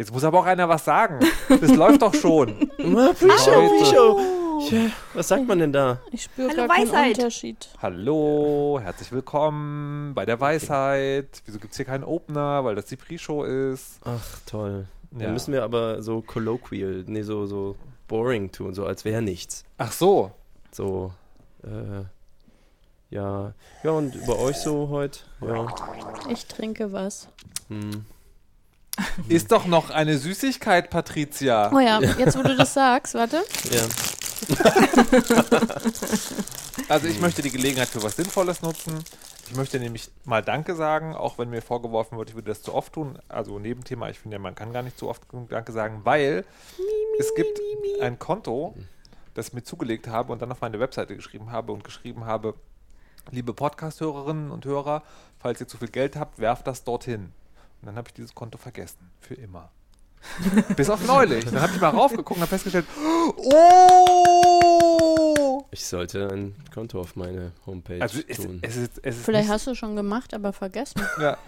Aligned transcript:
Jetzt 0.00 0.14
muss 0.14 0.24
aber 0.24 0.38
auch 0.38 0.46
einer 0.46 0.66
was 0.66 0.86
sagen. 0.86 1.20
Das 1.50 1.76
läuft 1.76 2.00
doch 2.00 2.14
schon. 2.14 2.56
Pre-Show. 2.78 4.18
Tja, 4.66 4.86
was 5.12 5.28
sagt 5.28 5.46
man 5.46 5.58
denn 5.58 5.74
da? 5.74 6.00
Ich 6.10 6.22
spüre 6.22 6.48
Hallo, 6.56 6.68
Weisheit. 6.70 7.18
Unterschied. 7.18 7.68
Hallo, 7.82 8.80
herzlich 8.82 9.12
willkommen 9.12 10.14
bei 10.14 10.24
der 10.24 10.40
Weisheit. 10.40 11.42
Wieso 11.44 11.58
gibt 11.58 11.72
es 11.72 11.76
hier 11.76 11.84
keinen 11.84 12.04
Opener? 12.04 12.64
Weil 12.64 12.76
das 12.76 12.86
die 12.86 12.96
Pre-Show 12.96 13.44
ist. 13.44 14.00
Ach, 14.02 14.38
toll. 14.46 14.86
Ja. 15.12 15.18
Dann 15.18 15.34
müssen 15.34 15.52
wir 15.52 15.64
aber 15.64 16.02
so 16.02 16.22
colloquial, 16.22 17.04
nee, 17.06 17.20
so, 17.20 17.44
so 17.44 17.76
boring 18.08 18.50
tun, 18.50 18.72
so 18.72 18.86
als 18.86 19.04
wäre 19.04 19.20
nichts. 19.20 19.66
Ach 19.76 19.92
so. 19.92 20.30
So, 20.72 21.12
äh, 21.62 22.04
ja. 23.14 23.52
Ja, 23.82 23.90
und 23.90 24.14
über 24.14 24.38
euch 24.38 24.56
so 24.56 24.88
heute? 24.88 25.18
Ja. 25.42 25.66
Ich 26.30 26.46
trinke 26.46 26.90
was. 26.90 27.28
Hm. 27.68 28.06
Ist 29.28 29.52
doch 29.52 29.66
noch 29.66 29.90
eine 29.90 30.18
Süßigkeit, 30.18 30.90
Patricia. 30.90 31.72
Oh 31.72 31.80
ja, 31.80 32.00
jetzt 32.00 32.36
wo 32.38 32.42
du 32.42 32.56
das 32.56 32.74
sagst, 32.74 33.14
warte. 33.14 33.42
Ja. 33.70 33.82
Also 36.88 37.06
ich 37.06 37.20
möchte 37.20 37.40
die 37.40 37.50
Gelegenheit 37.50 37.88
für 37.88 38.02
was 38.02 38.16
Sinnvolles 38.16 38.62
nutzen. 38.62 39.04
Ich 39.48 39.54
möchte 39.54 39.78
nämlich 39.78 40.10
mal 40.24 40.42
Danke 40.42 40.74
sagen, 40.74 41.14
auch 41.14 41.38
wenn 41.38 41.50
mir 41.50 41.62
vorgeworfen 41.62 42.18
wird, 42.18 42.30
ich 42.30 42.34
würde 42.34 42.48
das 42.48 42.62
zu 42.62 42.74
oft 42.74 42.92
tun. 42.92 43.18
Also 43.28 43.60
Nebenthema, 43.60 44.08
ich 44.08 44.18
finde 44.18 44.36
ja, 44.36 44.38
man 44.40 44.56
kann 44.56 44.72
gar 44.72 44.82
nicht 44.82 44.98
zu 44.98 45.08
oft 45.08 45.28
genug 45.28 45.50
Danke 45.50 45.70
sagen, 45.70 46.00
weil 46.04 46.44
es 47.20 47.34
gibt 47.36 47.60
ein 48.00 48.18
Konto, 48.18 48.74
das 49.34 49.48
ich 49.48 49.54
mir 49.54 49.62
zugelegt 49.62 50.08
habe 50.08 50.32
und 50.32 50.42
dann 50.42 50.50
auf 50.50 50.60
meine 50.60 50.80
Webseite 50.80 51.14
geschrieben 51.14 51.52
habe 51.52 51.72
und 51.72 51.84
geschrieben 51.84 52.24
habe, 52.24 52.54
liebe 53.30 53.54
Podcast-Hörerinnen 53.54 54.50
und 54.50 54.64
Hörer, 54.64 55.02
falls 55.38 55.60
ihr 55.60 55.68
zu 55.68 55.78
viel 55.78 55.90
Geld 55.90 56.16
habt, 56.16 56.38
werft 56.38 56.66
das 56.66 56.82
dorthin. 56.82 57.32
Und 57.82 57.86
dann 57.86 57.96
habe 57.96 58.08
ich 58.08 58.14
dieses 58.14 58.34
Konto 58.34 58.58
vergessen. 58.58 59.10
Für 59.20 59.34
immer. 59.34 59.70
Bis 60.76 60.90
auf 60.90 61.06
neulich. 61.06 61.46
Dann 61.46 61.62
habe 61.62 61.72
ich 61.74 61.80
mal 61.80 61.88
raufgeguckt 61.88 62.32
und 62.32 62.40
habe 62.42 62.50
festgestellt, 62.50 62.84
oh! 64.60 65.64
Ich 65.70 65.86
sollte 65.86 66.28
ein 66.28 66.54
Konto 66.74 67.00
auf 67.00 67.16
meine 67.16 67.52
Homepage 67.64 68.02
Also 68.02 68.20
es, 68.28 68.36
tun. 68.38 68.58
es 68.60 68.76
ist, 68.76 68.98
es 69.02 69.16
ist 69.16 69.24
Vielleicht 69.24 69.48
hast 69.48 69.66
du 69.66 69.74
schon 69.74 69.96
gemacht, 69.96 70.34
aber 70.34 70.52
vergessen. 70.52 71.00
ja, 71.20 71.38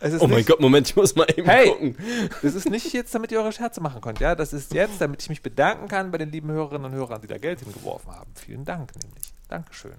es 0.00 0.14
ist 0.14 0.20
oh 0.22 0.26
mein 0.26 0.38
nicht, 0.38 0.48
Gott, 0.48 0.58
Moment, 0.60 0.88
ich 0.88 0.96
muss 0.96 1.14
mal 1.14 1.26
eben 1.36 1.46
Hey! 1.46 1.68
gucken. 1.70 1.96
Das 2.42 2.54
ist 2.54 2.68
nicht 2.70 2.92
jetzt, 2.92 3.14
damit 3.14 3.30
ihr 3.30 3.38
eure 3.40 3.52
Scherze 3.52 3.80
machen 3.80 4.00
könnt, 4.00 4.18
ja. 4.20 4.34
Das 4.34 4.52
ist 4.52 4.72
jetzt, 4.74 5.00
damit 5.00 5.22
ich 5.22 5.28
mich 5.28 5.42
bedanken 5.42 5.86
kann 5.86 6.10
bei 6.10 6.18
den 6.18 6.32
lieben 6.32 6.50
Hörerinnen 6.50 6.86
und 6.86 6.92
Hörern, 6.98 7.20
die 7.20 7.26
da 7.28 7.38
Geld 7.38 7.60
hingeworfen 7.60 8.10
haben. 8.10 8.32
Vielen 8.34 8.64
Dank 8.64 8.92
nämlich. 8.96 9.32
Dankeschön. 9.48 9.94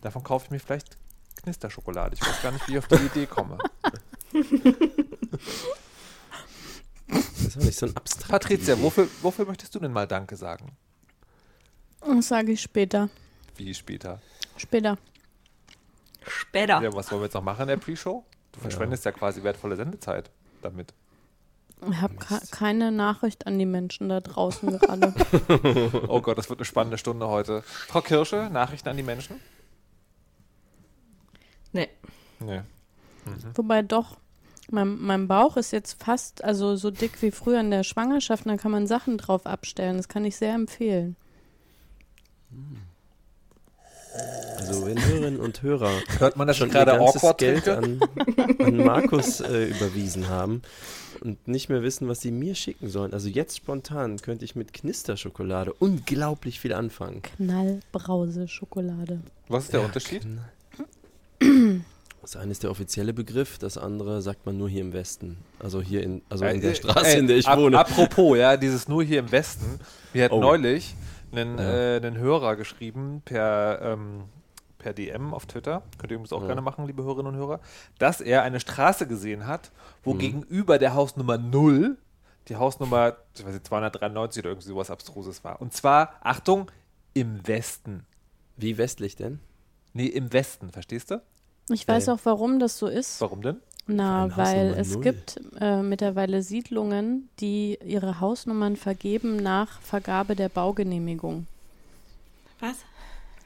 Davon 0.00 0.22
kaufe 0.22 0.46
ich 0.46 0.50
mir 0.52 0.60
vielleicht 0.60 0.96
Knisterschokolade. 1.42 2.14
Ich 2.14 2.22
weiß 2.26 2.40
gar 2.42 2.52
nicht, 2.52 2.66
wie 2.68 2.72
ich 2.72 2.78
auf 2.78 2.86
die 2.88 2.94
Idee 2.94 3.26
komme. 3.26 3.58
Das 7.08 7.32
ist 7.46 7.56
auch 7.56 7.62
nicht 7.62 7.78
so 7.78 7.86
ein 7.86 7.96
abstrakt. 7.96 8.30
Patricia, 8.30 8.80
wofür, 8.80 9.08
wofür 9.22 9.46
möchtest 9.46 9.74
du 9.74 9.78
denn 9.78 9.92
mal 9.92 10.06
Danke 10.06 10.36
sagen? 10.36 10.72
Das 12.00 12.28
sage 12.28 12.52
ich 12.52 12.60
später. 12.60 13.08
Wie 13.56 13.72
später? 13.74 14.20
Später. 14.56 14.98
Später. 16.26 16.82
Ja, 16.82 16.92
was 16.92 17.10
wollen 17.10 17.22
wir 17.22 17.26
jetzt 17.26 17.34
noch 17.34 17.42
machen 17.42 17.62
in 17.62 17.68
der 17.68 17.76
Pre-Show? 17.76 18.24
Du 18.52 18.60
verschwendest 18.60 19.04
ja. 19.04 19.12
quasi 19.12 19.42
wertvolle 19.42 19.76
Sendezeit 19.76 20.30
damit. 20.62 20.92
Ich 21.88 21.96
habe 22.00 22.14
keine 22.50 22.90
Nachricht 22.90 23.46
an 23.46 23.58
die 23.58 23.66
Menschen 23.66 24.08
da 24.08 24.20
draußen 24.20 24.78
gerade. 24.78 25.14
Oh 26.08 26.20
Gott, 26.20 26.36
das 26.36 26.48
wird 26.48 26.58
eine 26.58 26.64
spannende 26.64 26.98
Stunde 26.98 27.28
heute. 27.28 27.62
Frau 27.62 28.00
Kirsche, 28.00 28.48
Nachrichten 28.50 28.88
an 28.88 28.96
die 28.96 29.02
Menschen? 29.02 29.40
Nee. 31.72 31.88
Nee. 32.40 32.62
Wobei 33.54 33.82
doch, 33.82 34.16
mein, 34.70 34.98
mein 35.00 35.28
Bauch 35.28 35.56
ist 35.56 35.72
jetzt 35.72 36.02
fast 36.02 36.44
also 36.44 36.76
so 36.76 36.90
dick 36.90 37.22
wie 37.22 37.30
früher 37.30 37.60
in 37.60 37.70
der 37.70 37.84
Schwangerschaft. 37.84 38.46
und 38.46 38.52
Da 38.52 38.58
kann 38.58 38.72
man 38.72 38.86
Sachen 38.86 39.18
drauf 39.18 39.46
abstellen. 39.46 39.96
Das 39.96 40.08
kann 40.08 40.24
ich 40.24 40.36
sehr 40.36 40.54
empfehlen. 40.54 41.16
Also, 44.56 44.86
wenn 44.86 45.02
Hörerinnen 45.04 45.40
und 45.40 45.62
Hörer 45.62 45.92
Hört 46.18 46.36
man 46.36 46.48
das 46.48 46.56
schon 46.56 46.70
gerade 46.70 46.98
awkward 46.98 47.38
Geld 47.38 47.68
an, 47.68 48.00
an 48.58 48.76
Markus 48.84 49.40
äh, 49.40 49.66
überwiesen 49.66 50.28
haben 50.28 50.62
und 51.20 51.46
nicht 51.46 51.68
mehr 51.68 51.82
wissen, 51.82 52.08
was 52.08 52.20
sie 52.20 52.30
mir 52.30 52.54
schicken 52.54 52.88
sollen. 52.88 53.12
Also 53.12 53.28
jetzt 53.28 53.56
spontan 53.56 54.18
könnte 54.18 54.44
ich 54.44 54.56
mit 54.56 54.72
Knisterschokolade 54.72 55.72
unglaublich 55.72 56.60
viel 56.60 56.72
anfangen. 56.72 57.22
Knallbrause 57.22 58.48
Schokolade. 58.48 59.20
Was 59.48 59.64
ist 59.64 59.72
der 59.72 59.84
Unterschied? 59.84 60.26
Das 62.30 62.36
eine 62.36 62.52
ist 62.52 62.62
der 62.62 62.70
offizielle 62.70 63.14
Begriff, 63.14 63.56
das 63.56 63.78
andere 63.78 64.20
sagt 64.20 64.44
man 64.44 64.58
nur 64.58 64.68
hier 64.68 64.82
im 64.82 64.92
Westen. 64.92 65.38
Also 65.60 65.80
hier 65.80 66.02
in, 66.02 66.20
also 66.28 66.44
in 66.44 66.56
Äh, 66.58 66.60
der 66.60 66.70
äh, 66.72 66.74
Straße, 66.74 67.06
ey, 67.06 67.18
in 67.20 67.26
der 67.26 67.38
ich 67.38 67.48
ap- 67.48 67.58
wohne. 67.58 67.78
Apropos, 67.78 68.36
ja, 68.36 68.58
dieses 68.58 68.86
nur 68.86 69.02
hier 69.02 69.20
im 69.20 69.32
Westen. 69.32 69.80
Wir 70.12 70.24
hatten 70.24 70.34
Oh. 70.34 70.40
neulich 70.40 70.94
einen, 71.32 71.56
Ja. 71.56 71.94
äh, 71.94 71.96
einen 71.96 72.18
Hörer 72.18 72.56
geschrieben 72.56 73.22
per, 73.24 73.80
ähm, 73.80 74.24
per 74.76 74.92
DM 74.92 75.32
auf 75.32 75.46
Twitter, 75.46 75.82
könnt 75.96 76.10
ihr 76.12 76.16
übrigens 76.16 76.34
auch 76.34 76.42
Ja. 76.42 76.48
gerne 76.48 76.60
machen, 76.60 76.86
liebe 76.86 77.02
Hörerinnen 77.02 77.32
und 77.32 77.38
Hörer, 77.38 77.60
dass 77.98 78.20
er 78.20 78.42
eine 78.42 78.60
Straße 78.60 79.06
gesehen 79.06 79.46
hat, 79.46 79.70
wo 80.04 80.12
Mhm. 80.12 80.18
gegenüber 80.18 80.76
der 80.78 80.92
Hausnummer 80.92 81.38
0 81.38 81.96
die 82.48 82.56
Hausnummer 82.56 83.16
ich 83.34 83.42
weiß 83.46 83.54
nicht, 83.54 83.66
293 83.66 84.42
oder 84.42 84.50
irgendwie 84.50 84.68
sowas 84.68 84.90
Abstruses 84.90 85.44
war. 85.44 85.62
Und 85.62 85.72
zwar, 85.72 86.12
Achtung, 86.20 86.70
im 87.14 87.46
Westen. 87.48 88.04
Wie 88.58 88.76
westlich 88.76 89.16
denn? 89.16 89.40
Nee, 89.94 90.06
im 90.08 90.30
Westen, 90.32 90.70
verstehst 90.70 91.10
du? 91.10 91.22
Ich 91.70 91.86
weiß 91.86 92.08
auch, 92.08 92.18
warum 92.24 92.58
das 92.58 92.78
so 92.78 92.86
ist. 92.86 93.20
Warum 93.20 93.42
denn? 93.42 93.56
Na, 93.86 94.36
weil 94.36 94.74
es 94.78 94.92
null. 94.94 95.02
gibt 95.02 95.40
äh, 95.60 95.80
mittlerweile 95.82 96.42
Siedlungen, 96.42 97.28
die 97.40 97.78
ihre 97.84 98.20
Hausnummern 98.20 98.76
vergeben 98.76 99.36
nach 99.36 99.80
Vergabe 99.80 100.36
der 100.36 100.50
Baugenehmigung. 100.50 101.46
Was? 102.60 102.76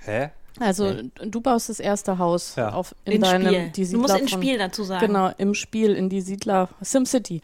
Hä? 0.00 0.31
Also 0.59 0.94
du 1.25 1.41
baust 1.41 1.69
das 1.69 1.78
erste 1.81 2.19
Haus 2.19 2.56
Ja. 2.56 2.72
auf 2.72 2.94
in, 3.05 3.12
In 3.12 3.21
deinem 3.22 3.47
Spiel. 3.47 3.69
die 3.71 3.88
Du 3.91 3.99
musst 3.99 4.09
Siedler 4.15 4.22
in 4.22 4.28
von- 4.28 4.38
Spiel 4.43 4.59
dazu 4.59 4.84
sagen. 4.84 5.06
Genau, 5.06 5.31
im 5.38 5.55
Spiel 5.55 5.94
in 5.94 6.09
die 6.09 6.21
Siedler 6.21 6.69
SimCity. 6.81 7.41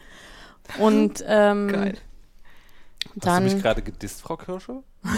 Und 0.79 1.25
ähm, 1.27 1.69
Geil. 1.69 1.95
Hast 3.25 3.39
du 3.39 3.43
mich 3.45 3.53
dann 3.53 3.63
gerade 3.63 3.83
gedisst, 3.83 4.21
Frau 4.23 4.37
Kirsche? 4.37 4.83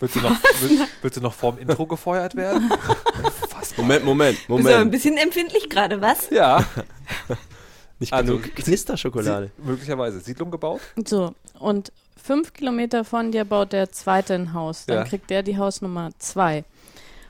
Willst 0.00 0.16
du 0.16 0.20
noch, 0.20 0.36
willst, 0.60 0.82
willst 1.00 1.16
du 1.16 1.20
noch 1.20 1.32
vorm 1.32 1.56
Intro 1.58 1.86
gefeuert 1.86 2.34
werden? 2.34 2.70
Unfassbar. 3.76 3.84
Moment, 3.84 4.04
Moment, 4.04 4.38
Du 4.48 4.56
bist 4.56 4.66
aber 4.66 4.74
ein 4.76 4.78
Moment. 4.78 4.90
bisschen 4.92 5.16
empfindlich 5.16 5.68
gerade, 5.68 6.00
was? 6.00 6.30
Ja, 6.30 6.64
Nicht 8.00 8.12
Also, 8.12 8.38
genug 8.38 8.54
Knisterschokolade. 8.56 9.50
Sie, 9.56 9.62
möglicherweise 9.68 10.18
Siedlung 10.20 10.50
gebaut. 10.50 10.80
so 11.06 11.32
und 11.58 11.92
fünf 12.20 12.52
Kilometer 12.52 13.04
von 13.04 13.30
dir 13.30 13.44
baut 13.44 13.72
der 13.72 13.92
zweite 13.92 14.34
ein 14.34 14.52
Haus. 14.52 14.86
Dann 14.86 14.98
Ja. 14.98 15.04
kriegt 15.04 15.30
der 15.30 15.42
die 15.42 15.58
Hausnummer 15.58 16.10
zwei. 16.18 16.64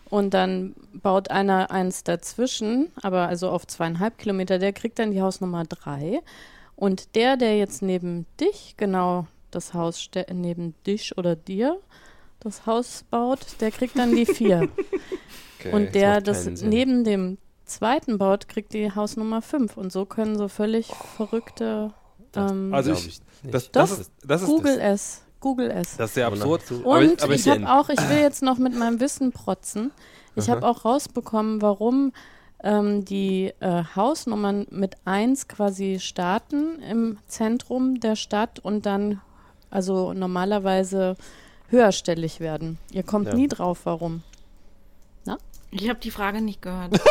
Und 0.09 0.33
dann 0.33 0.75
baut 0.95 1.31
einer 1.31 1.71
eins 1.71 2.05
dazwischen, 2.05 2.93
aber 3.03 3.27
also 3.29 3.51
auf 3.51 3.67
zweieinhalb 3.67 4.17
Kilometer, 4.19 4.59
der 4.59 4.73
kriegt 4.73 4.99
dann 4.99 5.11
die 5.11 5.21
Hausnummer 5.21 5.65
drei. 5.65 6.21
Und 6.77 7.15
der, 7.15 7.37
der 7.37 7.59
jetzt 7.59 7.83
neben 7.83 8.27
dich, 8.41 8.75
genau 8.77 9.27
das 9.51 9.75
Haus 9.75 10.09
neben 10.33 10.75
dich 10.87 11.19
oder 11.19 11.37
dir, 11.37 11.79
das 12.41 12.65
Haus 12.67 13.05
baut, 13.11 13.41
der 13.61 13.71
kriegt 13.71 13.99
dann 13.99 14.15
die 14.15 14.27
vier. 14.27 14.69
Okay. 15.67 15.75
Und 15.75 15.95
der, 15.95 16.21
das 16.21 16.45
Sinn. 16.45 16.57
neben 16.69 17.05
dem 17.05 17.39
zweiten 17.65 18.19
baut, 18.19 18.49
kriegt 18.49 18.73
die 18.73 18.93
Hausnummer 18.95 19.43
5. 19.43 19.77
Und 19.77 19.93
so 19.93 20.05
können 20.05 20.37
so 20.37 20.49
völlig 20.49 20.89
verrückte. 21.17 21.93
Ähm, 22.37 22.73
also 22.75 22.93
ich, 22.93 23.21
das, 23.43 23.71
das 23.73 23.91
ist, 23.99 24.11
das 24.25 24.43
ist 24.43 24.49
Google 24.49 24.79
das. 24.79 24.85
es. 24.85 25.21
Google 25.41 25.71
es. 25.71 25.97
Das 25.97 26.11
ist 26.11 26.15
sehr 26.15 26.27
absurd. 26.27 26.63
Aber 26.85 27.03
ich- 27.03 27.11
Und 27.11 27.23
aber 27.23 27.35
ich, 27.35 27.47
ich- 27.47 27.53
habe 27.53 27.71
auch, 27.71 27.89
ich 27.91 28.09
will 28.09 28.19
jetzt 28.19 28.43
noch 28.43 28.57
mit 28.59 28.75
meinem 28.79 28.99
Wissen 29.01 29.31
protzen. 29.33 29.91
Ich 30.37 30.49
habe 30.51 30.67
auch 30.67 30.85
rausbekommen, 30.85 31.63
warum 31.63 32.13
ähm, 32.63 33.05
die 33.05 33.53
äh, 33.61 33.85
Hausnummern 33.95 34.67
mit 34.71 34.97
1 35.05 35.47
quasi 35.49 35.99
starten 36.01 36.81
im 36.83 37.19
Zentrum 37.29 38.01
der 38.01 38.17
Stadt 38.17 38.59
und 38.59 38.85
dann 38.87 39.21
also 39.71 40.13
normalerweise 40.15 41.17
höherstellig 41.69 42.41
werden. 42.41 42.79
Ihr 42.91 43.03
kommt 43.03 43.29
Ja. 43.29 43.35
nie 43.35 43.49
drauf, 43.49 43.81
warum. 43.85 44.23
Ich 45.77 45.89
habe 45.89 45.99
die 46.01 46.11
Frage 46.11 46.41
nicht 46.41 46.63
gehört. 46.63 47.01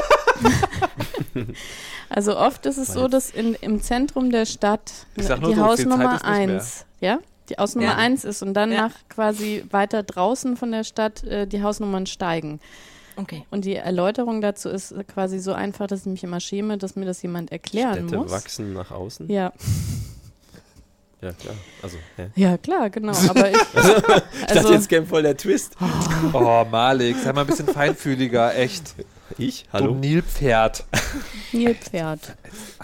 Also 2.09 2.37
oft 2.37 2.65
ist 2.67 2.77
es 2.77 2.89
so, 2.89 3.07
dass 3.07 3.29
in, 3.31 3.55
im 3.55 3.81
Zentrum 3.81 4.29
der 4.29 4.45
Stadt 4.45 4.91
die 5.17 5.23
so, 5.23 5.35
Hausnummer 5.57 6.15
ist 6.15 6.23
nicht 6.25 6.47
mehr. 6.47 6.55
1, 6.57 6.85
ja, 6.99 7.19
die 7.49 7.55
Hausnummer 7.55 7.87
Ja. 7.93 7.95
1 7.97 8.23
ist 8.23 8.43
und 8.43 8.53
dann 8.53 8.71
Ja. 8.71 8.83
nach 8.87 8.93
quasi 9.09 9.63
weiter 9.71 10.03
draußen 10.03 10.55
von 10.55 10.71
der 10.71 10.83
Stadt 10.83 11.23
äh, 11.23 11.47
die 11.47 11.63
Hausnummern 11.63 12.05
steigen. 12.05 12.59
Okay. 13.15 13.45
Und 13.51 13.65
die 13.65 13.75
Erläuterung 13.75 14.41
dazu 14.41 14.69
ist 14.69 14.93
quasi 15.07 15.39
so 15.39 15.53
einfach, 15.53 15.87
dass 15.87 16.01
ich 16.01 16.05
mich 16.07 16.23
immer 16.23 16.39
schäme, 16.39 16.77
dass 16.77 16.95
mir 16.95 17.05
das 17.05 17.21
jemand 17.21 17.51
erklären 17.51 17.93
Städte 18.07 18.17
muss. 18.17 18.31
wachsen 18.31 18.73
nach 18.73 18.91
außen. 18.91 19.27
Ja, 19.29 19.53
Ja, 21.23 21.31
klar. 21.31 21.55
Also, 21.81 21.97
hä? 22.17 22.31
ja 22.35 22.57
klar, 22.57 22.89
genau. 22.89 23.13
Aber 23.29 23.49
ich, 23.49 23.55
Ich 23.73 23.73
dachte, 23.73 24.23
also, 24.49 24.73
jetzt 24.73 24.89
käme 24.89 25.05
voll 25.05 25.23
der 25.23 25.37
Twist. 25.37 25.77
Oh, 26.33 26.65
Malik, 26.69 27.15
sei 27.17 27.31
mal 27.31 27.41
ein 27.41 27.47
bisschen 27.47 27.67
feinfühliger, 27.67 28.53
echt. 28.55 28.95
Ich? 29.37 29.63
Du 29.63 29.69
Hallo? 29.71 29.95
Nilpferd. 29.95 30.83
Nilpferd. 31.53 32.35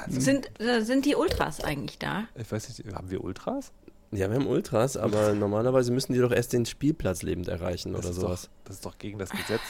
Sind, 0.08 0.50
äh, 0.62 0.82
sind 0.82 1.06
die 1.06 1.16
Ultras 1.16 1.62
eigentlich 1.62 2.00
da? 2.00 2.30
Ich 2.36 2.50
weiß 2.50 2.70
nicht, 2.70 2.96
haben 2.96 3.12
wir 3.12 3.22
Ultras? 3.24 3.74
Ja, 4.12 4.30
wir 4.30 4.38
haben 4.38 4.48
Ultras, 4.48 4.96
aber 4.96 5.34
normalerweise 5.34 5.92
müssen 5.92 6.14
die 6.14 6.20
doch 6.20 6.32
erst 6.32 6.54
den 6.54 6.66
Spielplatz 6.66 7.22
lebend 7.22 7.50
erreichen 7.50 7.92
Das 7.92 8.02
oder 8.02 8.10
ist 8.12 8.16
sowas. 8.16 8.44
Doch, 8.44 8.50
das 8.64 8.76
ist 8.78 8.86
doch 8.86 8.98
gegen 8.98 9.20
das 9.20 9.32
Gesetz. 9.32 9.62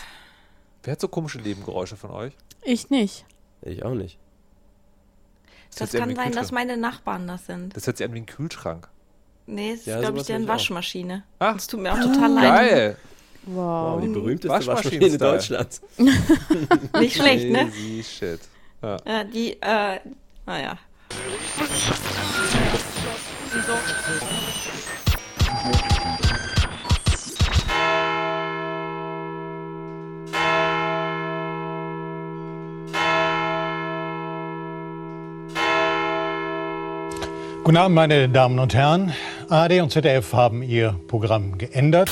Wer 0.83 0.91
hat 0.91 1.01
so 1.01 1.07
komische 1.07 1.39
Nebengeräusche 1.39 1.97
von 1.97 2.11
euch? 2.11 2.33
Ich 2.61 2.91
nicht. 2.91 3.25
Ich 3.63 3.83
auch 3.83 3.95
nicht. 3.95 4.19
Das 5.77 5.93
an 5.95 6.01
kann 6.01 6.15
sein, 6.15 6.31
dass 6.33 6.51
meine 6.51 6.77
Nachbarn 6.77 7.27
das 7.27 7.45
sind. 7.45 7.75
Das 7.75 7.85
hört 7.87 7.97
sich 7.97 8.05
an 8.07 8.13
wie 8.13 8.19
ein 8.19 8.25
Kühlschrank. 8.25 8.87
Nee, 9.45 9.71
es 9.71 9.79
ist, 9.81 9.85
Ja, 9.87 9.99
glaube 9.99 10.19
ich, 10.19 10.25
deren. 10.25 10.47
Waschmaschine. 10.47 11.23
Ach. 11.39 11.55
Es 11.55 11.67
tut 11.67 11.79
mir 11.79 11.93
auch 11.93 11.99
total 11.99 12.31
leid. 12.33 12.43
Geil! 12.43 12.97
Wow, 13.45 13.95
Wow. 13.95 14.01
die 14.01 14.07
berühmteste. 14.09 14.49
Waschmaschine 14.49 15.17
Deutschlands. 15.17 15.81
Nicht 16.99 17.15
schlecht, 17.15 17.49
ne? 17.49 17.65
Crazy 17.69 18.03
shit. 18.03 18.39
Ja. 18.81 18.97
Ja, 19.05 19.23
die, 19.23 19.53
äh, 19.61 19.99
naja. 20.45 20.77
Guten 37.69 37.77
Abend, 37.77 37.93
meine 37.93 38.27
Damen 38.27 38.57
und 38.57 38.73
Herren. 38.73 39.13
ARD 39.47 39.81
und 39.81 39.91
ZDF 39.91 40.33
haben 40.33 40.63
ihr 40.63 40.99
Programm 41.05 41.55
geändert. 41.59 42.09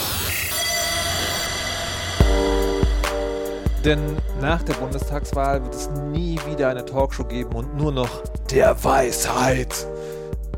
Denn 3.84 4.00
nach 4.40 4.62
der 4.62 4.76
Bundestagswahl 4.76 5.64
wird 5.64 5.74
es 5.74 5.90
nie 6.12 6.38
wieder 6.48 6.70
eine 6.70 6.86
Talkshow 6.86 7.24
geben 7.24 7.56
und 7.56 7.76
nur 7.76 7.92
noch 7.92 8.22
der 8.52 8.84
Weisheit, 8.84 9.88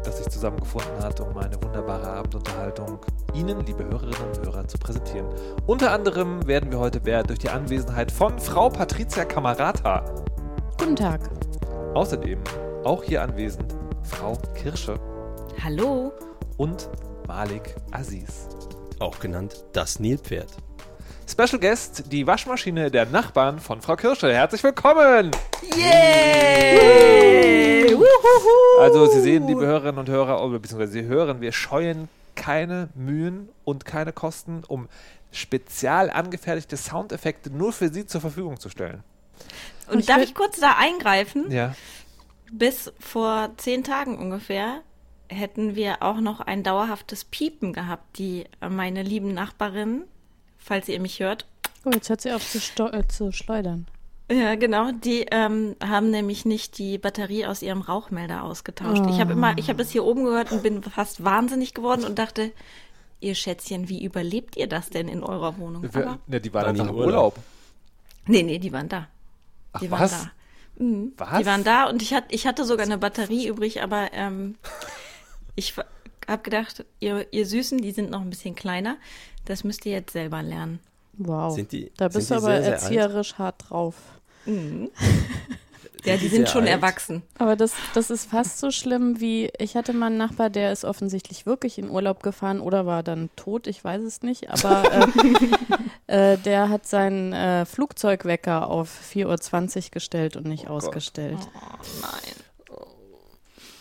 das 0.03 0.17
sich 0.17 0.27
zusammengefunden 0.27 1.01
hat, 1.01 1.21
um 1.21 1.37
eine 1.37 1.55
wunderbare 1.63 2.05
Abendunterhaltung 2.05 2.99
Ihnen, 3.33 3.65
liebe 3.65 3.85
Hörerinnen 3.85 4.31
und 4.35 4.45
Hörer, 4.45 4.67
zu 4.67 4.77
präsentieren. 4.77 5.27
Unter 5.65 5.93
anderem 5.93 6.45
werden 6.45 6.73
wir 6.73 6.79
heute 6.79 7.05
wert 7.05 7.29
durch 7.29 7.39
die 7.39 7.49
Anwesenheit 7.49 8.11
von 8.11 8.37
Frau 8.37 8.67
Patricia 8.67 9.23
Camarata. 9.23 10.03
Guten 10.77 10.97
Tag. 10.97 11.21
Außerdem 11.93 12.39
auch 12.83 13.01
hier 13.01 13.21
anwesend 13.21 13.78
Frau 14.03 14.37
Kirsche 14.55 14.99
Hallo? 15.63 16.11
und 16.57 16.89
Malik 17.27 17.75
Aziz. 17.91 18.47
Auch 18.99 19.19
genannt 19.19 19.63
das 19.73 19.99
Nilpferd. 19.99 20.49
Special 21.29 21.59
Guest, 21.59 22.11
die 22.11 22.25
Waschmaschine 22.25 22.89
der 22.89 23.05
Nachbarn 23.05 23.59
von 23.59 23.81
Frau 23.81 23.95
Kirsche. 23.95 24.33
Herzlich 24.33 24.63
willkommen! 24.63 25.31
Yay! 25.75 26.69
Also 28.79 29.05
Sie 29.07 29.21
sehen, 29.21 29.45
liebe 29.47 29.65
Hörerinnen 29.65 29.99
und 29.99 30.09
Hörer, 30.09 30.43
oder 30.43 30.59
beziehungsweise 30.59 30.91
Sie 30.93 31.03
hören, 31.03 31.41
wir 31.41 31.51
scheuen 31.51 32.07
keine 32.35 32.89
Mühen 32.95 33.49
und 33.65 33.85
keine 33.85 34.11
Kosten, 34.13 34.63
um 34.67 34.87
spezial 35.31 36.09
angefertigte 36.09 36.77
Soundeffekte 36.77 37.51
nur 37.51 37.73
für 37.73 37.89
Sie 37.89 38.05
zur 38.07 38.21
Verfügung 38.21 38.59
zu 38.59 38.69
stellen. 38.69 39.03
Und 39.91 39.99
Ich 39.99 40.05
darf 40.07 40.21
ich 40.21 40.33
kurz 40.33 40.59
da 40.59 40.75
eingreifen? 40.77 41.51
Ja. 41.51 41.75
Bis 42.51 42.91
vor 42.99 43.51
zehn 43.57 43.83
Tagen 43.83 44.17
ungefähr 44.17 44.81
hätten 45.27 45.75
wir 45.75 46.01
auch 46.01 46.19
noch 46.19 46.39
ein 46.39 46.63
dauerhaftes 46.63 47.23
Piepen 47.25 47.73
gehabt, 47.73 48.17
die 48.17 48.45
äh, 48.61 48.69
meine 48.69 49.03
lieben 49.03 49.33
Nachbarin, 49.33 50.03
falls 50.57 50.89
ihr 50.89 50.99
mich 50.99 51.19
hört, 51.19 51.45
Oh, 51.85 51.91
jetzt 51.91 52.09
hört 52.09 52.21
sie 52.21 52.31
auf 52.33 52.45
zu, 52.49 52.59
äh, 52.91 53.07
zu 53.07 53.31
schleudern. 53.31 53.87
Ja, 54.31 54.55
genau. 54.55 54.91
Die 54.91 55.25
ähm, 55.31 55.75
haben 55.83 56.11
nämlich 56.11 56.45
nicht 56.45 56.77
die 56.77 56.97
Batterie 56.97 57.45
aus 57.45 57.61
ihrem 57.61 57.81
Rauchmelder 57.81 58.43
ausgetauscht. 58.43 59.01
Ich 59.09 59.19
habe 59.19 59.31
immer, 59.31 59.57
ich 59.57 59.69
habe 59.69 59.81
es 59.81 59.89
hier 59.89 60.03
oben 60.03 60.25
gehört 60.25 60.51
und 60.51 60.61
bin 60.61 60.83
fast 60.83 61.23
wahnsinnig 61.23 61.73
geworden 61.73 62.03
und 62.03 62.19
dachte, 62.19 62.51
ihr 63.21 63.33
Schätzchen, 63.33 63.89
wie 63.89 64.03
überlebt 64.03 64.55
ihr 64.57 64.67
das 64.67 64.89
denn 64.89 65.07
in 65.07 65.23
eurer 65.23 65.57
Wohnung? 65.57 65.83
Wir, 65.93 66.19
ja, 66.27 66.39
die 66.39 66.53
waren 66.53 66.67
einfach 66.67 66.83
im 66.83 66.89
im 66.89 66.95
Urlaub. 66.95 67.37
nee, 68.27 68.43
nee, 68.43 68.59
die 68.59 68.71
waren 68.71 68.89
da. 68.89 69.07
Ach, 69.73 69.79
Die 69.79 69.89
was? 69.89 70.11
waren 70.11 70.23
da. 70.25 70.31
Mhm. 70.79 71.13
Was? 71.17 71.39
Die 71.39 71.45
waren 71.45 71.63
da 71.63 71.87
und 71.89 72.01
ich, 72.01 72.13
hat, 72.13 72.23
ich 72.29 72.47
hatte 72.47 72.65
sogar 72.65 72.85
eine 72.85 72.97
Batterie 72.97 73.47
übrig, 73.47 73.83
aber 73.83 74.09
ähm, 74.13 74.55
ich 75.55 75.75
habe 76.27 76.41
gedacht, 76.43 76.85
ihr, 76.99 77.27
ihr 77.31 77.45
Süßen, 77.45 77.77
die 77.79 77.91
sind 77.91 78.09
noch 78.09 78.21
ein 78.21 78.29
bisschen 78.29 78.55
kleiner, 78.55 78.97
das 79.45 79.63
müsst 79.63 79.85
ihr 79.85 79.91
jetzt 79.91 80.13
selber 80.13 80.41
lernen. 80.41 80.79
Wow. 81.13 81.53
Sind 81.53 81.71
die- 81.71 81.91
da 81.97 82.07
bist 82.07 82.31
du 82.31 82.35
aber 82.35 82.47
sehr, 82.47 82.63
sehr 82.63 82.73
alt? 82.73 82.81
erzieherisch 82.83 83.33
hart 83.37 83.69
drauf. 83.69 83.95
Ja, 86.05 86.17
die 86.17 86.27
sind 86.27 86.49
schon 86.49 86.63
alt? 86.63 86.71
erwachsen. 86.71 87.23
Aber 87.37 87.55
das, 87.55 87.73
das 87.93 88.09
ist 88.09 88.29
fast 88.29 88.59
so 88.59 88.71
schlimm 88.71 89.19
wie, 89.19 89.51
ich 89.57 89.75
hatte 89.75 89.93
mal 89.93 90.07
einen 90.07 90.17
Nachbar, 90.17 90.49
der 90.49 90.71
ist 90.71 90.85
offensichtlich 90.85 91.45
wirklich 91.45 91.77
in 91.77 91.89
Urlaub 91.89 92.23
gefahren 92.23 92.61
oder 92.61 92.85
war 92.85 93.03
dann 93.03 93.29
tot, 93.35 93.67
ich 93.67 93.83
weiß 93.83 94.01
es 94.03 94.21
nicht, 94.21 94.49
aber 94.49 94.83
äh, 96.07 96.33
äh, 96.33 96.37
der 96.37 96.69
hat 96.69 96.87
seinen 96.87 97.33
äh, 97.33 97.65
Flugzeugwecker 97.65 98.69
auf 98.69 98.89
4.20 99.13 99.77
Uhr 99.77 99.91
gestellt 99.91 100.35
und 100.35 100.45
nicht 100.45 100.69
ausgestellt. 100.69 101.39
Oh 101.55 101.59
nein. 102.01 102.48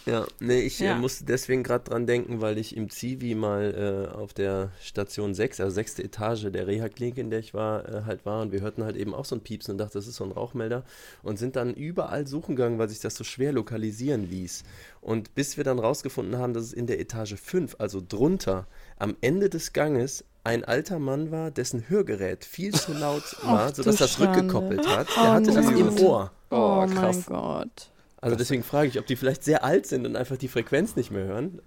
Ja, 0.08 0.26
nee, 0.40 0.60
ich 0.60 0.78
Ja. 0.80 0.96
äh, 0.96 0.98
musste 0.98 1.24
deswegen 1.24 1.62
gerade 1.62 1.84
dran 1.84 2.06
denken, 2.06 2.40
weil 2.40 2.56
ich 2.56 2.76
im 2.76 2.88
Zivi 2.88 3.34
mal 3.34 4.08
äh, 4.10 4.14
auf 4.16 4.32
der 4.32 4.70
Station 4.80 5.34
6, 5.34 5.60
also 5.60 5.74
sechste 5.74 6.02
Etage 6.02 6.50
der 6.50 6.66
Reha-Klinik, 6.66 7.18
in 7.18 7.30
der 7.30 7.40
ich 7.40 7.52
war, 7.52 7.86
äh, 7.88 8.02
halt 8.06 8.24
war 8.24 8.40
und 8.42 8.50
wir 8.52 8.60
hörten 8.62 8.84
halt 8.84 8.96
eben 8.96 9.12
auch 9.14 9.24
so 9.26 9.36
ein 9.36 9.40
Piepsen 9.42 9.72
und 9.72 9.78
dachte, 9.78 9.94
das 9.98 10.06
ist 10.06 10.16
so 10.16 10.24
ein 10.24 10.32
Rauchmelder 10.32 10.84
und 11.22 11.38
sind 11.38 11.56
dann 11.56 11.74
überall 11.74 12.26
suchen 12.26 12.56
gegangen, 12.56 12.78
weil 12.78 12.88
sich 12.88 13.00
das 13.00 13.16
so 13.16 13.24
schwer 13.24 13.52
lokalisieren 13.52 14.28
ließ. 14.30 14.64
Und 15.00 15.34
bis 15.34 15.56
wir 15.56 15.64
dann 15.64 15.78
rausgefunden 15.78 16.38
haben, 16.38 16.54
dass 16.54 16.64
es 16.64 16.72
in 16.72 16.86
der 16.86 17.00
Etage 17.00 17.34
5, 17.34 17.76
also 17.78 18.00
drunter, 18.06 18.66
am 18.96 19.14
Ende 19.20 19.50
des 19.50 19.72
Ganges 19.74 20.24
ein 20.44 20.64
alter 20.64 20.98
Mann 20.98 21.30
war, 21.30 21.50
dessen 21.50 21.90
Hörgerät 21.90 22.44
viel 22.46 22.72
zu 22.72 22.92
laut 22.94 23.22
war, 23.42 23.68
Ach, 23.68 23.74
sodass 23.74 23.96
das 23.96 24.12
Schande. 24.12 24.38
rückgekoppelt 24.38 24.86
hat. 24.88 25.08
Oh 25.18 25.22
Der 25.22 25.32
hatte 25.34 25.52
das 25.52 25.68
im. 25.68 25.98
Ohr. 25.98 26.32
Oh, 26.50 26.56
Oh, 26.56 26.76
mein 26.86 26.90
krass. 26.94 27.26
Gott. 27.26 27.90
Also 28.20 28.36
deswegen 28.36 28.62
frage 28.64 28.88
ich, 28.88 28.98
ob 28.98 29.06
die 29.06 29.16
vielleicht 29.16 29.44
sehr 29.44 29.64
alt 29.64 29.86
sind 29.86 30.06
und 30.06 30.16
einfach 30.16 30.36
die 30.36 30.48
Frequenz 30.48 30.96
nicht 30.96 31.10
mehr 31.10 31.24
hören. 31.24 31.60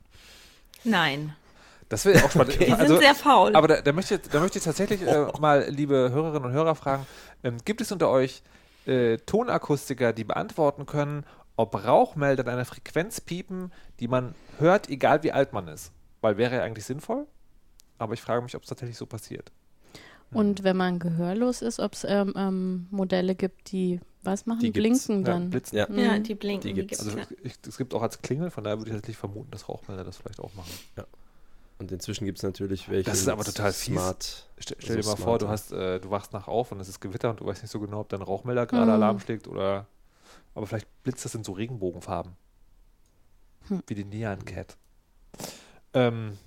Nein. 0.84 1.36
Das 1.90 2.06
wäre 2.06 2.24
auch 2.24 2.32
spannend. 2.32 2.60
Die 2.60 2.72
Also, 2.72 2.94
sind 2.94 3.00
sehr 3.02 3.16
faul. 3.16 3.56
aber 3.56 3.68
da, 3.68 3.82
da, 3.82 3.92
möchte 3.92 4.16
ich, 4.16 4.22
da 4.22 4.40
möchte 4.40 4.58
ich 4.60 4.64
tatsächlich 4.64 5.02
äh, 5.02 5.28
mal, 5.40 5.66
liebe 5.70 6.10
Hörerinnen 6.12 6.46
und 6.46 6.54
Hörer, 6.54 6.76
fragen: 6.76 7.06
ähm, 7.44 7.58
Gibt 7.66 7.82
es 7.82 7.92
unter 7.92 8.10
euch 8.10 8.44
äh, 8.86 9.18
Tonakustiker, 9.18 10.14
die 10.14 10.24
beantworten 10.24 10.86
können, 10.86 11.26
ob 11.58 11.86
Rauchmelder 11.86 12.44
in 12.44 12.50
einer 12.50 12.66
Frequenz 12.66 13.20
piepen, 13.22 13.72
die 14.00 14.08
man 14.08 14.36
hört, 14.58 14.90
egal 14.90 15.24
wie 15.24 15.32
alt 15.34 15.52
man 15.54 15.68
ist? 15.68 15.92
Weil 16.22 16.38
wäre 16.38 16.56
ja 16.58 16.64
eigentlich 16.64 16.86
sinnvoll, 16.86 17.28
aber 17.98 18.14
ich 18.14 18.22
frage 18.22 18.42
mich, 18.42 18.56
ob 18.56 18.64
es 18.64 18.70
tatsächlich 18.70 18.98
so 18.98 19.06
passiert. 19.06 19.52
Und 20.32 20.64
wenn 20.64 20.78
man 20.78 20.98
gehörlos 21.00 21.62
ist, 21.62 21.80
ob 21.82 21.92
es 21.94 22.06
ähm, 22.06 22.34
ähm, 22.38 22.88
Modelle 22.90 23.36
gibt, 23.36 23.72
die 23.74 24.00
was 24.24 24.46
machen? 24.46 24.60
Die. 24.62 24.72
Blinken 24.72 25.20
Ja, 25.20 25.24
dann. 25.26 25.50
blitzen. 25.50 25.78
Ja. 25.78 25.90
ja, 25.90 26.18
Mhm. 26.18 26.24
die 26.24 26.36
blinken. 26.36 26.68
Die 26.68 26.74
Die 26.74 26.82
gibt's. 26.88 27.00
Also 27.06 27.18
ja. 27.18 27.26
ich, 27.44 27.54
es 27.68 27.78
gibt 27.78 27.94
auch 27.94 28.02
als 28.02 28.22
Klingel, 28.22 28.50
von 28.52 28.64
daher 28.64 28.78
würde 28.80 28.90
ich 28.92 28.96
tatsächlich 28.96 29.18
vermuten, 29.18 29.50
dass 29.52 29.68
Rauchmelder 29.70 30.04
das 30.04 30.18
vielleicht 30.18 30.40
auch 30.40 30.54
machen. 30.54 30.72
Und 31.80 31.92
inzwischen 31.92 32.26
gibt 32.26 32.38
es 32.38 32.44
natürlich 32.44 32.90
welche. 32.90 33.10
Das 33.10 33.20
ist 33.20 33.28
aber 33.28 33.44
total 33.44 33.74
fies. 33.74 33.94
smart. 33.96 34.48
Stell, 34.60 34.78
stell 34.80 34.96
So 34.98 35.02
dir 35.02 35.18
mal 35.18 35.24
vor, 35.24 35.40
du 35.40 35.48
hast, 35.48 35.72
äh, 35.72 36.00
du 36.00 36.12
wachst 36.12 36.32
nach 36.34 36.48
auf 36.48 36.72
und 36.72 36.80
es 36.80 36.88
ist 36.88 37.00
Gewitter 37.00 37.32
und 37.32 37.40
du 37.40 37.46
weißt 37.48 37.64
nicht 37.64 37.72
so 37.72 37.80
genau, 37.80 38.02
ob 38.02 38.10
dein 38.10 38.22
Rauchmelder 38.22 38.68
gerade 38.68 38.86
Mhm. 38.86 38.92
Alarm 38.92 39.20
schlägt 39.20 39.48
oder. 39.48 39.88
Aber 40.54 40.68
vielleicht 40.68 40.88
blitzt 41.04 41.26
das 41.26 41.34
in 41.34 41.44
so 41.44 41.54
Regenbogenfarben. 41.54 42.34
Hm. 43.70 43.82
Wie 43.88 43.96
die 43.96 44.04
Neon 44.06 44.44
Cat. 44.46 44.76
Ähm, 45.94 46.38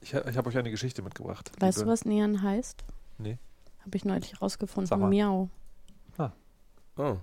ich 0.00 0.14
ich 0.14 0.36
habe 0.36 0.48
euch 0.48 0.56
eine 0.56 0.70
Geschichte 0.70 1.02
mitgebracht. 1.02 1.52
Weißt 1.60 1.78
du, 1.78 1.82
liebe- 1.82 1.92
was 1.92 2.04
Neon 2.04 2.42
heißt? 2.42 2.84
Nee. 3.18 3.36
Habe 3.84 3.96
ich 3.96 4.04
neulich 4.04 4.40
rausgefunden. 4.40 4.98
Miau. 5.10 5.48
Oh, 6.96 7.16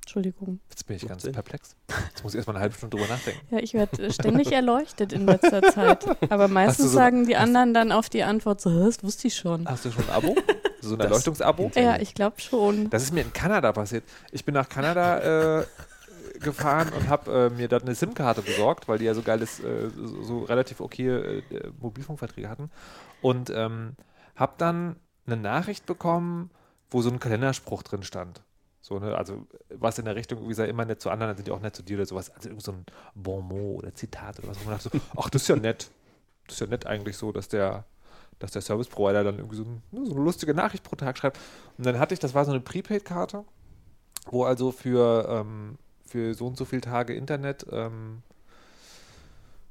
Entschuldigung. 0.00 0.58
Jetzt 0.70 0.86
bin 0.86 0.96
ich 0.96 1.02
Macht 1.02 1.10
ganz 1.10 1.22
Sinn. 1.22 1.32
perplex. 1.32 1.76
Jetzt 2.08 2.24
muss 2.24 2.32
ich 2.32 2.38
erstmal 2.38 2.56
eine 2.56 2.62
halbe 2.62 2.74
Stunde 2.74 2.96
drüber 2.96 3.10
nachdenken. 3.12 3.46
Ja, 3.54 3.58
ich 3.58 3.74
werde 3.74 4.10
ständig 4.10 4.50
erleuchtet 4.52 5.12
in 5.12 5.26
letzter 5.26 5.60
Zeit. 5.60 6.06
Aber 6.32 6.48
meistens 6.48 6.86
so- 6.92 6.96
sagen 6.96 7.26
die 7.26 7.36
anderen 7.36 7.74
dann 7.74 7.92
auf 7.92 8.08
die 8.08 8.22
Antwort 8.22 8.62
so, 8.62 8.70
"Hä, 8.70 8.86
das 8.86 9.04
wusste 9.04 9.28
ich 9.28 9.34
schon. 9.34 9.68
Hast 9.68 9.84
du 9.84 9.90
schon 9.90 10.04
ein 10.04 10.10
Abo? 10.14 10.34
So 10.80 10.94
ein 10.94 11.00
Erleuchtungsabo? 11.00 11.70
Ja, 11.74 11.98
ich 12.00 12.14
glaube 12.14 12.40
schon. 12.40 12.88
Das 12.88 13.02
ist 13.02 13.12
mir 13.12 13.20
in 13.20 13.34
Kanada 13.34 13.70
passiert. 13.72 14.04
Ich 14.32 14.46
bin 14.46 14.54
nach 14.54 14.70
Kanada 14.70 15.58
äh, 15.60 15.66
gefahren 16.40 16.90
und 16.98 17.08
habe 17.10 17.30
äh, 17.30 17.50
mir 17.50 17.68
dort 17.68 17.82
eine 17.82 17.94
SIM-Karte 17.94 18.40
besorgt, 18.40 18.88
weil 18.88 18.96
die 18.98 19.04
ja 19.04 19.12
so 19.12 19.20
geiles, 19.20 19.60
äh, 19.60 19.90
so, 19.94 20.22
so 20.22 20.38
relativ 20.44 20.80
okay 20.80 21.08
äh, 21.40 21.42
Mobilfunkverträge 21.80 22.48
hatten. 22.48 22.70
Und 23.20 23.50
ähm, 23.50 23.94
habe 24.36 24.54
dann 24.56 24.96
eine 25.26 25.36
Nachricht 25.36 25.84
bekommen, 25.84 26.50
wo 26.90 27.02
so 27.02 27.10
ein 27.10 27.18
Kalenderspruch 27.18 27.82
drin 27.82 28.02
stand. 28.02 28.42
So, 28.80 28.98
ne, 28.98 29.16
also 29.16 29.46
was 29.68 29.98
in 29.98 30.06
der 30.06 30.16
Richtung, 30.16 30.38
irgendwie 30.38 30.54
sei 30.54 30.66
immer 30.66 30.84
nett 30.84 31.02
zu 31.02 31.10
anderen, 31.10 31.30
dann 31.30 31.36
sind 31.36 31.46
die 31.46 31.52
auch 31.52 31.60
nett 31.60 31.76
zu 31.76 31.82
dir 31.82 31.96
oder 31.98 32.06
sowas. 32.06 32.30
Also 32.30 32.48
irgend 32.48 32.62
so 32.62 32.72
ein 32.72 32.86
Bon 33.14 33.46
mot 33.46 33.78
oder 33.78 33.94
Zitat 33.94 34.38
oder 34.38 34.48
was. 34.48 34.58
Und 34.58 34.66
man 34.66 34.74
dachte 34.76 34.90
so, 34.90 35.00
ach, 35.16 35.28
das 35.28 35.42
ist 35.42 35.48
ja 35.48 35.56
nett. 35.56 35.90
Das 36.46 36.54
ist 36.54 36.60
ja 36.60 36.66
nett 36.66 36.86
eigentlich 36.86 37.16
so, 37.16 37.30
dass 37.32 37.48
der, 37.48 37.84
dass 38.38 38.52
der 38.52 38.62
Service 38.62 38.88
Provider 38.88 39.24
dann 39.24 39.36
irgendwie 39.36 39.56
so, 39.56 39.66
so 39.92 40.14
eine 40.14 40.24
lustige 40.24 40.54
Nachricht 40.54 40.84
pro 40.84 40.96
Tag 40.96 41.18
schreibt. 41.18 41.38
Und 41.76 41.84
dann 41.84 41.98
hatte 41.98 42.14
ich, 42.14 42.20
das 42.20 42.34
war 42.34 42.44
so 42.44 42.52
eine 42.52 42.60
Prepaid-Karte, 42.60 43.44
wo 44.30 44.44
also 44.44 44.72
für, 44.72 45.28
ähm, 45.28 45.76
für 46.06 46.32
so 46.34 46.46
und 46.46 46.56
so 46.56 46.64
viele 46.64 46.80
Tage 46.80 47.14
Internet, 47.14 47.66
ähm, 47.70 48.22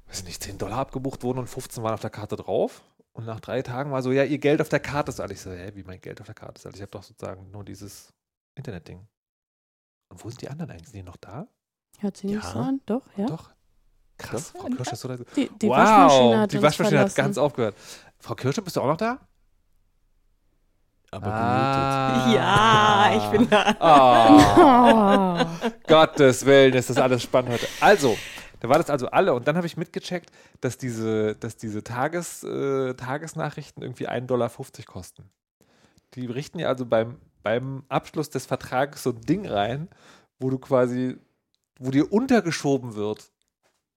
weiß 0.10 0.26
nicht, 0.26 0.44
10 0.44 0.58
Dollar 0.60 0.78
abgebucht 0.80 1.24
wurden 1.24 1.40
und 1.40 1.48
15 1.48 1.82
waren 1.82 1.94
auf 1.94 2.02
der 2.02 2.10
Karte 2.10 2.36
drauf. 2.36 2.84
Und 3.18 3.26
nach 3.26 3.40
drei 3.40 3.64
Tagen 3.64 3.92
war 3.92 4.04
so, 4.04 4.12
ja, 4.12 4.24
ihr 4.24 4.38
Geld 4.38 4.62
auf 4.62 4.70
der 4.70 4.80
Karte 4.80 5.10
ist 5.10 5.20
alles. 5.20 5.40
Ich 5.40 5.42
so, 5.42 5.50
hä, 5.52 5.72
wie 5.74 5.82
mein 5.84 6.00
Geld 6.00 6.22
auf 6.22 6.28
der 6.28 6.36
Karte 6.36 6.60
ist 6.60 6.66
alles? 6.68 6.76
Ich 6.76 6.82
habe 6.84 6.92
doch 6.92 7.02
sozusagen 7.02 7.50
nur 7.50 7.64
dieses 7.64 8.14
Internet-Ding. 8.54 9.08
Und 10.10 10.24
wo 10.24 10.30
sind 10.30 10.40
die 10.44 10.50
anderen 10.50 10.70
eigentlich? 10.70 10.90
Sind 10.90 10.98
die 10.98 11.04
noch 11.04 11.18
da? 11.18 11.48
Hört 11.98 12.16
sie 12.16 12.28
nicht 12.28 12.44
Ja. 12.44 12.52
so 12.52 12.60
an? 12.60 12.80
Doch, 12.86 13.02
ja. 13.18 13.26
Doch. 13.26 13.50
Krass, 14.20 14.52
Frau 14.52 14.68
Kirsch 14.68 14.92
ist 14.94 15.00
so 15.02 15.08
da. 15.08 15.16
Die, 15.36 15.50
die 15.50 15.68
wow, 15.68 15.78
Waschmaschine 15.78 16.40
hat 16.40 16.52
die 16.54 16.62
Waschmaschine 16.62 17.00
hat 17.00 17.16
ganz 17.16 17.38
aufgehört. 17.40 17.76
Frau 18.20 18.36
Kirsche, 18.36 18.62
bist 18.62 18.76
du 18.76 18.82
auch 18.82 18.88
noch 18.88 18.98
da? 18.98 19.20
Aber 21.10 21.34
Ah. 21.34 22.32
Ja, 22.34 23.18
ich 23.18 23.24
bin 23.32 23.50
da. 23.50 23.76
Ah, 23.80 25.42
Oh. 25.66 25.68
Gottes 25.88 26.46
Willen, 26.46 26.74
ist 26.76 26.90
das 26.92 26.98
alles 26.98 27.24
spannend 27.24 27.52
heute. 27.54 27.68
Also, 27.80 28.16
da 28.60 28.70
war 28.70 28.78
das 28.78 28.90
also 28.90 29.08
alle 29.08 29.34
und 29.34 29.48
dann 29.48 29.58
habe 29.58 29.68
ich 29.68 29.78
mitgecheckt, 29.78 30.32
dass 30.62 30.78
diese, 30.78 31.36
dass 31.36 31.58
diese 31.58 31.84
Tages, 31.84 32.44
äh, 32.44 32.94
Tagesnachrichten 32.94 33.84
irgendwie 33.84 34.08
1,50 34.08 34.26
Dollar 34.26 34.52
kosten. 34.86 35.30
Die 36.14 36.26
richten 36.26 36.60
ja 36.60 36.68
also 36.68 36.86
beim, 36.86 37.18
beim 37.44 37.84
Abschluss 37.90 38.30
des 38.30 38.46
Vertrages 38.46 39.04
so 39.04 39.12
ein 39.12 39.22
Ding 39.22 39.48
rein, 39.48 39.90
wo 40.40 40.50
du 40.50 40.58
quasi, 40.58 41.18
wo 41.80 41.92
dir 41.92 42.12
untergeschoben 42.12 42.96
wird. 42.96 43.32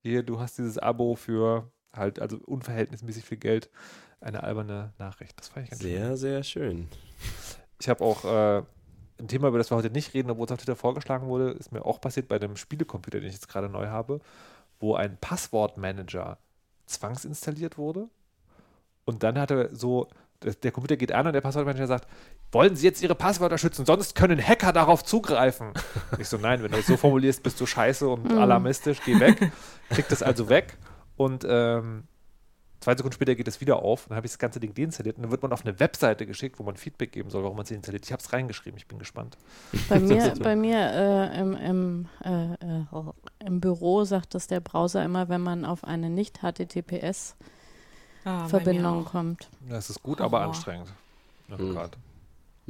Hier, 0.02 0.22
du 0.22 0.40
hast 0.40 0.58
dieses 0.58 0.78
Abo 0.78 1.14
für 1.14 1.70
halt, 1.92 2.20
also 2.20 2.38
unverhältnismäßig 2.38 3.24
viel 3.24 3.38
Geld, 3.38 3.70
eine 4.20 4.42
alberne 4.42 4.92
Nachricht. 4.98 5.38
Das 5.38 5.48
fand 5.48 5.64
ich 5.64 5.70
ganz 5.70 5.82
schön. 5.82 5.90
Sehr, 5.90 6.16
sehr 6.16 6.42
schön. 6.42 6.88
Ich 7.80 7.88
habe 7.88 8.04
auch 8.04 8.24
äh, 8.24 8.62
ein 9.18 9.28
Thema, 9.28 9.48
über 9.48 9.58
das 9.58 9.70
wir 9.70 9.76
heute 9.76 9.90
nicht 9.90 10.14
reden, 10.14 10.30
obwohl 10.30 10.46
es 10.46 10.52
auf 10.52 10.58
Twitter 10.58 10.76
vorgeschlagen 10.76 11.28
wurde, 11.28 11.50
ist 11.50 11.72
mir 11.72 11.84
auch 11.84 12.00
passiert 12.00 12.28
bei 12.28 12.38
dem 12.38 12.56
Spielecomputer, 12.56 13.20
den 13.20 13.28
ich 13.28 13.34
jetzt 13.34 13.48
gerade 13.48 13.68
neu 13.68 13.86
habe, 13.88 14.20
wo 14.80 14.94
ein 14.94 15.16
Passwortmanager 15.20 16.38
zwangsinstalliert 16.86 17.78
wurde. 17.78 18.08
Und 19.04 19.22
dann 19.22 19.38
hat 19.38 19.50
er 19.50 19.74
so, 19.74 20.08
der, 20.42 20.72
Computer 20.72 20.96
geht 20.96 21.12
an 21.12 21.26
und 21.26 21.32
der 21.32 21.40
Passwortmanager 21.40 21.86
sagt, 21.86 22.08
wollen 22.52 22.74
Sie 22.74 22.86
jetzt 22.86 23.02
Ihre 23.02 23.14
Passwörter 23.14 23.58
schützen, 23.58 23.86
sonst 23.86 24.14
können 24.14 24.40
Hacker 24.40 24.72
darauf 24.72 25.04
zugreifen. 25.04 25.72
ich 26.18 26.28
so, 26.28 26.36
nein, 26.36 26.62
wenn 26.62 26.72
du 26.72 26.78
es 26.78 26.86
so 26.86 26.96
formulierst, 26.96 27.42
bist 27.42 27.60
du 27.60 27.66
scheiße 27.66 28.08
und 28.08 28.32
alarmistisch, 28.32 29.00
geh 29.04 29.20
weg. 29.20 29.52
Kriegt 29.90 30.10
das 30.10 30.22
also 30.22 30.48
weg 30.48 30.76
und 31.16 31.46
ähm, 31.48 32.04
zwei 32.80 32.94
Sekunden 32.96 33.14
später 33.14 33.34
geht 33.34 33.48
es 33.48 33.60
wieder 33.60 33.82
auf. 33.82 34.06
Dann 34.08 34.16
habe 34.16 34.26
ich 34.26 34.32
das 34.32 34.38
ganze 34.38 34.60
Ding 34.60 34.74
deinstalliert 34.74 35.16
und 35.16 35.22
dann 35.22 35.30
wird 35.30 35.42
man 35.42 35.52
auf 35.52 35.64
eine 35.64 35.78
Webseite 35.80 36.26
geschickt, 36.26 36.58
wo 36.58 36.62
man 36.64 36.76
Feedback 36.76 37.12
geben 37.12 37.30
soll, 37.30 37.42
warum 37.42 37.56
man 37.56 37.64
es 37.64 37.70
installiert. 37.70 38.04
Ich 38.06 38.12
habe 38.12 38.22
es 38.22 38.32
reingeschrieben, 38.32 38.78
ich 38.78 38.86
bin 38.86 38.98
gespannt. 38.98 39.36
Bei 39.88 39.98
mir, 40.00 40.34
bei 40.42 40.56
mir 40.56 40.78
äh, 40.78 41.40
im, 41.40 41.54
im, 41.56 42.08
äh, 42.24 42.52
äh, 42.54 42.84
im 43.44 43.60
Büro 43.60 44.04
sagt 44.04 44.34
das 44.34 44.46
der 44.46 44.60
Browser 44.60 45.04
immer, 45.04 45.28
wenn 45.28 45.42
man 45.42 45.64
auf 45.64 45.84
eine 45.84 46.08
Nicht-HTTPS-Verbindung 46.10 49.06
Ah, 49.06 49.10
kommt. 49.10 49.48
Das 49.68 49.90
ist 49.90 50.02
gut, 50.02 50.20
aber 50.20 50.38
Horror. 50.40 50.48
anstrengend. 50.48 50.88
Ja, 51.48 51.56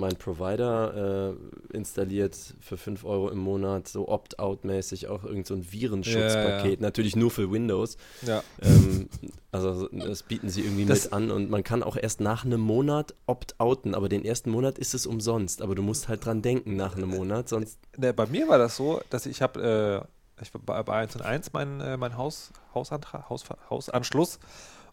Hm. 0.00 0.09
grad. 0.09 0.11
Mein 0.11 0.16
Provider 0.19 1.35
äh, 1.73 1.76
installiert 1.76 2.37
für 2.61 2.76
5 2.76 3.04
Euro 3.04 3.28
im 3.30 3.38
Monat 3.38 3.88
so 3.88 4.09
Opt-out-mäßig 4.09 5.09
auch 5.09 5.25
irgend 5.25 5.47
so 5.47 5.54
ein 5.54 5.71
Virenschutzpaket. 5.73 6.64
Ja, 6.64 6.71
ja. 6.71 6.76
Natürlich 6.80 7.16
nur 7.16 7.30
für 7.30 7.50
Windows. 7.50 7.97
Ja. 8.23 8.42
ähm, 8.62 9.09
also 9.52 9.88
das 9.88 10.23
bieten 10.23 10.49
sie 10.49 10.62
irgendwie 10.62 10.85
Das- 10.87 11.04
mit 11.04 11.12
an 11.12 11.30
und 11.30 11.50
man 11.50 11.62
kann 11.64 11.83
auch 11.83 11.97
erst 11.97 12.21
nach 12.21 12.45
einem 12.45 12.61
Monat 12.61 13.14
opt-outen, 13.26 13.95
aber 13.95 14.09
den 14.09 14.25
ersten 14.25 14.50
Monat 14.50 14.78
ist 14.78 14.95
es 14.95 15.07
umsonst. 15.07 15.62
Aber 15.62 15.75
du 15.75 15.83
musst 15.83 16.09
halt 16.09 16.25
dran 16.25 16.42
denken 16.42 16.76
nach 16.76 16.97
einem 16.97 17.09
Monat, 17.11 17.49
sonst 17.49 17.78
Ne, 17.97 18.12
bei 18.14 18.26
mir 18.26 18.49
war 18.49 18.59
das 18.59 18.76
so, 18.76 19.00
dass 19.11 19.26
ich 19.26 19.42
habe, 19.42 20.07
äh, 20.38 20.42
ich 20.42 20.52
bei 20.52 20.75
1 20.95 21.16
und 21.16 21.23
1 21.23 21.52
mein, 21.52 21.80
äh, 21.80 21.97
mein 21.97 22.16
Haus, 22.16 22.50
Hausantrag, 22.75 23.28
Haus, 23.28 23.45
Hausanschluss 23.69 24.38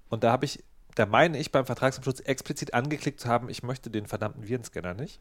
und 0.10 0.24
da 0.24 0.32
habe 0.32 0.46
ich, 0.46 0.64
da 0.98 1.06
meine 1.06 1.38
ich 1.38 1.52
beim 1.52 1.66
Vertragsabschluss 1.66 2.20
explizit 2.22 2.74
angeklickt 2.74 3.20
zu 3.20 3.28
haben, 3.30 3.50
ich 3.50 3.64
möchte 3.64 3.90
den 3.90 4.06
verdammten 4.08 4.48
Virenscanner 4.48 4.94
nicht. 4.94 5.20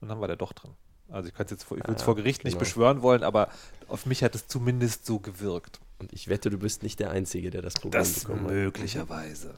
Und 0.00 0.08
dann 0.08 0.20
war 0.20 0.28
der 0.28 0.36
doch 0.36 0.52
drin. 0.52 0.72
Also 1.10 1.28
ich 1.28 1.34
könnte 1.34 1.54
jetzt 1.54 1.64
vor, 1.64 1.76
ich 1.78 1.84
würde 1.84 1.94
es 1.96 2.02
Ah, 2.02 2.04
vor 2.04 2.16
Gericht 2.16 2.44
nicht 2.44 2.52
genau. 2.54 2.60
beschwören 2.60 3.02
wollen, 3.02 3.22
aber 3.22 3.48
auf 3.88 4.04
mich 4.06 4.22
hat 4.22 4.34
es 4.34 4.46
zumindest 4.46 5.06
so 5.06 5.18
gewirkt. 5.18 5.80
und 6.00 6.12
ich 6.12 6.28
wette, 6.28 6.50
du 6.50 6.58
bist 6.58 6.82
nicht 6.84 7.00
der 7.00 7.10
Einzige, 7.10 7.50
der 7.50 7.62
das 7.62 7.74
Problem 7.74 8.00
Das 8.00 8.20
bekommen 8.20 8.44
hat. 8.44 8.52
möglicherweise. 8.52 9.54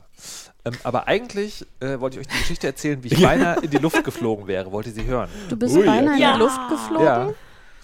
Ähm, 0.64 0.74
aber 0.84 1.06
eigentlich 1.08 1.66
äh, 1.80 1.98
wollte 2.00 2.18
ich 2.18 2.26
euch 2.26 2.32
die 2.32 2.38
Geschichte 2.38 2.66
erzählen, 2.68 3.02
wie 3.02 3.08
ich 3.08 3.20
beinahe 3.22 3.60
in 3.60 3.70
die 3.70 3.78
Luft 3.78 4.02
geflogen 4.04 4.46
wäre. 4.46 4.70
Wollt 4.72 4.86
ihr 4.86 4.92
sie 4.92 5.04
hören? 5.04 5.28
Du 5.48 5.56
bist 5.56 5.76
Ui, 5.76 5.84
beinahe 5.84 6.14
in 6.16 6.22
ja. 6.22 6.32
die 6.34 6.38
Luft 6.38 6.60
geflogen, 6.70 7.04
Ja. 7.04 7.34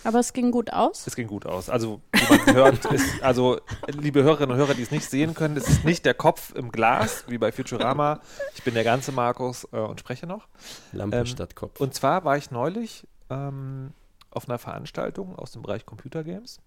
Aber 0.05 0.21
es 0.21 0.33
ging 0.33 0.51
gut 0.51 0.73
aus. 0.73 1.07
Es 1.07 1.17
ging 1.17 1.27
gut 1.27 1.47
aus. 1.47 1.69
Also, 1.69 2.01
wie 2.13 2.37
man 2.37 2.55
hört, 2.55 2.85
ist, 2.93 3.23
also, 3.23 3.61
liebe 3.89 4.23
Hörerinnen 4.23 4.53
und 4.53 4.57
Hörer, 4.57 4.75
die 4.75 4.83
es 4.83 4.91
nicht 4.91 5.09
sehen 5.09 5.35
können, 5.35 5.57
es 5.57 5.69
ist 5.69 5.85
nicht 5.85 6.05
der 6.05 6.15
Kopf 6.15 6.55
im 6.55 6.71
Glas, 6.71 7.25
wie 7.29 7.39
bei 7.39 7.53
Futurama. 7.53 8.21
Ich 8.55 8.63
bin 8.63 8.75
der 8.75 8.85
ganze 8.85 9.13
Markus 9.13 9.67
äh, 9.73 9.79
und 9.79 10.01
spreche 10.01 10.27
noch. 10.27 10.47
Lampe 10.93 11.19
Ähm, 11.19 11.27
statt 11.27 11.57
Kopf. 11.57 11.81
Und 11.81 11.95
zwar 11.95 12.25
war 12.25 12.37
ich 12.37 12.51
neulich 12.51 13.07
ähm, 13.31 13.93
auf 14.31 14.49
einer 14.49 14.59
Veranstaltung 14.59 15.37
aus 15.37 15.53
dem 15.53 15.63
Bereich 15.63 15.87
Computergames. 15.87 16.61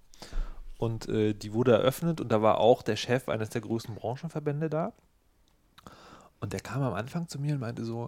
Und 0.78 1.10
äh, 1.10 1.34
die 1.34 1.54
wurde 1.54 1.74
eröffnet 1.74 2.22
und 2.22 2.32
da 2.32 2.42
war 2.42 2.60
auch 2.60 2.82
der 2.82 2.96
Chef 2.96 3.30
eines 3.30 3.50
der 3.50 3.62
größten 3.62 3.96
Branchenverbände 3.96 4.70
da. 4.70 4.94
Und 6.40 6.54
der 6.54 6.62
kam 6.62 6.82
am 6.82 6.94
Anfang 6.94 7.28
zu 7.28 7.40
mir 7.40 7.54
und 7.54 7.60
meinte 7.60 7.84
so, 7.84 8.08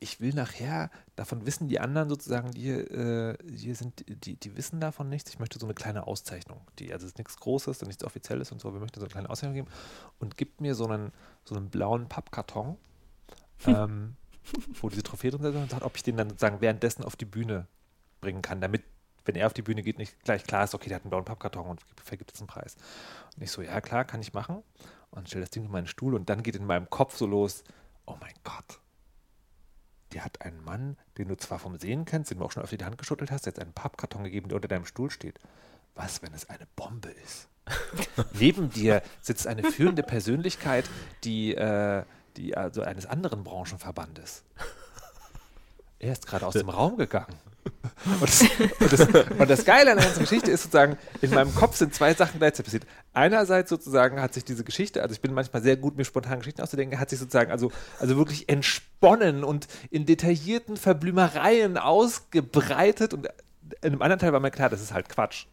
ich 0.00 0.18
will 0.18 0.32
nachher, 0.34 0.90
davon 1.14 1.44
wissen 1.44 1.68
die 1.68 1.78
anderen 1.78 2.08
sozusagen, 2.08 2.50
die 2.52 2.70
äh, 2.70 3.36
hier 3.54 3.74
sind, 3.74 4.04
die, 4.24 4.34
die 4.36 4.56
wissen 4.56 4.80
davon 4.80 5.10
nichts. 5.10 5.30
Ich 5.30 5.38
möchte 5.38 5.58
so 5.58 5.66
eine 5.66 5.74
kleine 5.74 6.06
Auszeichnung. 6.06 6.62
Die, 6.78 6.92
also 6.92 7.04
es 7.04 7.12
ist 7.12 7.18
nichts 7.18 7.36
Großes 7.36 7.82
und 7.82 7.88
nichts 7.88 8.02
Offizielles 8.02 8.50
und 8.50 8.60
so, 8.60 8.72
wir 8.72 8.80
möchten 8.80 8.98
so 8.98 9.04
eine 9.04 9.12
kleine 9.12 9.28
Auszeichnung 9.28 9.54
geben. 9.54 9.68
Und 10.18 10.38
gibt 10.38 10.62
mir 10.62 10.74
so 10.74 10.86
einen, 10.86 11.12
so 11.44 11.54
einen 11.54 11.68
blauen 11.68 12.08
Pappkarton, 12.08 12.78
ähm, 13.66 14.16
wo 14.80 14.88
diese 14.88 15.02
Trophäe 15.02 15.30
drin 15.30 15.44
ist 15.44 15.54
und 15.54 15.70
sagt, 15.70 15.82
ob 15.82 15.94
ich 15.96 16.02
den 16.02 16.16
dann 16.16 16.30
sozusagen 16.30 16.62
währenddessen 16.62 17.04
auf 17.04 17.14
die 17.14 17.26
Bühne 17.26 17.66
bringen 18.22 18.40
kann, 18.40 18.62
damit, 18.62 18.82
wenn 19.26 19.36
er 19.36 19.46
auf 19.46 19.52
die 19.52 19.62
Bühne 19.62 19.82
geht, 19.82 19.98
nicht 19.98 20.18
gleich 20.24 20.44
klar 20.44 20.64
ist, 20.64 20.74
okay, 20.74 20.88
der 20.88 20.96
hat 20.96 21.04
einen 21.04 21.10
blauen 21.10 21.26
Pappkarton 21.26 21.66
und 21.66 21.86
gibt- 21.86 22.00
vergibt 22.00 22.30
jetzt 22.30 22.40
einen 22.40 22.48
Preis. 22.48 22.76
Und 23.36 23.42
ich 23.42 23.50
so, 23.50 23.60
ja 23.60 23.82
klar, 23.82 24.06
kann 24.06 24.22
ich 24.22 24.32
machen. 24.32 24.62
Und 25.10 25.28
stelle 25.28 25.44
das 25.44 25.50
Ding 25.50 25.64
in 25.64 25.70
meinen 25.70 25.88
Stuhl 25.88 26.14
und 26.14 26.30
dann 26.30 26.42
geht 26.42 26.56
in 26.56 26.64
meinem 26.64 26.88
Kopf 26.88 27.16
so 27.16 27.26
los, 27.26 27.64
oh 28.06 28.16
mein 28.20 28.34
Gott, 28.44 28.80
der 30.12 30.24
hat 30.24 30.42
einen 30.42 30.62
Mann, 30.64 30.96
den 31.18 31.28
du 31.28 31.36
zwar 31.36 31.58
vom 31.58 31.78
Sehen 31.78 32.04
kennst, 32.04 32.30
den 32.30 32.38
du 32.38 32.44
auch 32.44 32.52
schon 32.52 32.62
öfter 32.62 32.76
die 32.76 32.84
Hand 32.84 32.98
geschüttelt 32.98 33.30
hast, 33.30 33.46
jetzt 33.46 33.60
einen 33.60 33.72
Pappkarton 33.72 34.24
gegeben, 34.24 34.48
der 34.48 34.56
unter 34.56 34.68
deinem 34.68 34.86
Stuhl 34.86 35.10
steht. 35.10 35.38
Was, 35.94 36.22
wenn 36.22 36.32
es 36.34 36.48
eine 36.48 36.66
Bombe 36.76 37.10
ist? 37.10 37.48
Neben 38.32 38.70
dir 38.70 39.02
sitzt 39.20 39.46
eine 39.46 39.70
führende 39.70 40.02
Persönlichkeit, 40.02 40.88
die, 41.24 41.54
äh, 41.54 42.04
die 42.36 42.56
also 42.56 42.82
eines 42.82 43.06
anderen 43.06 43.44
Branchenverbandes. 43.44 44.44
Er 46.00 46.12
ist 46.12 46.26
gerade 46.26 46.46
aus 46.46 46.54
dem 46.54 46.70
Raum 46.70 46.96
gegangen. 46.96 47.36
Und 48.04 48.22
das, 48.22 48.40
und, 48.80 48.92
das, 48.92 49.30
und 49.38 49.50
das 49.50 49.64
Geile 49.66 49.92
an 49.92 49.98
der 49.98 50.06
ganzen 50.06 50.20
Geschichte 50.20 50.50
ist 50.50 50.62
sozusagen, 50.62 50.96
in 51.20 51.30
meinem 51.30 51.54
Kopf 51.54 51.76
sind 51.76 51.94
zwei 51.94 52.14
Sachen 52.14 52.38
gleichzeitig 52.38 52.64
passiert. 52.64 52.86
Einerseits 53.12 53.68
sozusagen 53.68 54.20
hat 54.20 54.32
sich 54.32 54.44
diese 54.46 54.64
Geschichte, 54.64 55.02
also 55.02 55.12
ich 55.12 55.20
bin 55.20 55.34
manchmal 55.34 55.62
sehr 55.62 55.76
gut, 55.76 55.98
mir 55.98 56.06
spontan 56.06 56.38
Geschichten 56.38 56.62
auszudenken, 56.62 56.98
hat 56.98 57.10
sich 57.10 57.18
sozusagen 57.18 57.52
also, 57.52 57.70
also 57.98 58.16
wirklich 58.16 58.48
entsponnen 58.48 59.44
und 59.44 59.68
in 59.90 60.06
detaillierten 60.06 60.78
Verblümereien 60.78 61.76
ausgebreitet. 61.76 63.12
Und 63.12 63.28
in 63.82 63.92
einem 63.92 64.02
anderen 64.02 64.20
Teil 64.20 64.32
war 64.32 64.40
mir 64.40 64.50
klar, 64.50 64.70
das 64.70 64.80
ist 64.80 64.94
halt 64.94 65.10
Quatsch. 65.10 65.44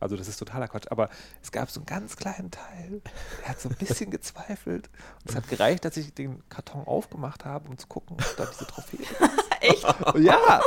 Also 0.00 0.16
das 0.16 0.26
ist 0.26 0.38
totaler 0.38 0.66
Quatsch. 0.66 0.88
Aber 0.90 1.08
es 1.40 1.52
gab 1.52 1.70
so 1.70 1.78
einen 1.78 1.86
ganz 1.86 2.16
kleinen 2.16 2.50
Teil, 2.50 3.00
der 3.40 3.50
hat 3.50 3.60
so 3.60 3.68
ein 3.68 3.76
bisschen 3.76 4.10
gezweifelt. 4.10 4.90
Und 5.20 5.30
es 5.30 5.36
hat 5.36 5.48
gereicht, 5.48 5.84
dass 5.84 5.96
ich 5.96 6.12
den 6.12 6.42
Karton 6.48 6.84
aufgemacht 6.84 7.44
habe, 7.44 7.68
um 7.68 7.78
zu 7.78 7.86
gucken, 7.86 8.16
ob 8.18 8.36
da 8.36 8.46
diese 8.46 8.66
Trophäe 8.66 9.00
ist. 9.00 9.53
Echt? 9.64 9.84
Ja. 10.20 10.60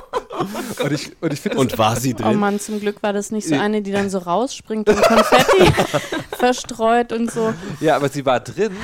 Und 0.83 0.91
ich, 0.91 1.21
und 1.21 1.33
ich 1.33 1.39
finde 1.41 1.57
Und 1.59 1.77
war 1.77 1.95
sie 1.95 2.13
Oh 2.15 2.17
drin? 2.17 2.39
Mann, 2.39 2.59
zum 2.59 2.79
Glück 2.79 3.01
war 3.03 3.13
das 3.13 3.31
nicht 3.31 3.47
so 3.47 3.55
eine, 3.55 3.81
die 3.81 3.91
dann 3.91 4.09
so 4.09 4.19
rausspringt 4.19 4.87
und 4.89 5.01
Konfetti 5.01 5.71
verstreut 6.37 7.11
und 7.13 7.31
so. 7.31 7.53
Ja, 7.79 7.95
aber 7.95 8.09
sie 8.09 8.25
war 8.25 8.39
drin, 8.39 8.75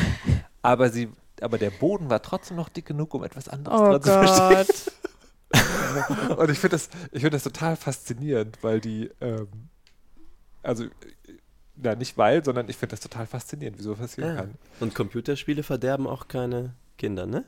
aber 0.61 0.89
sie, 0.89 1.09
aber 1.41 1.57
der 1.57 1.69
Boden 1.71 2.09
war 2.09 2.21
trotzdem 2.21 2.57
noch 2.57 2.69
dick 2.69 2.85
genug, 2.85 3.13
um 3.13 3.23
etwas 3.23 3.49
anderes 3.49 3.79
Oh 3.79 3.85
dran 3.85 4.01
zu 4.01 4.09
verstehen. 4.11 4.65
Gott. 4.67 4.93
Und 6.39 6.49
ich 6.49 6.57
finde 6.57 6.75
das, 6.75 6.89
ich 7.11 7.21
finde 7.21 7.31
das 7.31 7.43
total 7.43 7.75
faszinierend, 7.75 8.57
weil 8.63 8.81
die, 8.81 9.11
ähm, 9.21 9.47
also, 10.63 10.85
na, 11.75 11.93
nicht 11.93 12.17
weil, 12.17 12.43
sondern 12.43 12.69
ich 12.69 12.77
finde 12.77 12.93
das 12.93 13.01
total 13.01 13.27
faszinierend, 13.27 13.77
wie 13.77 13.83
so 13.83 13.93
passieren 13.93 14.29
Ja. 14.31 14.35
kann. 14.41 14.55
Und 14.79 14.95
Computerspiele 14.95 15.61
verderben 15.61 16.07
auch 16.07 16.27
keine 16.27 16.73
Kinder, 16.97 17.27
ne? 17.27 17.43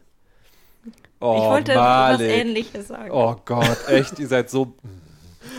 Oh, 1.20 1.36
ich 1.38 1.44
wollte 1.44 1.76
Malik. 1.76 2.20
was 2.20 2.28
Ähnliches 2.28 2.88
sagen. 2.90 3.12
Oh 3.12 3.36
Gott, 3.46 3.78
echt, 3.88 4.20
ihr 4.20 4.28
seid 4.28 4.50
so. 4.50 4.74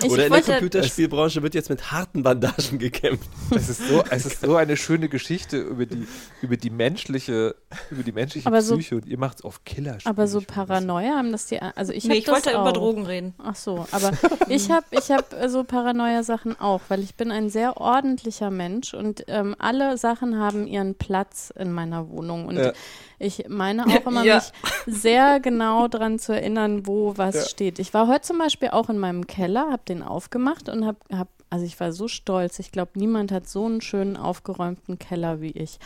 Ich 0.02 0.10
Oder 0.10 0.26
in 0.26 0.32
der 0.32 0.42
Computerspielbranche 0.42 1.42
wird 1.44 1.54
jetzt 1.54 1.70
mit 1.70 1.92
harten 1.92 2.24
Bandagen 2.24 2.78
gekämpft. 2.80 3.30
Es 3.54 3.68
ist 3.68 3.86
so, 3.88 4.02
es 4.10 4.26
ist 4.26 4.40
so 4.40 4.56
eine 4.56 4.76
schöne 4.76 5.08
Geschichte 5.08 5.58
über 5.58 5.86
die, 5.86 6.06
über 6.42 6.56
die 6.56 6.70
menschliche, 6.70 7.54
über 7.90 8.02
die 8.02 8.10
menschliche 8.10 8.48
Aber 8.48 8.62
so- 8.62 8.74
Psyche 8.74 8.96
und 8.96 9.06
ihr 9.06 9.16
macht 9.16 9.38
es 9.38 9.44
auf 9.44 9.64
Killer. 9.64 9.96
Aber 10.04 10.26
so 10.26 10.40
Paranoia 10.40 11.14
haben 11.14 11.30
das 11.30 11.46
die, 11.46 11.62
also 11.62 11.92
ich 11.92 12.04
nee, 12.04 12.16
ich 12.16 12.24
das 12.24 12.34
wollte 12.34 12.58
auch. 12.58 12.62
über 12.62 12.72
Drogen 12.72 13.06
reden. 13.06 13.34
Ach 13.38 13.54
so, 13.54 13.86
aber 13.92 14.10
ich 14.48 14.70
habe 14.72 14.84
ich 14.90 15.10
hab 15.12 15.32
äh, 15.32 15.48
so 15.48 15.62
Paranoia-Sachen 15.62 16.58
auch, 16.60 16.80
weil 16.88 17.00
ich 17.00 17.14
bin 17.14 17.30
ein 17.30 17.48
sehr 17.48 17.76
ordentlicher 17.80 18.50
Mensch 18.50 18.92
und 18.92 19.24
ähm, 19.28 19.54
alle 19.58 19.96
Sachen 19.98 20.36
haben 20.38 20.66
ihren 20.66 20.96
Platz 20.96 21.52
in 21.56 21.70
meiner 21.72 22.10
Wohnung. 22.10 22.46
Und 22.46 22.56
Ja. 22.56 22.72
Ich 23.18 23.44
meine 23.48 23.86
auch 23.86 24.06
immer, 24.06 24.24
Ja. 24.24 24.36
mich 24.36 24.52
sehr 25.00 25.40
genau 25.40 25.88
daran 25.88 26.18
zu 26.18 26.32
erinnern, 26.34 26.86
wo 26.86 27.16
was 27.16 27.34
Ja. 27.34 27.42
steht. 27.44 27.78
Ich 27.78 27.92
war 27.94 28.06
heute 28.08 28.22
zum 28.22 28.38
Beispiel 28.38 28.68
auch 28.70 28.88
in 28.88 28.98
meinem 28.98 29.26
Keller, 29.26 29.70
habe 29.70 29.82
den 29.88 30.02
aufgemacht 30.02 30.68
und 30.68 30.84
habe, 30.86 30.98
hab, 31.12 31.28
also 31.50 31.64
ich 31.64 31.78
war 31.80 31.92
so 31.92 32.08
stolz. 32.08 32.58
Ich 32.58 32.72
glaube, 32.72 32.92
niemand 32.94 33.32
hat 33.32 33.48
so 33.48 33.64
einen 33.66 33.80
schönen 33.80 34.16
aufgeräumten 34.16 34.98
Keller 34.98 35.40
wie 35.40 35.52
ich. 35.52 35.78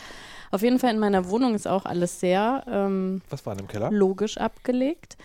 Auf 0.50 0.62
jeden 0.62 0.78
Fall 0.78 0.90
in 0.92 0.98
meiner 0.98 1.28
Wohnung 1.30 1.54
ist 1.54 1.68
auch 1.68 1.84
alles 1.84 2.18
sehr 2.20 2.64
ähm, 2.68 3.22
Was 3.30 3.46
war 3.46 3.54
denn 3.54 3.64
im 3.66 3.68
Keller? 3.70 3.90
logisch 3.90 4.36
abgelegt. 4.38 5.16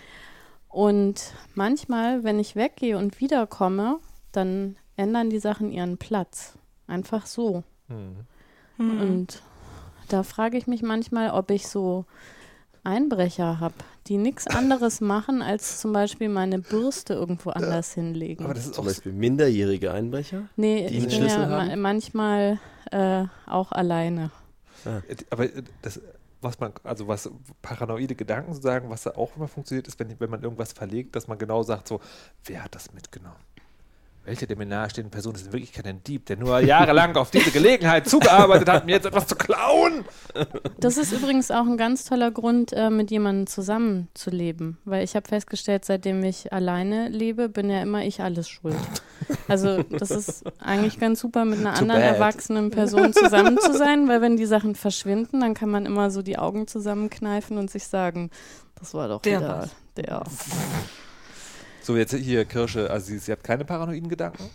Und 0.69 1.33
manchmal, 1.53 2.23
wenn 2.23 2.37
ich 2.39 2.55
weggehe 2.55 2.97
und 2.97 3.19
wiederkomme, 3.21 3.97
dann 4.33 4.75
ändern 4.97 5.29
die 5.29 5.39
Sachen 5.39 5.71
ihren 5.71 5.97
Platz. 5.97 6.57
Einfach 6.87 7.25
so. 7.25 7.63
Hm. 7.87 8.17
Und 8.77 9.41
da 10.09 10.23
frage 10.23 10.57
ich 10.57 10.67
mich 10.67 10.81
manchmal, 10.81 11.31
ob 11.31 11.51
ich 11.51 11.67
so 11.67 12.05
Einbrecher 12.83 13.59
habe, 13.59 13.73
die 14.07 14.17
nichts 14.17 14.45
anderes 14.47 15.01
machen, 15.01 15.41
als 15.41 15.79
zum 15.79 15.91
Beispiel 15.93 16.29
meine 16.29 16.59
Bürste 16.59 17.13
irgendwo 17.15 17.49
anders 17.49 17.93
hinlegen. 17.93 18.45
Aber 18.45 18.53
das 18.53 18.65
ist 18.65 18.75
Zum 18.75 18.85
Beispiel 18.85 19.11
minderjährige 19.11 19.91
Einbrecher. 19.91 20.43
nee, 20.55 20.87
die 20.87 20.97
ich 20.97 21.01
einen 21.01 21.01
bin 21.09 21.11
Schlüssel 21.17 21.41
ja 21.41 21.47
ma 21.47 21.65
haben? 21.67 21.81
manchmal 21.81 22.59
äh, 22.91 23.25
auch 23.47 23.71
alleine. 23.71 24.29
aber 25.31 25.45
äh, 25.45 25.63
das, 25.81 25.99
was 26.41 26.59
man, 26.59 26.73
also 26.83 27.07
was 27.07 27.29
paranoide 27.63 28.13
Gedanken 28.13 28.53
sozusagen, 28.53 28.89
was 28.89 29.03
da 29.03 29.11
auch 29.15 29.35
immer 29.35 29.47
funktioniert, 29.47 29.87
ist, 29.87 29.99
wenn, 29.99 30.19
wenn 30.19 30.29
man 30.29 30.43
irgendwas 30.43 30.73
verlegt, 30.73 31.15
dass 31.15 31.27
man 31.27 31.39
genau 31.39 31.63
sagt, 31.63 31.87
so, 31.87 31.99
wer 32.43 32.63
hat 32.63 32.75
das 32.75 32.93
mitgenommen? 32.93 33.35
Welche 34.25 34.47
der 34.47 34.57
mir 34.57 34.65
nahestehenden 34.65 35.11
Person 35.11 35.35
ist 35.35 35.45
in 35.45 35.53
Wirklichkeit 35.53 35.85
ein 35.85 36.03
Dieb, 36.03 36.25
der 36.25 36.37
nur 36.37 36.59
jahrelang 36.59 37.15
auf 37.15 37.29
diese 37.29 37.51
Gelegenheit 37.51 38.09
zugearbeitet 38.09 38.67
hat, 38.67 38.85
mir 38.87 38.93
jetzt 38.93 39.05
etwas 39.05 39.27
zu 39.27 39.35
klauen? 39.35 40.03
Das 40.79 40.97
ist 40.97 41.11
übrigens 41.11 41.51
auch 41.51 41.65
ein 41.65 41.77
ganz 41.77 42.05
toller 42.05 42.31
Grund, 42.31 42.73
äh, 42.73 42.89
mit 42.89 43.11
jemandem 43.11 43.45
zusammenzuleben. 43.45 44.79
Weil 44.83 45.03
ich 45.03 45.15
habe 45.15 45.27
festgestellt, 45.27 45.85
seitdem 45.85 46.23
ich 46.23 46.51
alleine 46.51 47.07
lebe, 47.09 47.49
bin 47.49 47.69
ja 47.69 47.81
immer 47.83 48.03
ich 48.03 48.21
alles 48.21 48.49
schuld. 48.49 48.75
Also 49.47 49.83
das 49.83 50.09
ist 50.09 50.43
eigentlich 50.59 50.99
ganz 50.99 51.19
super, 51.19 51.45
mit 51.45 51.59
einer 51.59 51.73
Too 51.75 51.81
anderen 51.81 52.01
bad. 52.01 52.15
erwachsenen 52.15 52.71
Person 52.71 53.13
zusammen 53.13 53.59
zu 53.59 53.73
sein, 53.77 54.07
weil 54.07 54.21
wenn 54.21 54.37
die 54.37 54.45
Sachen 54.45 54.73
verschwinden, 54.75 55.39
dann 55.39 55.53
kann 55.53 55.69
man 55.69 55.85
immer 55.85 56.09
so 56.09 56.23
die 56.23 56.37
Augen 56.39 56.67
zusammenkneifen 56.67 57.57
und 57.59 57.69
sich 57.69 57.87
sagen, 57.87 58.31
das 58.79 58.93
war 58.95 59.07
doch 59.07 59.21
Der 59.21 59.39
wieder 59.39 59.49
war's. 59.49 59.69
der. 59.97 60.23
So, 61.85 61.95
jetzt 61.95 62.15
hier 62.15 62.45
Kirsche, 62.45 62.89
also 62.89 63.05
sie, 63.05 63.19
sie 63.19 63.31
hat 63.31 63.43
keine 63.43 63.63
paranoiden 63.63 64.09
Gedanken? 64.09 64.49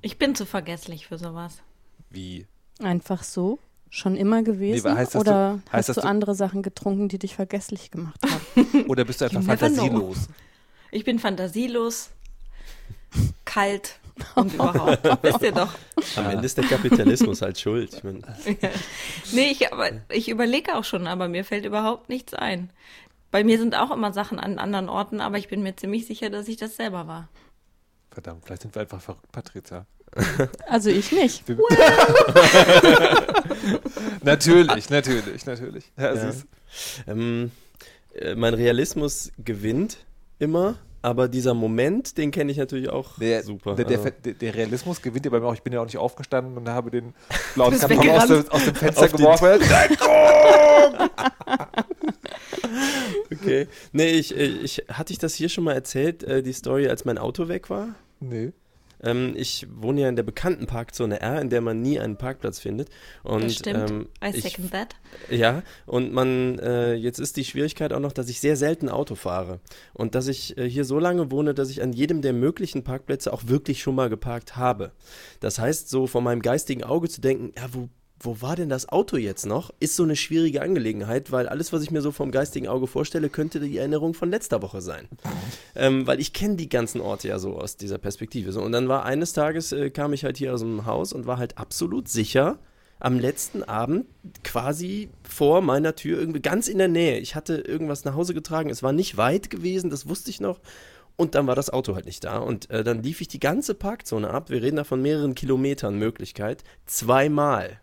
Ich 0.00 0.16
bin 0.16 0.36
zu 0.36 0.46
vergesslich 0.46 1.08
für 1.08 1.18
sowas. 1.18 1.54
Wie? 2.08 2.46
Einfach 2.80 3.24
so? 3.24 3.58
Schon 3.90 4.16
immer 4.16 4.44
gewesen? 4.44 4.86
aber 4.86 4.96
heißt 4.96 5.16
das, 5.16 5.20
Oder 5.22 5.54
du- 5.66 5.72
heißt 5.72 5.88
hast 5.88 5.96
du 5.96 6.00
du- 6.02 6.06
andere 6.06 6.36
Sachen 6.36 6.62
getrunken, 6.62 7.08
die 7.08 7.18
dich 7.18 7.34
vergesslich 7.34 7.90
gemacht 7.90 8.20
haben? 8.24 8.84
Oder 8.88 9.04
bist 9.04 9.20
du 9.20 9.24
einfach 9.24 9.42
fantasielos? 9.42 10.28
Ich 10.92 11.02
bin 11.04 11.18
fantasielos, 11.18 12.10
kalt 13.44 13.98
und 14.36 14.54
überhaupt. 14.54 15.02
Wisst 15.24 15.42
ihr 15.42 15.50
doch. 15.52 15.74
Am 16.14 16.26
Ende 16.30 16.46
ist 16.46 16.56
der 16.58 16.64
Kapitalismus 16.66 17.42
halt 17.42 17.58
schuld. 17.58 17.92
Ich 17.92 18.04
mein, 18.04 18.22
Nee, 19.32 19.50
ich, 19.50 19.72
aber 19.72 19.90
ich 20.10 20.28
überlege 20.28 20.76
auch 20.76 20.84
schon, 20.84 21.08
aber 21.08 21.26
mir 21.26 21.44
fällt 21.44 21.64
überhaupt 21.64 22.08
nichts 22.08 22.34
ein. 22.34 22.70
Bei 23.36 23.44
mir 23.44 23.58
sind 23.58 23.74
auch 23.74 23.90
immer 23.90 24.14
Sachen 24.14 24.40
an 24.40 24.58
anderen 24.58 24.88
Orten, 24.88 25.20
aber 25.20 25.36
ich 25.36 25.48
bin 25.48 25.62
mir 25.62 25.76
ziemlich 25.76 26.06
sicher, 26.06 26.30
dass 26.30 26.48
ich 26.48 26.56
das 26.56 26.76
selber 26.76 27.06
war. 27.06 27.28
Verdammt, 28.10 28.46
vielleicht 28.46 28.62
sind 28.62 28.74
wir 28.74 28.80
einfach 28.80 29.02
verrückt, 29.02 29.30
Patrizia. 29.30 29.84
Also 30.66 30.88
ich 30.88 31.12
nicht. 31.12 31.44
natürlich, 34.22 34.88
natürlich, 34.88 35.44
natürlich. 35.44 35.92
Ja, 35.98 36.14
Ja. 36.14 36.32
ähm, 37.06 37.50
äh, 38.14 38.34
mein 38.36 38.54
Realismus 38.54 39.30
gewinnt 39.44 39.98
immer, 40.38 40.76
aber 41.02 41.28
dieser 41.28 41.52
Moment, 41.52 42.16
den 42.16 42.30
kenne 42.30 42.50
ich 42.50 42.56
natürlich 42.56 42.88
auch 42.88 43.18
Der, 43.18 43.42
super. 43.42 43.74
Der, 43.74 43.84
der, 43.84 43.98
Also, 43.98 44.10
der, 44.24 44.54
Realismus 44.54 45.02
gewinnt 45.02 45.26
ja 45.26 45.30
bei 45.30 45.40
mir 45.40 45.46
auch. 45.46 45.54
Ich 45.54 45.62
bin 45.62 45.74
ja 45.74 45.82
auch 45.82 45.84
nicht 45.84 45.98
aufgestanden 45.98 46.56
und 46.56 46.66
habe 46.70 46.90
den 46.90 47.12
blauen 47.54 47.78
Karton 47.78 48.08
aus, 48.10 48.48
aus 48.48 48.64
dem 48.64 48.74
Fenster 48.74 49.08
geworfen. 49.08 49.60
Okay. 53.32 53.66
Nee, 53.92 54.12
ich, 54.12 54.36
ich, 54.36 54.84
hatte 54.88 55.12
ich 55.12 55.18
das 55.18 55.34
hier 55.34 55.48
schon 55.48 55.64
mal 55.64 55.74
erzählt, 55.74 56.22
äh, 56.22 56.42
die 56.42 56.52
Story, 56.52 56.88
als 56.88 57.04
mein 57.04 57.18
Auto 57.18 57.48
weg 57.48 57.70
war? 57.70 57.94
Nee. 58.20 58.52
Ähm, 59.02 59.34
ich 59.36 59.66
wohne 59.70 60.02
ja 60.02 60.08
in 60.08 60.16
der 60.16 60.22
bekannten 60.22 60.66
Parkzone 60.66 61.20
R, 61.20 61.40
in 61.40 61.50
der 61.50 61.60
man 61.60 61.82
nie 61.82 62.00
einen 62.00 62.16
Parkplatz 62.16 62.58
findet. 62.58 62.88
Und, 63.22 63.44
das 63.44 63.54
stimmt. 63.56 63.90
Ähm, 63.90 64.08
I 64.24 64.36
ich, 64.36 64.42
second 64.42 64.70
that. 64.72 64.96
Ja, 65.30 65.62
und 65.86 66.12
man, 66.12 66.58
äh, 66.58 66.94
jetzt 66.94 67.18
ist 67.18 67.36
die 67.36 67.44
Schwierigkeit 67.44 67.92
auch 67.92 68.00
noch, 68.00 68.12
dass 68.12 68.28
ich 68.28 68.40
sehr 68.40 68.56
selten 68.56 68.88
Auto 68.88 69.14
fahre. 69.14 69.60
Und 69.92 70.14
dass 70.14 70.28
ich 70.28 70.56
äh, 70.56 70.68
hier 70.68 70.84
so 70.84 70.98
lange 70.98 71.30
wohne, 71.30 71.54
dass 71.54 71.70
ich 71.70 71.82
an 71.82 71.92
jedem 71.92 72.22
der 72.22 72.32
möglichen 72.32 72.84
Parkplätze 72.84 73.32
auch 73.32 73.42
wirklich 73.46 73.82
schon 73.82 73.94
mal 73.94 74.08
geparkt 74.08 74.56
habe. 74.56 74.92
Das 75.40 75.58
heißt, 75.58 75.88
so 75.88 76.06
von 76.06 76.24
meinem 76.24 76.42
geistigen 76.42 76.84
Auge 76.84 77.08
zu 77.08 77.20
denken, 77.20 77.52
ja, 77.56 77.68
wo, 77.72 77.88
wo 78.18 78.40
war 78.40 78.56
denn 78.56 78.68
das 78.68 78.88
Auto 78.88 79.16
jetzt 79.16 79.44
noch, 79.46 79.70
ist 79.78 79.96
so 79.96 80.02
eine 80.02 80.16
schwierige 80.16 80.62
Angelegenheit, 80.62 81.32
weil 81.32 81.48
alles, 81.48 81.72
was 81.72 81.82
ich 81.82 81.90
mir 81.90 82.00
so 82.00 82.12
vom 82.12 82.30
geistigen 82.30 82.68
Auge 82.68 82.86
vorstelle, 82.86 83.28
könnte 83.28 83.60
die 83.60 83.76
Erinnerung 83.76 84.14
von 84.14 84.30
letzter 84.30 84.62
Woche 84.62 84.80
sein. 84.80 85.08
Ähm, 85.78 86.06
weil 86.06 86.20
ich 86.20 86.32
kenne 86.32 86.56
die 86.56 86.70
ganzen 86.70 87.02
Orte 87.02 87.28
ja 87.28 87.38
so 87.38 87.58
aus 87.58 87.76
dieser 87.76 87.98
Perspektive. 87.98 88.50
So. 88.50 88.62
Und 88.62 88.72
dann 88.72 88.88
war 88.88 89.04
eines 89.04 89.34
Tages, 89.34 89.72
äh, 89.72 89.90
kam 89.90 90.14
ich 90.14 90.24
halt 90.24 90.38
hier 90.38 90.54
aus 90.54 90.60
dem 90.60 90.86
Haus 90.86 91.12
und 91.12 91.26
war 91.26 91.36
halt 91.36 91.58
absolut 91.58 92.08
sicher, 92.08 92.58
am 92.98 93.18
letzten 93.18 93.62
Abend 93.62 94.06
quasi 94.42 95.10
vor 95.22 95.60
meiner 95.60 95.94
Tür, 95.94 96.18
irgendwie 96.18 96.40
ganz 96.40 96.68
in 96.68 96.78
der 96.78 96.88
Nähe. 96.88 97.18
Ich 97.18 97.34
hatte 97.34 97.56
irgendwas 97.56 98.06
nach 98.06 98.14
Hause 98.14 98.32
getragen, 98.32 98.70
es 98.70 98.82
war 98.82 98.92
nicht 98.92 99.18
weit 99.18 99.50
gewesen, 99.50 99.90
das 99.90 100.08
wusste 100.08 100.30
ich 100.30 100.40
noch. 100.40 100.60
Und 101.16 101.34
dann 101.34 101.46
war 101.46 101.54
das 101.54 101.70
Auto 101.70 101.94
halt 101.94 102.06
nicht 102.06 102.24
da. 102.24 102.38
Und 102.38 102.70
äh, 102.70 102.84
dann 102.84 103.02
lief 103.02 103.20
ich 103.20 103.28
die 103.28 103.40
ganze 103.40 103.74
Parkzone 103.74 104.30
ab. 104.30 104.50
Wir 104.50 104.62
reden 104.62 104.76
da 104.76 104.84
von 104.84 105.00
mehreren 105.00 105.34
Kilometern 105.34 105.98
Möglichkeit. 105.98 106.62
Zweimal. 106.84 107.80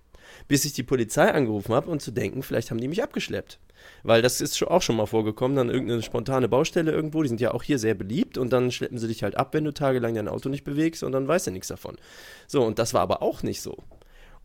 Bis 0.47 0.65
ich 0.65 0.73
die 0.73 0.83
Polizei 0.83 1.31
angerufen 1.31 1.73
habe 1.73 1.89
und 1.89 2.01
zu 2.01 2.11
denken, 2.11 2.43
vielleicht 2.43 2.71
haben 2.71 2.79
die 2.79 2.87
mich 2.87 3.03
abgeschleppt. 3.03 3.59
Weil 4.03 4.21
das 4.21 4.41
ist 4.41 4.57
schon 4.57 4.69
auch 4.69 4.81
schon 4.81 4.95
mal 4.95 5.05
vorgekommen, 5.05 5.57
dann 5.57 5.69
irgendeine 5.69 6.01
spontane 6.01 6.47
Baustelle 6.47 6.91
irgendwo, 6.91 7.21
die 7.21 7.29
sind 7.29 7.41
ja 7.41 7.53
auch 7.53 7.63
hier 7.63 7.79
sehr 7.79 7.95
beliebt 7.95 8.37
und 8.37 8.51
dann 8.53 8.71
schleppen 8.71 8.97
sie 8.97 9.07
dich 9.07 9.23
halt 9.23 9.37
ab, 9.37 9.53
wenn 9.53 9.63
du 9.63 9.73
tagelang 9.73 10.15
dein 10.15 10.27
Auto 10.27 10.49
nicht 10.49 10.63
bewegst 10.63 11.03
und 11.03 11.11
dann 11.11 11.27
weißt 11.27 11.47
du 11.47 11.51
nichts 11.51 11.67
davon. 11.67 11.97
So, 12.47 12.63
und 12.63 12.79
das 12.79 12.93
war 12.93 13.01
aber 13.01 13.21
auch 13.21 13.43
nicht 13.43 13.61
so. 13.61 13.77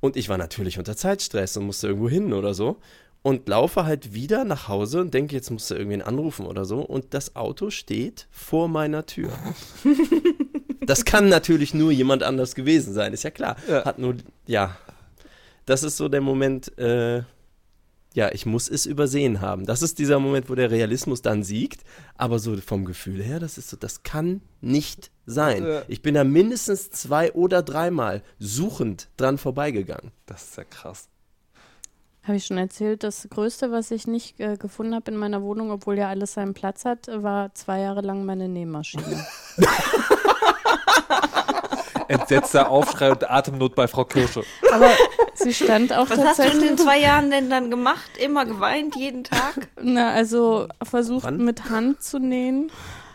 Und 0.01 0.17
ich 0.17 0.29
war 0.29 0.39
natürlich 0.39 0.79
unter 0.79 0.97
Zeitstress 0.97 1.57
und 1.57 1.67
musste 1.67 1.89
irgendwo 1.89 2.09
hin 2.09 2.33
oder 2.33 2.55
so. 2.55 2.79
Und 3.23 3.49
laufe 3.49 3.85
halt 3.85 4.15
wieder 4.15 4.45
nach 4.45 4.69
Hause 4.69 5.01
und 5.01 5.13
denke, 5.13 5.35
jetzt 5.35 5.51
musst 5.51 5.71
du 5.71 5.75
irgendwen 5.75 6.03
anrufen 6.03 6.47
oder 6.47 6.65
so. 6.65 6.81
Und 6.81 7.15
das 7.15 7.35
Auto 7.35 7.71
steht 7.71 8.29
vor 8.31 8.69
meiner 8.69 9.07
Tür. 9.07 9.31
das 10.87 11.05
kann 11.05 11.29
natürlich 11.29 11.75
nur 11.75 11.91
jemand 11.91 12.23
anders 12.23 12.55
gewesen 12.55 12.95
sein, 12.95 13.13
ist 13.13 13.25
ja 13.25 13.31
klar. 13.31 13.57
Ja. 13.69 13.85
Hat 13.85 13.99
nur, 13.99 14.15
ja. 14.47 14.77
Das 15.69 15.83
ist 15.83 15.99
so 15.99 16.09
der 16.09 16.23
Moment, 16.23 16.79
äh, 16.79 17.25
ja, 18.15 18.33
ich 18.33 18.47
muss 18.47 18.71
es 18.71 18.87
übersehen 18.87 19.43
haben. 19.43 19.67
Das 19.67 19.83
ist 19.83 19.99
dieser 19.99 20.19
Moment, 20.19 20.49
wo 20.49 20.55
der 20.55 20.71
Realismus 20.71 21.21
dann 21.21 21.43
siegt. 21.43 21.85
Aber 22.17 22.39
so 22.39 22.57
vom 22.57 22.87
Gefühl 22.87 23.23
her, 23.23 23.39
das 23.39 23.59
ist 23.59 23.69
so, 23.69 23.77
das 23.77 24.03
kann 24.03 24.41
nicht 24.63 25.11
sein. 25.27 25.67
Ja. 25.67 25.83
Ich 25.87 26.01
bin 26.01 26.15
da 26.15 26.25
mindestens 26.25 26.91
zwei 26.91 27.35
oder 27.35 27.63
dreimal 27.63 28.23
suchend 28.39 29.11
dran 29.19 29.37
vorbeigegangen. 29.37 30.11
Das 30.25 30.45
ist 30.45 30.57
ja 30.57 30.65
krass. 30.65 31.11
Habe 32.23 32.39
ich 32.39 32.47
schon 32.47 32.57
erzählt, 32.57 33.03
das 33.03 33.29
Größte, 33.29 33.71
was 33.71 33.91
ich 33.91 34.07
nicht 34.07 34.41
äh, 34.41 34.57
gefunden 34.57 34.95
habe 34.95 35.11
in 35.11 35.19
meiner 35.19 35.43
Wohnung, 35.43 35.71
obwohl 35.71 35.99
ja 35.99 36.09
alles 36.09 36.33
seinen 36.33 36.55
Platz 36.55 36.87
hat, 36.87 37.09
war 37.09 37.55
zwei 37.55 37.81
Jahre 37.81 38.01
lang 38.01 38.25
meine 38.25 38.49
Nähmaschine. 38.49 39.27
Entsetzter 42.09 42.71
Aufschrei 42.71 43.11
und 43.13 43.31
Atemnot 43.31 43.75
bei 43.75 43.87
Frau 43.87 44.05
Kirsche. 44.05 44.43
Aber 44.73 44.91
sie 45.35 45.53
stand 45.55 45.93
auch 45.93 46.09
Was 46.11 46.19
hast 46.19 46.39
du 46.39 46.43
in 46.43 46.49
tatsächlich. 46.49 46.69
den 46.71 46.79
zwei 46.79 46.99
Jahren 46.99 47.31
denn 47.31 47.51
dann 47.51 47.71
gemacht? 47.71 48.11
Immer 48.19 48.45
geweint, 48.47 48.97
jeden 48.97 49.25
Tag? 49.25 49.69
Na, 49.81 50.13
also 50.13 50.67
versucht 50.83 51.25
Wann? 51.25 51.45
mit 51.45 51.71
Hand 51.71 52.03
zu 52.03 52.19
nähen. 52.19 52.71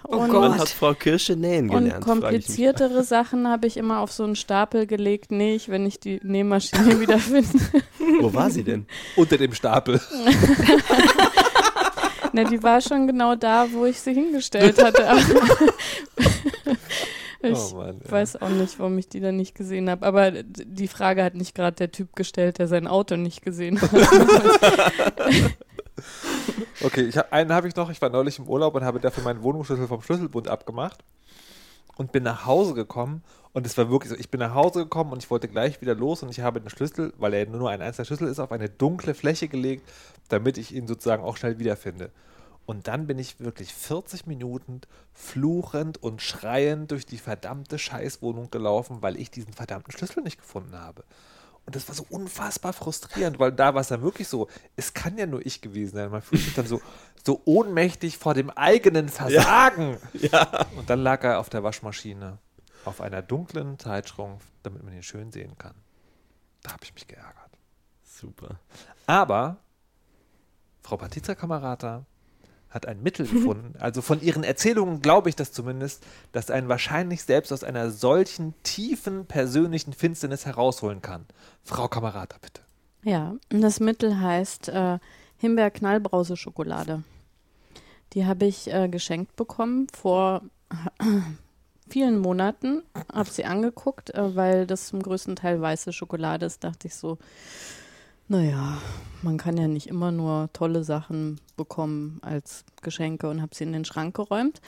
Oh 0.06 0.17
und, 0.17 0.29
Gott. 0.29 0.58
Hat 0.58 0.69
Frau 0.69 0.93
Kirsche 0.93 1.36
nähen 1.36 1.69
und 1.69 1.86
gelernt? 1.86 2.06
mich. 2.06 2.13
kompliziertere 2.13 3.03
Sachen 3.03 3.47
habe 3.47 3.67
ich 3.67 3.77
immer 3.77 3.99
auf 3.99 4.12
so 4.12 4.23
einen 4.25 4.36
Stapel 4.36 4.86
gelegt. 4.86 5.32
Nee, 5.32 5.56
ich, 5.56 5.69
wenn 5.69 5.86
ich 5.86 5.99
die 5.99 6.19
Nähmaschine 6.23 6.99
wieder 7.01 7.19
finde. 7.19 7.47
Wo 8.19 8.34
war 8.34 8.49
sie 8.49 8.63
denn? 8.63 8.86
Unter 9.15 9.38
dem 9.38 9.53
Stapel. 9.53 10.01
Na, 12.34 12.43
die 12.43 12.62
war 12.63 12.82
schon 12.82 13.06
genau 13.08 13.36
da, 13.36 13.67
wo 13.71 13.86
ich 13.86 13.99
sie 14.01 14.13
hingestellt 14.13 14.84
hatte. 14.84 15.08
Ich 17.43 17.60
Oh 17.73 17.75
Mann, 17.75 17.99
ja. 18.03 18.12
weiß 18.12 18.41
auch 18.41 18.49
nicht, 18.49 18.79
warum 18.79 18.97
ich 18.97 19.10
die 19.10 19.19
dann 19.19 19.36
nicht 19.36 19.53
gesehen 19.53 19.89
habe. 19.89 20.06
Aber 20.06 20.32
die 20.32 20.88
Frage 20.88 21.23
hat 21.23 21.36
nicht 21.36 21.53
gerade 21.53 21.75
der 21.75 21.91
Typ 21.91 22.15
gestellt, 22.15 22.58
der 22.58 22.67
sein 22.67 22.88
Auto 22.88 23.17
nicht 23.17 23.41
gesehen 23.41 23.82
hat. 23.82 23.91
Okay, 26.82 27.01
ich 27.01 27.17
hab, 27.17 27.32
einen 27.32 27.53
habe 27.53 27.67
ich 27.67 27.75
noch. 27.75 27.89
Ich 27.89 28.01
war 28.01 28.10
neulich 28.10 28.39
im 28.39 28.47
Urlaub 28.47 28.75
und 28.75 28.84
habe 28.84 28.99
dafür 28.99 29.23
meinen 29.23 29.41
Wohnungsschlüssel 29.43 29.88
vom 29.88 30.01
Schlüsselbund 30.01 30.47
abgemacht 30.47 31.03
und 31.95 32.12
bin 32.12 32.23
nach 32.23 32.45
Hause 32.45 32.73
gekommen. 32.73 33.23
Und 33.53 33.65
es 33.65 33.77
war 33.77 33.89
wirklich 33.89 34.12
so, 34.12 34.17
ich 34.17 34.29
bin 34.29 34.39
nach 34.39 34.53
Hause 34.53 34.84
gekommen 34.84 35.12
und 35.13 35.23
ich 35.23 35.29
wollte 35.29 35.47
gleich 35.47 35.79
wieder 35.82 35.95
los 35.95 36.23
und 36.23 36.29
ich 36.29 36.41
habe 36.41 36.60
den 36.60 36.69
Schlüssel, 36.69 37.13
weil 37.17 37.34
er 37.34 37.45
nur 37.45 37.69
ein 37.69 37.82
einzelner 37.82 38.06
Schlüssel 38.06 38.27
ist, 38.27 38.39
auf 38.39 38.51
eine 38.51 38.67
dunkle 38.67 39.13
Fläche 39.13 39.47
gelegt, 39.47 39.88
damit 40.29 40.58
ich 40.58 40.73
ihn 40.73 40.88
sozusagen 40.88 41.23
auch 41.23 41.38
schnell 41.38 41.60
wiederfinde. 41.60 42.10
Und 42.65 42.88
dann 42.88 43.08
bin 43.08 43.19
ich 43.19 43.39
wirklich 43.39 43.73
40 43.73 44.26
Minuten 44.26 44.82
fluchend 45.12 46.02
und 46.02 46.21
schreiend 46.21 46.91
durch 46.91 47.06
die 47.06 47.17
verdammte 47.17 47.78
Scheißwohnung 47.78 48.52
gelaufen, 48.52 49.02
weil 49.02 49.19
ich 49.19 49.32
diesen 49.32 49.54
verdammten 49.54 49.91
Schlüssel 49.91 50.23
nicht 50.23 50.39
gefunden 50.39 50.76
habe. 50.76 51.04
Und 51.65 51.76
das 51.76 51.88
war 51.88 51.95
so 51.95 52.06
unfassbar 52.10 52.73
frustrierend, 52.73 53.39
weil 53.39 53.52
da 53.52 53.73
war 53.73 53.82
es 53.82 53.88
dann 53.88 54.02
wirklich 54.02 54.28
so, 54.28 54.49
es 54.76 54.93
kann 54.93 55.17
ja 55.17 55.26
nur 55.26 55.45
ich 55.45 55.62
gewesen 55.62 55.95
sein. 55.95 56.12
Man 56.12 56.21
fühlt 56.21 56.41
sich 56.41 56.54
dann 56.54 56.67
so, 56.67 56.82
so 57.26 57.41
ohnmächtig 57.45 58.17
vor 58.17 58.34
dem 58.34 58.49
eigenen 58.49 59.10
Versagen. 59.10 59.97
Ja. 60.13 60.65
Und 60.78 60.89
dann 60.89 60.99
lag 60.99 61.23
er 61.23 61.39
auf 61.39 61.49
der 61.49 61.63
Waschmaschine 61.63 62.38
auf 62.86 63.02
einer 63.02 63.21
dunklen 63.21 63.80
Zeitschrift, 63.80 64.47
damit 64.63 64.84
man 64.84 64.93
ihn 64.93 65.04
schön 65.04 65.32
sehen 65.32 65.58
kann. 65.58 65.76
Da 66.62 66.73
habe 66.73 66.84
ich 66.84 66.93
mich 66.93 67.08
geärgert. 67.08 67.52
Super. 68.04 68.60
Aber 69.06 69.58
Frau 70.82 70.97
Patrizia 70.97 71.36
Kamerata 71.36 72.06
hat 72.73 72.88
ein 72.88 73.01
Mittel 73.01 73.27
gefunden. 73.27 73.75
Also 73.79 74.01
von 74.01 74.21
ihren 74.21 74.43
Erzählungen 74.43 75.01
glaube 75.01 75.29
ich 75.29 75.36
das 75.36 75.51
zumindest, 75.51 76.03
dass 76.31 76.49
einen 76.49 76.69
wahrscheinlich 76.69 77.23
selbst 77.23 77.51
aus 77.51 77.63
einer 77.63 77.91
solchen 77.91 78.53
tiefen 78.63 79.25
persönlichen 79.25 79.93
Finsternis 79.93 80.45
herausholen 80.45 81.01
kann. 81.01 81.25
Frau 81.63 81.88
Kamerata, 81.88 82.38
bitte. 82.41 82.62
Ja, 83.03 83.36
das 83.49 83.79
Mittel 83.79 84.19
heißt 84.19 84.69
äh, 84.69 84.99
Himbeer-Knallbrause-Schokolade. 85.38 87.03
Die 88.13 88.25
habe 88.25 88.45
ich 88.45 88.71
äh, 88.71 88.88
geschenkt 88.88 89.36
bekommen 89.36 89.88
vor 89.93 90.41
vielen 91.89 92.19
Monaten. 92.19 92.83
Habe 93.12 93.29
sie 93.29 93.45
angeguckt, 93.45 94.13
äh, 94.13 94.36
weil 94.36 94.65
das 94.65 94.88
zum 94.88 95.01
größten 95.01 95.36
Teil 95.36 95.62
weiße 95.62 95.91
Schokolade 95.91 96.45
ist. 96.45 96.63
Dachte 96.63 96.88
ich 96.88 96.95
so, 96.95 97.17
naja, 98.34 98.80
man 99.22 99.38
kann 99.38 99.58
ja 99.58 99.67
nicht 99.67 99.88
immer 99.88 100.12
nur 100.12 100.50
tolle 100.54 100.84
Sachen 100.84 101.39
bekommen 101.56 102.19
als 102.24 102.65
Geschenke 102.82 103.30
und 103.30 103.41
habe 103.41 103.54
sie 103.54 103.63
in 103.63 103.74
den 103.74 103.86
Schrank 103.86 104.15
geräumt. 104.15 104.60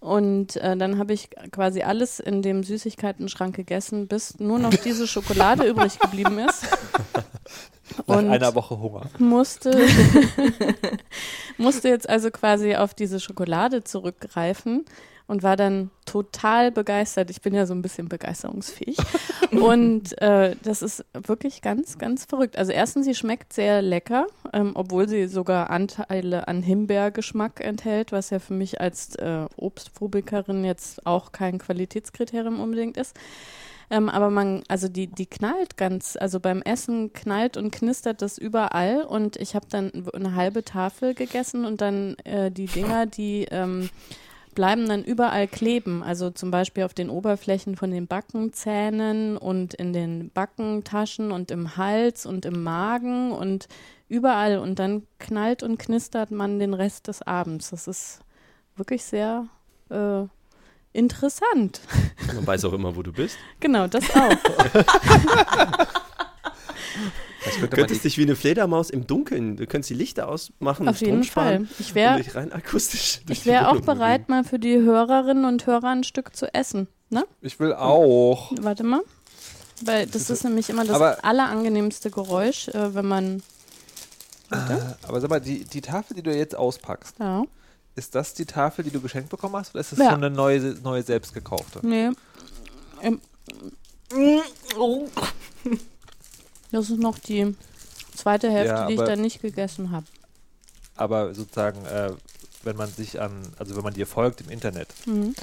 Und 0.00 0.56
äh, 0.56 0.76
dann 0.76 0.98
habe 0.98 1.12
ich 1.12 1.30
quasi 1.52 1.82
alles 1.82 2.18
in 2.20 2.42
dem 2.42 2.62
Süßigkeiten-Schrank 2.64 3.54
gegessen, 3.54 4.08
bis 4.08 4.38
nur 4.40 4.58
noch 4.58 4.74
diese 4.74 5.06
Schokolade 5.06 5.64
übrig 5.68 5.98
geblieben 5.98 6.40
ist. 6.40 6.66
Nach 8.06 8.16
Und 8.16 8.30
einer 8.30 8.54
Woche 8.54 8.78
Hunger. 8.78 9.06
musste, 9.18 9.70
musste 11.56 11.88
jetzt 11.88 12.08
also 12.08 12.30
quasi 12.30 12.74
auf 12.74 12.94
diese 12.94 13.20
Schokolade 13.20 13.84
zurückgreifen 13.84 14.84
und 15.28 15.42
war 15.42 15.56
dann 15.56 15.90
total 16.06 16.72
begeistert. 16.72 17.30
Ich 17.30 17.42
bin 17.42 17.54
ja 17.54 17.66
so 17.66 17.74
ein 17.74 17.82
bisschen 17.82 18.08
begeisterungsfähig. 18.08 18.96
und 19.52 20.20
äh, 20.20 20.56
das 20.62 20.82
ist 20.82 21.04
wirklich 21.12 21.60
ganz, 21.60 21.98
ganz 21.98 22.24
verrückt. 22.24 22.56
Also 22.56 22.72
erstens, 22.72 23.04
sie 23.04 23.14
schmeckt 23.14 23.52
sehr 23.52 23.82
lecker, 23.82 24.26
ähm, 24.54 24.72
obwohl 24.74 25.06
sie 25.06 25.28
sogar 25.28 25.68
Anteile 25.70 26.48
an 26.48 26.62
Himbeergeschmack 26.62 27.60
enthält, 27.60 28.10
was 28.10 28.30
ja 28.30 28.38
für 28.38 28.54
mich 28.54 28.80
als 28.80 29.14
äh, 29.16 29.44
Obstphobikerin 29.56 30.64
jetzt 30.64 31.06
auch 31.06 31.30
kein 31.30 31.58
Qualitätskriterium 31.58 32.58
unbedingt 32.58 32.96
ist. 32.96 33.14
Ähm, 33.90 34.08
aber 34.08 34.30
man, 34.30 34.62
also 34.68 34.88
die, 34.88 35.06
die 35.08 35.26
knallt 35.26 35.76
ganz, 35.76 36.16
also 36.18 36.40
beim 36.40 36.62
Essen 36.62 37.12
knallt 37.12 37.56
und 37.56 37.70
knistert 37.70 38.22
das 38.22 38.38
überall 38.38 39.02
und 39.02 39.36
ich 39.36 39.54
habe 39.54 39.66
dann 39.70 39.90
eine 40.12 40.34
halbe 40.34 40.62
Tafel 40.64 41.14
gegessen 41.14 41.64
und 41.64 41.80
dann 41.80 42.16
äh, 42.24 42.50
die 42.50 42.66
Dinger, 42.66 43.06
die 43.06 43.46
ähm, 43.50 43.88
bleiben 44.58 44.88
dann 44.88 45.04
überall 45.04 45.46
kleben, 45.46 46.02
also 46.02 46.30
zum 46.30 46.50
Beispiel 46.50 46.82
auf 46.82 46.92
den 46.92 47.10
Oberflächen 47.10 47.76
von 47.76 47.92
den 47.92 48.08
Backenzähnen 48.08 49.36
und 49.36 49.72
in 49.74 49.92
den 49.92 50.30
Backentaschen 50.30 51.30
und 51.30 51.52
im 51.52 51.76
Hals 51.76 52.26
und 52.26 52.44
im 52.44 52.64
Magen 52.64 53.30
und 53.30 53.68
überall 54.08 54.58
und 54.58 54.80
dann 54.80 55.06
knallt 55.20 55.62
und 55.62 55.78
knistert 55.78 56.32
man 56.32 56.58
den 56.58 56.74
Rest 56.74 57.06
des 57.06 57.22
Abends. 57.22 57.70
Das 57.70 57.86
ist 57.86 58.18
wirklich 58.74 59.04
sehr 59.04 59.46
äh, 59.90 60.24
interessant. 60.92 61.80
Man 62.26 62.44
weiß 62.44 62.64
auch 62.64 62.72
immer, 62.72 62.96
wo 62.96 63.04
du 63.04 63.12
bist. 63.12 63.38
Genau, 63.60 63.86
das 63.86 64.10
auch. 64.10 64.32
Du 67.60 67.68
könntest 67.68 68.04
dich 68.04 68.18
wie 68.18 68.22
eine 68.22 68.36
Fledermaus 68.36 68.90
im 68.90 69.06
Dunkeln, 69.06 69.56
du 69.56 69.66
könntest 69.66 69.90
die 69.90 69.94
Lichter 69.94 70.28
ausmachen, 70.28 70.88
Auf 70.88 71.00
jeden 71.00 71.24
sparen 71.24 71.66
Fall. 71.66 71.76
Ich 71.80 71.94
wäre 71.94 72.18
wär 72.18 72.22
auch 73.68 73.72
Wohnung 73.74 73.84
bereit, 73.84 74.28
mal 74.28 74.44
für 74.44 74.58
die 74.58 74.76
Hörerinnen 74.78 75.44
und 75.44 75.66
Hörer 75.66 75.88
ein 75.88 76.04
Stück 76.04 76.34
zu 76.36 76.52
essen. 76.54 76.88
Ne? 77.10 77.24
ich 77.40 77.58
will 77.58 77.72
auch. 77.72 78.52
Warte 78.60 78.84
mal. 78.84 79.00
Weil 79.82 80.06
das 80.06 80.28
ist 80.28 80.44
nämlich 80.44 80.68
immer 80.68 80.84
das 80.84 80.96
Aber- 80.96 81.24
allerangenehmste 81.24 82.10
Geräusch, 82.10 82.68
äh, 82.68 82.94
wenn 82.94 83.06
man. 83.06 83.42
Aber 84.50 85.20
sag 85.20 85.30
mal, 85.30 85.40
die, 85.40 85.64
die 85.64 85.80
Tafel, 85.80 86.14
die 86.16 86.22
du 86.22 86.34
jetzt 86.34 86.54
auspackst, 86.56 87.16
Ja. 87.18 87.44
ist 87.96 88.14
das 88.14 88.34
die 88.34 88.46
Tafel, 88.46 88.82
die 88.84 88.90
du 88.90 89.00
geschenkt 89.00 89.28
bekommen 89.30 89.54
hast 89.56 89.74
oder 89.74 89.80
ist 89.80 89.92
das 89.92 89.98
Ja. 89.98 90.10
schon 90.10 90.24
eine 90.24 90.34
neue, 90.34 90.60
neue 90.82 91.02
selbst 91.02 91.34
gekaufte? 91.34 91.80
Nee. 91.82 92.10
Ähm, 93.02 93.20
das 96.72 96.90
ist 96.90 96.98
noch 96.98 97.18
die 97.18 97.54
zweite 98.14 98.50
Hälfte, 98.50 98.74
Ja, 98.74 98.86
die 98.86 98.94
ich 98.94 98.98
aber- 99.00 99.08
dann 99.08 99.20
nicht 99.20 99.40
gegessen 99.42 99.90
habe. 99.90 100.06
Aber 100.96 101.34
sozusagen, 101.34 101.84
äh, 101.86 102.12
wenn 102.64 102.76
man 102.76 102.90
sich 102.90 103.20
an, 103.20 103.32
also 103.58 103.76
wenn 103.76 103.84
man 103.84 103.94
dir 103.94 104.06
folgt 104.06 104.40
im 104.40 104.50
Internet, 104.50 104.88
Mhm. 105.06 105.34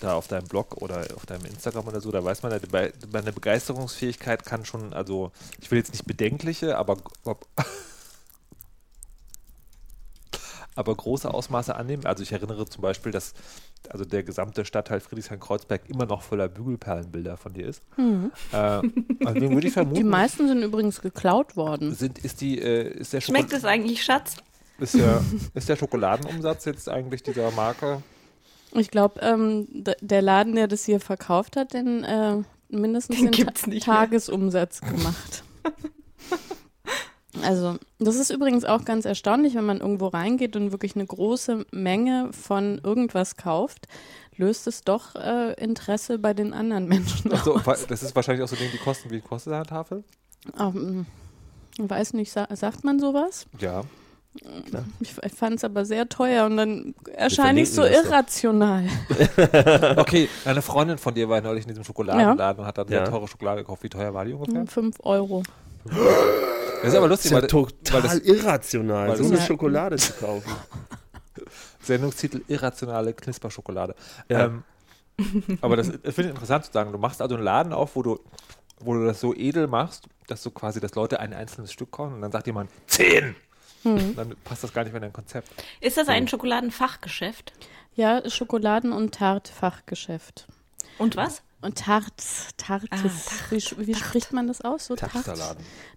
da 0.00 0.14
auf 0.14 0.28
deinem 0.28 0.46
Blog 0.46 0.76
oder 0.82 1.06
auf 1.16 1.26
deinem 1.26 1.46
Instagram 1.46 1.86
oder 1.88 2.00
so, 2.00 2.10
da 2.10 2.22
weiß 2.22 2.42
man, 2.42 2.58
deine 3.10 3.32
Begeisterungsfähigkeit 3.32 4.44
kann 4.44 4.64
schon, 4.64 4.92
also 4.92 5.32
ich 5.60 5.70
will 5.70 5.78
jetzt 5.78 5.92
nicht 5.92 6.06
bedenkliche, 6.06 6.76
aber, 6.76 6.98
aber 10.74 10.94
große 10.94 11.32
Ausmaße 11.32 11.74
annehmen. 11.74 12.06
Also 12.06 12.22
ich 12.22 12.32
erinnere 12.32 12.66
zum 12.66 12.82
Beispiel, 12.82 13.12
dass 13.12 13.34
also 13.88 14.04
der 14.04 14.22
gesamte 14.22 14.64
Stadtteil 14.64 15.00
Friedrichshain-Kreuzberg 15.00 15.88
immer 15.88 16.06
noch 16.06 16.22
voller 16.22 16.48
Bügelperlenbilder 16.48 17.36
von 17.36 17.52
dir 17.54 17.66
ist. 17.66 17.82
Mhm. 17.96 18.30
Äh, 18.52 18.56
also 18.56 19.40
würde 19.50 19.66
ich 19.66 19.72
vermuten, 19.72 19.96
Die 19.96 20.04
meisten 20.04 20.48
sind 20.48 20.62
übrigens 20.62 21.00
geklaut 21.00 21.56
worden. 21.56 21.94
sind, 21.94 22.18
ist, 22.18 22.40
die, 22.40 22.58
äh, 22.60 22.98
ist, 22.98 23.12
der 23.12 23.20
Schmeckt 23.20 23.52
es 23.52 23.64
eigentlich, 23.64 24.02
Schatz? 24.02 24.36
ist, 24.78 24.94
der, 24.94 25.22
ist 25.54 25.68
der 25.68 25.76
Schokoladenumsatz 25.76 26.64
jetzt 26.66 26.88
eigentlich 26.88 27.22
dieser 27.22 27.50
Marke? 27.52 28.02
Ich 28.72 28.90
glaube, 28.90 29.20
ähm, 29.20 29.66
der 29.72 30.22
Laden, 30.22 30.54
der 30.54 30.68
das 30.68 30.84
hier 30.84 31.00
verkauft 31.00 31.56
hat, 31.56 31.74
den 31.74 32.04
äh, 32.04 32.36
mindestens 32.68 33.16
Den 33.16 33.32
den, 33.32 33.80
Ta. 33.80 34.04
Tagesumsatz 34.04 34.80
gemacht. 34.80 35.42
Also, 37.42 37.76
das 37.98 38.16
ist 38.16 38.30
übrigens 38.30 38.64
auch 38.64 38.84
ganz 38.84 39.04
erstaunlich, 39.04 39.54
wenn 39.54 39.64
man 39.64 39.78
irgendwo 39.80 40.08
reingeht 40.08 40.56
und 40.56 40.72
wirklich 40.72 40.96
eine 40.96 41.06
große 41.06 41.64
Menge 41.70 42.30
von 42.32 42.80
irgendwas 42.82 43.36
kauft, 43.36 43.86
löst 44.36 44.66
es 44.66 44.82
doch 44.82 45.14
äh, 45.14 45.52
Interesse 45.54 46.18
bei 46.18 46.34
den 46.34 46.52
anderen 46.52 46.86
Menschen. 46.88 47.32
Also, 47.32 47.54
aus. 47.56 47.86
das 47.86 48.02
ist 48.02 48.16
wahrscheinlich 48.16 48.42
auch 48.42 48.48
so 48.48 48.56
Ding, 48.56 48.70
die 48.72 48.78
kosten, 48.78 49.10
wie 49.10 49.20
kostet 49.20 49.52
eine 49.52 49.64
Tafel? 49.64 50.02
Ähm, 50.58 51.06
weiß 51.78 52.14
nicht, 52.14 52.32
sa 52.32 52.48
sagt 52.54 52.82
man 52.84 52.98
sowas? 52.98 53.46
Ja. 53.60 53.82
Ich, 55.00 55.16
ich 55.24 55.32
fand 55.32 55.56
es 55.56 55.64
aber 55.64 55.84
sehr 55.84 56.08
teuer 56.08 56.46
und 56.46 56.56
dann 56.56 56.94
erscheine 57.14 57.60
ich 57.62 57.70
so 57.72 57.84
irrational. 57.84 58.84
Okay, 59.96 60.28
eine 60.44 60.62
Freundin 60.62 60.98
von 60.98 61.14
dir 61.14 61.28
war 61.28 61.40
neulich 61.40 61.64
in 61.64 61.68
diesem 61.70 61.82
Schokoladenladen 61.84 62.60
und 62.60 62.66
hat 62.66 62.78
dann 62.78 62.86
sehr 62.88 63.00
Ja. 63.00 63.06
teure 63.08 63.26
Schokolade 63.26 63.62
gekauft. 63.62 63.82
Wie 63.82 63.88
teuer 63.88 64.14
war 64.14 64.24
die 64.24 64.32
ungefähr? 64.32 64.66
Fünf 64.66 64.96
Euro. 65.00 65.42
Das 65.84 66.88
ist 66.92 66.94
aber 66.94 67.08
Das 67.08 67.24
lustig, 67.24 67.26
ist 67.26 67.30
ja 67.36 67.42
weil, 67.42 67.46
total 67.48 68.02
weil 68.02 68.02
das 68.02 68.18
irrational, 68.20 69.08
weil 69.08 69.16
so 69.16 69.22
das- 69.24 69.32
eine 69.32 69.40
Ja. 69.40 69.46
Schokolade 69.46 69.96
zu 69.96 70.12
kaufen. 70.14 70.50
Sendungstitel 71.82 72.42
irrationale 72.48 73.14
Knisperschokolade. 73.14 73.94
Ja. 74.28 74.46
Ähm, 74.46 74.62
aber 75.60 75.76
das, 75.76 75.88
das 75.88 76.14
finde 76.14 76.30
ich 76.30 76.34
interessant 76.34 76.64
zu 76.66 76.72
sagen. 76.72 76.92
Du 76.92 76.98
machst 76.98 77.20
also 77.20 77.34
einen 77.34 77.44
Laden 77.44 77.72
auf, 77.72 77.96
wo 77.96 78.02
du, 78.02 78.20
wo 78.80 78.94
du 78.94 79.04
das 79.04 79.20
so 79.20 79.34
edel 79.34 79.66
machst, 79.66 80.04
dass 80.28 80.42
du 80.42 80.50
quasi, 80.50 80.80
dass 80.80 80.94
Leute 80.94 81.20
ein 81.20 81.32
einzelnes 81.34 81.72
Stück 81.72 81.90
kaufen 81.90 82.14
und 82.14 82.22
dann 82.22 82.32
sagt 82.32 82.46
jemand 82.46 82.70
zehn. 82.86 83.34
Hm. 83.82 84.14
Dann 84.16 84.34
passt 84.44 84.62
das 84.64 84.72
gar 84.72 84.82
nicht 84.84 84.92
mehr 84.92 84.98
in 84.98 85.04
dein 85.04 85.12
Konzept. 85.12 85.48
Ist 85.80 85.96
das 85.96 86.08
ein 86.08 86.28
Schokoladenfachgeschäft? 86.28 87.52
Ja, 87.94 88.22
Schokoladen- 88.28 88.92
und 88.92 89.14
Tartfachgeschäft. 89.14 90.46
Und 90.98 91.16
was? 91.16 91.42
Und 91.62 91.78
Tarts, 91.78 92.48
Tartes. 92.56 92.88
Ah, 92.90 93.48
Tart, 93.48 93.78
wie 93.78 93.86
wie 93.86 93.94
spricht 93.94 94.32
man 94.32 94.46
das 94.46 94.62
aus? 94.62 94.86
So. 94.86 94.96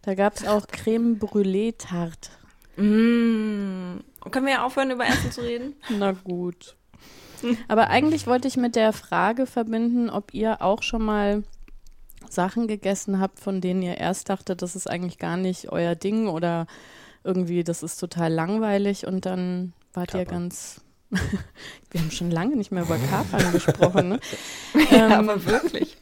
Da 0.01 0.15
gab 0.15 0.35
es 0.35 0.45
auch 0.45 0.67
Creme 0.67 1.17
Brûlée 1.17 1.73
Tarte. 1.77 2.29
Mm. 2.75 4.01
Können 4.31 4.45
wir 4.45 4.63
aufhören, 4.65 4.91
über 4.91 5.05
Essen 5.05 5.31
zu 5.31 5.41
reden? 5.41 5.75
Na 5.89 6.11
gut. 6.11 6.75
Aber 7.67 7.89
eigentlich 7.89 8.25
wollte 8.25 8.47
ich 8.47 8.57
mit 8.57 8.75
der 8.75 8.93
Frage 8.93 9.45
verbinden, 9.45 10.09
ob 10.09 10.33
ihr 10.33 10.61
auch 10.61 10.81
schon 10.81 11.03
mal 11.03 11.43
Sachen 12.29 12.67
gegessen 12.67 13.19
habt, 13.19 13.39
von 13.39 13.61
denen 13.61 13.81
ihr 13.81 13.97
erst 13.97 14.29
dachtet, 14.29 14.61
das 14.61 14.75
ist 14.75 14.89
eigentlich 14.89 15.17
gar 15.17 15.37
nicht 15.37 15.71
euer 15.71 15.95
Ding 15.95 16.27
oder 16.27 16.67
irgendwie, 17.23 17.63
das 17.63 17.83
ist 17.83 17.97
total 17.97 18.31
langweilig 18.31 19.05
und 19.05 19.25
dann 19.25 19.73
wart 19.93 20.13
ihr 20.13 20.25
Kapern. 20.25 20.43
ganz. 20.43 20.81
Wir 21.91 22.01
haben 22.01 22.11
schon 22.11 22.31
lange 22.31 22.55
nicht 22.55 22.71
mehr 22.71 22.83
über 22.83 22.97
Kapern 23.09 23.51
gesprochen, 23.51 24.09
ne? 24.09 24.19
Ja, 24.91 25.19
Ähm, 25.19 25.29
aber 25.29 25.45
wirklich. 25.45 25.97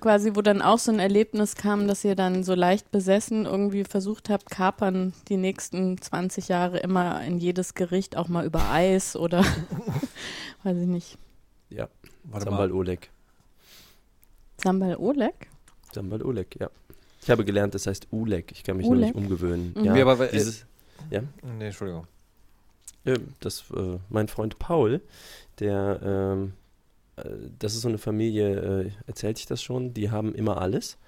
quasi, 0.00 0.32
wo 0.34 0.42
dann 0.42 0.62
auch 0.62 0.78
so 0.78 0.90
ein 0.92 0.98
Erlebnis 0.98 1.54
kam, 1.54 1.86
dass 1.88 2.04
ihr 2.04 2.14
dann 2.14 2.44
so 2.44 2.54
leicht 2.54 2.90
besessen 2.90 3.44
irgendwie 3.46 3.84
versucht 3.84 4.30
habt, 4.30 4.50
Kapern 4.50 5.12
die 5.28 5.36
nächsten 5.36 6.00
20 6.00 6.48
Jahre 6.48 6.78
immer 6.78 7.22
in 7.24 7.38
jedes 7.38 7.74
Gericht, 7.74 8.16
auch 8.16 8.28
mal 8.28 8.44
über 8.46 8.70
Eis 8.70 9.16
oder 9.16 9.44
weiß 10.62 10.76
ich 10.78 10.86
nicht. 10.88 11.18
Ja, 11.70 11.88
Warte 12.24 12.44
Sambal 12.44 12.68
mal. 12.68 12.74
Oleg. 12.74 13.10
Sambal 14.62 14.96
Oleg? 14.96 15.34
Sambal 15.92 16.22
Oleg, 16.22 16.56
ja. 16.60 16.70
Ich 17.22 17.30
habe 17.30 17.44
gelernt, 17.44 17.74
das 17.74 17.86
heißt 17.86 18.08
Uleg. 18.10 18.50
Ich 18.52 18.64
kann 18.64 18.76
mich 18.76 18.86
nur 18.86 18.96
Oleg? 18.96 19.14
nicht 19.14 19.16
umgewöhnen. 19.16 19.74
Mhm. 19.76 19.84
Ja, 19.84 19.96
Ja, 19.96 20.06
aber, 20.06 20.28
äh, 20.28 20.32
dieses, 20.32 20.64
Nee, 21.10 21.66
Entschuldigung. 21.66 22.06
Ja, 23.04 23.14
das, 23.40 23.64
äh, 23.74 23.98
mein 24.08 24.28
Freund 24.28 24.58
Paul, 24.58 25.00
der, 25.58 26.00
ähm, 26.04 26.52
äh, 27.16 27.24
das 27.58 27.74
ist 27.74 27.82
so 27.82 27.88
eine 27.88 27.98
Familie, 27.98 28.84
äh, 28.84 28.90
erzählte 29.06 29.40
ich 29.40 29.46
das 29.46 29.62
schon, 29.62 29.92
die 29.92 30.10
haben 30.10 30.34
immer 30.34 30.60
alles. 30.60 30.98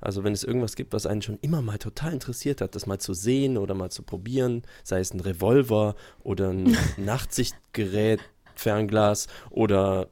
Also 0.00 0.24
wenn 0.24 0.32
es 0.32 0.44
irgendwas 0.44 0.76
gibt, 0.76 0.92
was 0.92 1.06
einen 1.06 1.22
schon 1.22 1.38
immer 1.40 1.62
mal 1.62 1.78
total 1.78 2.12
interessiert 2.12 2.60
hat, 2.60 2.74
das 2.74 2.86
mal 2.86 2.98
zu 2.98 3.14
sehen 3.14 3.56
oder 3.56 3.74
mal 3.74 3.90
zu 3.90 4.02
probieren, 4.02 4.62
sei 4.82 5.00
es 5.00 5.14
ein 5.14 5.20
Revolver 5.20 5.94
oder 6.22 6.50
ein 6.50 6.76
Nachtsichtgerät, 6.96 8.20
Fernglas 8.56 9.28
oder 9.50 10.08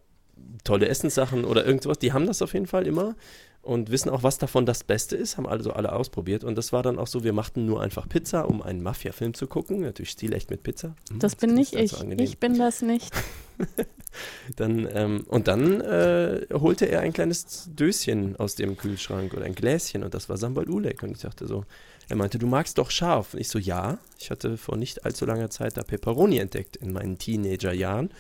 tolle 0.64 0.88
Essenssachen 0.88 1.44
oder 1.44 1.64
irgendwas, 1.66 1.98
die 1.98 2.12
haben 2.12 2.26
das 2.26 2.42
auf 2.42 2.54
jeden 2.54 2.66
Fall 2.66 2.86
immer 2.86 3.14
und 3.62 3.90
wissen 3.90 4.10
auch, 4.10 4.22
was 4.22 4.38
davon 4.38 4.66
das 4.66 4.82
Beste 4.84 5.16
ist, 5.16 5.36
haben 5.36 5.46
also 5.46 5.72
alle 5.72 5.92
ausprobiert. 5.92 6.42
Und 6.44 6.58
das 6.58 6.72
war 6.72 6.82
dann 6.82 6.98
auch 6.98 7.06
so, 7.06 7.22
wir 7.24 7.32
machten 7.32 7.64
nur 7.64 7.80
einfach 7.80 8.08
Pizza, 8.08 8.48
um 8.48 8.60
einen 8.60 8.82
Mafia-Film 8.82 9.34
zu 9.34 9.46
gucken. 9.46 9.80
Natürlich 9.80 10.10
stilecht 10.10 10.50
mit 10.50 10.62
Pizza. 10.62 10.94
Hm, 11.10 11.20
Das 11.20 11.36
bin 11.36 11.50
klingt 11.54 11.72
nicht 11.72 11.74
ich. 11.74 11.90
so. 11.92 12.04
Ich 12.18 12.38
bin 12.38 12.58
das 12.58 12.82
nicht. 12.82 13.10
Dann, 14.56 14.88
ähm, 14.92 15.24
und 15.28 15.48
dann 15.48 15.80
äh, 15.80 16.46
holte 16.52 16.86
er 16.86 17.00
ein 17.00 17.12
kleines 17.12 17.68
Döschen 17.72 18.36
aus 18.36 18.54
dem 18.56 18.76
Kühlschrank 18.76 19.32
oder 19.34 19.44
ein 19.44 19.54
Gläschen 19.54 20.02
und 20.02 20.12
das 20.14 20.28
war 20.28 20.36
Sambal 20.36 20.68
Ulek. 20.68 21.02
Und 21.02 21.12
ich 21.12 21.22
dachte 21.22 21.46
so, 21.46 21.64
er 22.08 22.16
meinte, 22.16 22.38
du 22.38 22.46
magst 22.46 22.78
doch 22.78 22.90
scharf. 22.90 23.34
Und 23.34 23.40
ich 23.40 23.48
so, 23.48 23.58
ja. 23.58 23.98
Ich 24.18 24.30
hatte 24.30 24.56
vor 24.56 24.76
nicht 24.76 25.04
allzu 25.04 25.24
langer 25.24 25.50
Zeit 25.50 25.76
da 25.76 25.82
Pepperoni 25.82 26.38
entdeckt 26.38 26.76
in 26.76 26.92
meinen 26.92 27.18
Teenagerjahren. 27.18 28.10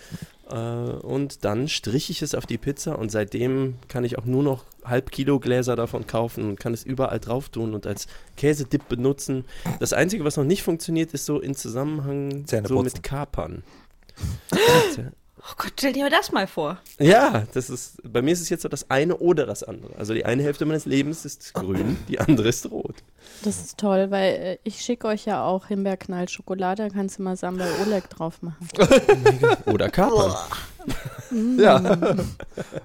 Äh, 0.50 0.54
und 0.54 1.44
dann 1.44 1.68
strich 1.68 2.10
ich 2.10 2.22
es 2.22 2.34
auf 2.34 2.46
die 2.46 2.58
Pizza 2.58 2.98
und 2.98 3.10
seitdem 3.10 3.74
kann 3.88 4.04
ich 4.04 4.18
auch 4.18 4.24
nur 4.24 4.42
noch 4.42 4.64
halb 4.84 5.10
Kilo 5.10 5.38
Gläser 5.38 5.76
davon 5.76 6.06
kaufen 6.06 6.48
und 6.50 6.60
kann 6.60 6.74
es 6.74 6.84
überall 6.84 7.20
drauf 7.20 7.48
tun 7.48 7.74
und 7.74 7.86
als 7.86 8.06
Käsedip 8.36 8.88
benutzen. 8.88 9.44
Das 9.80 9.92
Einzige, 9.92 10.24
was 10.24 10.36
noch 10.36 10.44
nicht 10.44 10.62
funktioniert, 10.62 11.12
ist 11.12 11.26
so 11.26 11.40
in 11.40 11.54
Zusammenhang 11.54 12.46
Zähne 12.46 12.68
so 12.68 12.76
putzen. 12.76 12.92
mit 12.96 13.02
Kapern. 13.02 13.62
Oh 15.44 15.54
Gott, 15.56 15.72
stell 15.76 15.92
dir 15.92 16.08
das 16.08 16.30
mal 16.30 16.46
vor. 16.46 16.78
Ja, 17.00 17.44
das 17.52 17.68
ist, 17.68 18.00
bei 18.04 18.22
mir 18.22 18.30
ist 18.32 18.40
es 18.40 18.48
jetzt 18.48 18.62
so 18.62 18.68
das 18.68 18.88
eine 18.90 19.16
oder 19.16 19.44
das 19.44 19.64
andere. 19.64 19.96
Also 19.96 20.14
die 20.14 20.24
eine 20.24 20.42
Hälfte 20.42 20.64
meines 20.64 20.86
Lebens 20.86 21.24
ist 21.24 21.52
grün, 21.52 21.96
die 22.08 22.20
andere 22.20 22.48
ist 22.48 22.70
rot. 22.70 22.94
Das 23.42 23.60
ist 23.60 23.76
toll, 23.76 24.12
weil 24.12 24.34
äh, 24.34 24.58
ich 24.62 24.82
schicke 24.82 25.08
euch 25.08 25.24
ja 25.24 25.44
auch 25.44 25.66
Himbeerknall-Schokolade, 25.66 26.84
da 26.84 26.88
kannst 26.90 27.18
du 27.18 27.22
mal 27.22 27.36
Sambal 27.36 27.68
Oleg 27.84 28.08
drauf 28.08 28.40
machen. 28.40 28.68
Oder 29.66 29.88
Kapern. 29.88 30.36
Ja. 31.58 31.98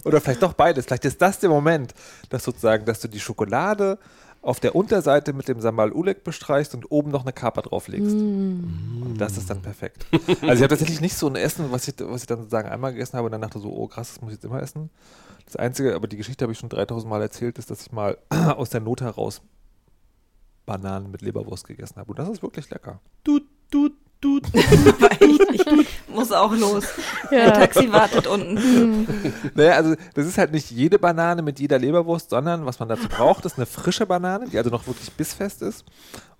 Oder 0.03 0.21
vielleicht 0.21 0.41
doch 0.41 0.53
beides. 0.53 0.85
Vielleicht 0.85 1.05
ist 1.05 1.21
das 1.21 1.39
der 1.39 1.49
Moment, 1.49 1.93
dass 2.29 2.43
sozusagen, 2.43 2.85
dass 2.85 2.99
du 2.99 3.07
die 3.07 3.19
Schokolade 3.19 3.99
auf 4.41 4.59
der 4.59 4.75
Unterseite 4.75 5.33
mit 5.33 5.47
dem 5.47 5.59
Sambal 5.59 5.91
Ulek 5.91 6.23
bestreichst 6.23 6.73
und 6.73 6.91
oben 6.91 7.11
noch 7.11 7.23
eine 7.23 7.33
Kaper 7.33 7.63
drauflegst. 7.63 8.15
Und 8.15 9.15
das 9.17 9.37
ist 9.37 9.49
dann 9.49 9.61
perfekt. 9.61 10.05
Also 10.11 10.53
ich 10.53 10.61
habe 10.61 10.69
tatsächlich 10.69 11.01
nicht 11.01 11.15
so 11.15 11.27
ein 11.27 11.35
Essen, 11.35 11.71
was 11.71 11.87
ich, 11.87 11.95
was 11.99 12.21
ich 12.21 12.27
dann 12.27 12.39
sozusagen 12.39 12.69
einmal 12.69 12.93
gegessen 12.93 13.17
habe 13.17 13.25
und 13.25 13.31
dann 13.31 13.41
dachte 13.41 13.59
so, 13.59 13.71
oh 13.71 13.87
krass, 13.87 14.13
das 14.13 14.21
muss 14.21 14.31
ich 14.31 14.37
jetzt 14.37 14.45
immer 14.45 14.61
essen. 14.61 14.89
Das 15.45 15.55
Einzige, 15.55 15.95
aber 15.95 16.07
die 16.07 16.17
Geschichte 16.17 16.43
habe 16.43 16.51
ich 16.51 16.59
schon 16.59 16.69
3000 16.69 17.09
Mal 17.09 17.21
erzählt, 17.21 17.57
ist, 17.57 17.71
dass 17.71 17.81
ich 17.81 17.91
mal 17.91 18.17
aus 18.29 18.69
der 18.69 18.81
Not 18.81 19.01
heraus 19.01 19.41
Bananen 20.65 21.09
mit 21.09 21.21
Leberwurst 21.21 21.65
gegessen 21.65 21.95
habe. 21.95 22.11
Und 22.11 22.19
das 22.19 22.29
ist 22.29 22.43
wirklich 22.43 22.69
lecker. 22.69 22.99
Tut, 23.23 23.43
tut, 23.71 23.93
Aber 24.23 25.11
ich, 25.21 25.67
ich 25.67 25.87
muss 26.13 26.31
auch 26.31 26.51
los. 26.55 26.85
Mein 27.29 27.53
Taxi 27.53 27.91
wartet 27.91 28.27
unten. 28.27 29.07
Naja, 29.55 29.73
also 29.73 29.95
das 30.15 30.25
ist 30.25 30.37
halt 30.37 30.51
nicht 30.51 30.71
jede 30.71 30.97
Banane 30.99 31.41
mit 31.41 31.59
jeder 31.59 31.77
Leberwurst, 31.79 32.29
sondern 32.31 32.65
was 32.65 32.79
man 32.79 32.89
dazu 32.89 33.07
braucht, 33.07 33.45
ist 33.45 33.57
eine 33.57 33.65
frische 33.65 34.05
Banane, 34.05 34.47
die 34.49 34.57
also 34.57 34.69
noch 34.69 34.87
wirklich 34.87 35.11
bissfest 35.13 35.61
ist 35.61 35.85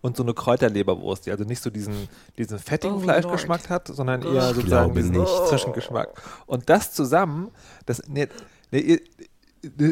und 0.01 0.17
so 0.17 0.23
eine 0.23 0.33
Kräuterleberwurst, 0.33 1.25
die 1.25 1.31
also 1.31 1.43
nicht 1.43 1.61
so 1.61 1.69
diesen, 1.69 2.07
diesen 2.37 2.59
fettigen 2.59 2.97
Oh, 2.97 2.99
Fleischgeschmack 2.99 3.69
hat, 3.69 3.87
sondern 3.87 4.21
eher 4.21 4.49
Ich 4.49 4.55
sozusagen 4.55 4.93
diesen 4.95 5.11
nicht. 5.11 5.29
frischen 5.29 5.73
Geschmack. 5.73 6.09
Und 6.45 6.69
das 6.69 6.93
zusammen, 6.93 7.49
das, 7.85 8.01
ne, 8.07 8.27
ne, 8.71 8.79
ihr, 8.79 8.99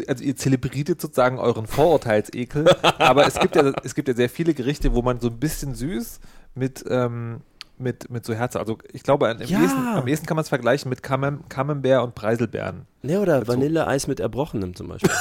also 0.07 0.23
ihr 0.23 0.35
zelebriert 0.35 0.87
sozusagen 1.01 1.39
euren 1.39 1.67
Vorurteilsekel, 1.67 2.65
aber 2.99 3.27
es 3.27 3.39
gibt 3.39 3.55
ja, 3.55 3.73
es 3.83 3.95
gibt 3.95 4.07
ja 4.07 4.13
sehr 4.15 4.29
viele 4.29 4.53
Gerichte, 4.53 4.93
wo 4.93 5.01
man 5.01 5.19
so 5.19 5.27
ein 5.27 5.39
bisschen 5.39 5.73
süß 5.75 6.19
mit, 6.53 6.83
ähm, 6.87 7.41
mit, 7.77 8.09
mit 8.09 8.25
so 8.25 8.33
Herzen, 8.33 8.57
also 8.59 8.77
ich 8.93 9.03
glaube, 9.03 9.27
am, 9.29 9.39
Ja. 9.41 9.61
ehesten, 9.61 9.87
am 9.87 10.07
ehesten 10.07 10.25
kann 10.25 10.35
man 10.35 10.43
es 10.43 10.49
vergleichen 10.49 10.89
mit 10.89 11.01
Camem- 11.03 11.47
Camembert 11.49 12.03
und 12.03 12.15
Preiselbeeren. 12.15 12.85
Ne, 13.01 13.19
oder. 13.19 13.47
Vanilleeis 13.47 14.07
mit 14.07 14.19
Erbrochenem 14.19 14.75
zum 14.75 14.87
Beispiel. 14.87 15.11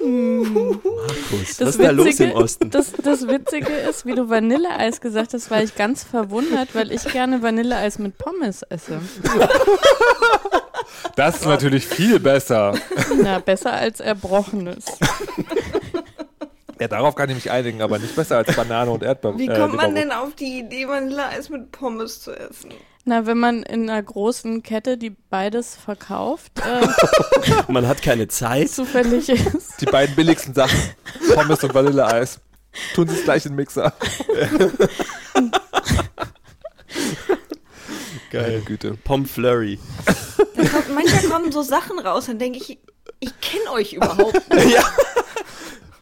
Markus, 0.00 1.60
was 1.60 1.68
ist 1.68 1.82
da 1.82 1.90
los 1.90 2.20
im 2.20 2.32
Osten? 2.32 2.70
Das, 2.70 2.92
das 2.92 3.26
Witzige 3.26 3.72
ist, 3.72 4.06
wie 4.06 4.14
du 4.14 4.28
Vanilleeis 4.28 5.00
gesagt 5.00 5.34
hast, 5.34 5.50
war 5.50 5.62
ich 5.62 5.74
ganz 5.74 6.04
verwundert, 6.04 6.74
weil 6.74 6.92
ich 6.92 7.04
gerne 7.04 7.42
Vanilleeis 7.42 7.98
mit 7.98 8.18
Pommes 8.18 8.62
esse. 8.62 9.00
Das 11.16 11.36
ist 11.36 11.46
natürlich 11.46 11.86
viel 11.86 12.20
besser. 12.20 12.74
Na, 13.22 13.38
besser 13.40 13.72
als 13.72 14.00
Erbrochenes. 14.00 14.84
Ja, 16.80 16.86
darauf 16.86 17.16
kann 17.16 17.28
ich 17.28 17.34
mich 17.34 17.50
einigen, 17.50 17.82
aber 17.82 17.98
nicht 17.98 18.14
besser 18.14 18.36
als 18.36 18.54
Banane 18.54 18.90
und 18.90 19.02
Erdbeeren. 19.02 19.36
Wie 19.36 19.48
äh, 19.48 19.58
kommt 19.58 19.74
man 19.74 19.94
Leberwurst. 19.94 19.96
denn 19.96 20.12
auf 20.12 20.34
die 20.36 20.60
Idee, 20.60 20.86
Vanilleeis 20.86 21.48
mit 21.50 21.72
Pommes 21.72 22.20
zu 22.20 22.32
essen? 22.32 22.70
Na, 23.08 23.24
wenn 23.24 23.38
man 23.38 23.62
in 23.62 23.88
einer 23.88 24.02
großen 24.02 24.62
Kette, 24.62 24.98
die 24.98 25.08
beides 25.08 25.74
verkauft, 25.76 26.52
äh, 26.58 26.86
Man 27.72 27.88
hat 27.88 28.02
keine 28.02 28.28
Zeit. 28.28 28.68
zufällig 28.68 29.30
ist. 29.30 29.80
Die 29.80 29.86
beiden 29.86 30.14
billigsten 30.14 30.52
Sachen. 30.52 30.78
Pommes 31.34 31.64
und 31.64 31.72
Vanilleeis. 31.72 32.38
Tun 32.94 33.08
sie 33.08 33.14
es 33.16 33.24
gleich 33.24 33.46
in 33.46 33.52
den 33.52 33.56
Mixer. 33.56 33.94
Geil. 38.30 38.60
Güte. 38.66 38.98
Pommes 39.04 39.30
Flurry. 39.30 39.78
Da 40.54 40.68
kommt, 40.68 40.94
manchmal 40.94 41.22
kommen 41.30 41.50
so 41.50 41.62
Sachen 41.62 41.98
raus, 41.98 42.26
dann 42.26 42.38
denke 42.38 42.58
ich, 42.58 42.78
ich 43.20 43.40
kenne 43.40 43.70
euch 43.72 43.94
überhaupt 43.94 44.54
nicht. 44.54 44.76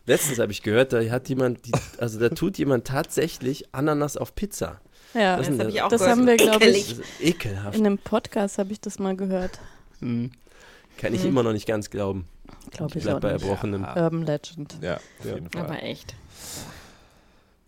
Letztens 0.06 0.40
habe 0.40 0.50
ich 0.50 0.64
gehört, 0.64 0.92
da 0.92 1.00
hat 1.08 1.28
jemand, 1.28 1.66
die, 1.66 1.72
also 1.98 2.18
da 2.18 2.30
tut 2.30 2.58
jemand 2.58 2.84
tatsächlich 2.88 3.72
Ananas 3.72 4.16
auf 4.16 4.34
Pizza. 4.34 4.80
Ja, 5.16 5.36
Das 5.36 5.48
das, 5.48 5.58
hab 5.58 5.68
ich 5.68 5.82
auch 5.82 5.88
das 5.88 6.00
gehört. 6.02 6.16
haben 6.18 6.26
wir, 6.26 6.36
glaube 6.36 6.66
Das 6.66 6.76
ich, 6.76 6.90
ist 6.92 7.02
ekelhaft. 7.20 7.78
in 7.78 7.86
einem 7.86 7.98
Podcast 7.98 8.58
habe 8.58 8.72
ich 8.72 8.80
das 8.80 8.98
mal 8.98 9.16
gehört. 9.16 9.58
Kann 10.00 11.14
ich 11.14 11.24
immer 11.24 11.42
noch 11.42 11.52
nicht 11.52 11.66
ganz 11.66 11.90
glauben. 11.90 12.26
Glaube 12.70 12.98
Ich 12.98 13.04
ich 13.06 13.10
auch 13.10 13.20
bei 13.20 13.32
nicht. 13.32 13.42
Erbrochenem. 13.42 13.84
Urban 13.84 14.22
Legend. 14.26 14.76
Ja, 14.82 14.96
auf 14.96 15.24
jeden 15.24 15.50
Fall. 15.50 15.62
Aber 15.62 15.82
echt. 15.82 16.14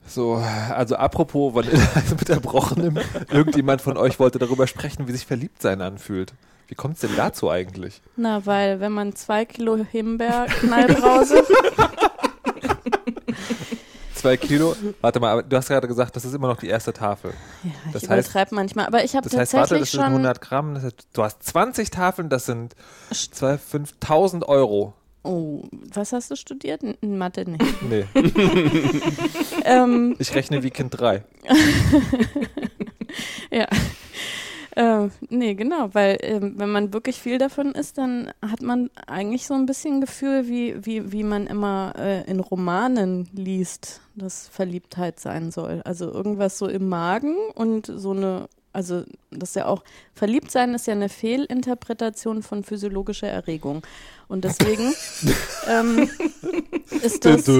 So, 0.06 0.34
also 0.34 0.96
apropos 0.96 1.54
Vanilleeis 1.54 2.10
mit 2.18 2.28
Erbrochenem. 2.30 2.98
Irgendjemand 3.30 3.80
von 3.82 3.96
euch 3.96 4.18
wollte 4.18 4.38
darüber 4.38 4.66
sprechen, 4.66 5.06
wie 5.08 5.12
sich 5.12 5.26
Verliebtsein 5.26 5.80
anfühlt. 5.82 6.32
Wie 6.68 6.74
kommt 6.74 6.94
es 6.94 7.00
denn 7.00 7.16
dazu 7.16 7.50
eigentlich? 7.50 8.00
Na, 8.16 8.44
weil 8.46 8.80
wenn 8.80 8.92
man 8.92 9.14
zwei 9.14 9.44
Kilo 9.46 9.76
Himbeerknallbrause, 9.76 11.42
Zwei 14.18 14.36
Kilo. 14.36 14.74
Warte 15.00 15.20
mal, 15.20 15.30
aber 15.32 15.42
du 15.44 15.56
hast 15.56 15.68
gerade 15.68 15.86
gesagt, 15.88 16.16
das 16.16 16.24
ist 16.24 16.34
immer 16.34 16.48
noch 16.48 16.58
die 16.58 16.68
erste 16.68 16.92
Tafel. 16.92 17.32
ja, 17.64 17.70
Das 17.92 18.02
ich 18.02 18.08
heißt- 18.08 18.12
übertreibe 18.14 18.54
manchmal, 18.54 18.86
aber 18.86 19.04
ich 19.04 19.14
habe 19.14 19.28
Das 19.28 19.38
heißt, 19.38 19.52
warte, 19.54 19.68
tatsächlich 19.74 19.90
das 19.90 19.92
sind 19.92 20.00
schon 20.02 20.12
100 20.12 20.40
Gramm. 20.40 20.74
Das 20.74 20.84
heißt, 20.84 21.06
du 21.12 21.22
hast 21.22 21.42
20 21.44 21.90
Tafeln, 21.90 22.28
das 22.28 22.46
sind 22.46 22.74
2, 23.12 23.58
5000 23.58 24.48
Euro. 24.48 24.94
Oh, 25.24 25.64
was 25.92 26.12
hast 26.12 26.30
du 26.30 26.36
studiert? 26.36 26.82
N- 26.82 26.96
in 27.00 27.18
Mathe 27.18 27.48
nicht. 27.48 27.82
Nee, 27.82 28.06
ähm, 29.64 30.16
ich 30.18 30.34
rechne 30.34 30.62
wie 30.62 30.70
Kind 30.70 30.98
3. 30.98 31.22
ja. 33.50 33.66
Äh, 34.78 35.08
nee, 35.28 35.54
genau, 35.54 35.92
weil 35.92 36.18
ähm, 36.20 36.54
wenn 36.56 36.70
man 36.70 36.92
wirklich 36.92 37.20
viel 37.20 37.38
davon 37.38 37.72
isst, 37.72 37.98
dann 37.98 38.30
hat 38.40 38.62
man 38.62 38.90
eigentlich 39.08 39.44
so 39.48 39.54
ein 39.54 39.66
bisschen 39.66 40.00
Gefühl, 40.00 40.46
wie, 40.46 40.76
wie, 40.86 41.10
wie 41.10 41.24
man 41.24 41.48
immer 41.48 41.94
äh, 41.98 42.22
in 42.30 42.38
Romanen 42.38 43.28
liest, 43.32 44.00
dass 44.14 44.46
Verliebtheit 44.46 45.18
sein 45.18 45.50
soll. 45.50 45.82
Also 45.84 46.12
irgendwas 46.12 46.58
so 46.58 46.68
im 46.68 46.88
Magen 46.88 47.34
und 47.56 47.86
so 47.86 48.12
eine, 48.12 48.48
also 48.72 49.04
das 49.30 49.50
ist 49.50 49.56
ja 49.56 49.66
auch, 49.66 49.82
verliebt 50.14 50.50
sein 50.50 50.74
ist 50.74 50.86
ja 50.86 50.92
eine 50.92 51.08
Fehlinterpretation 51.08 52.42
von 52.42 52.62
physiologischer 52.62 53.28
Erregung. 53.28 53.82
Und 54.28 54.44
deswegen 54.44 54.92
ähm, 55.68 56.10
ist 57.02 57.24
das. 57.24 57.44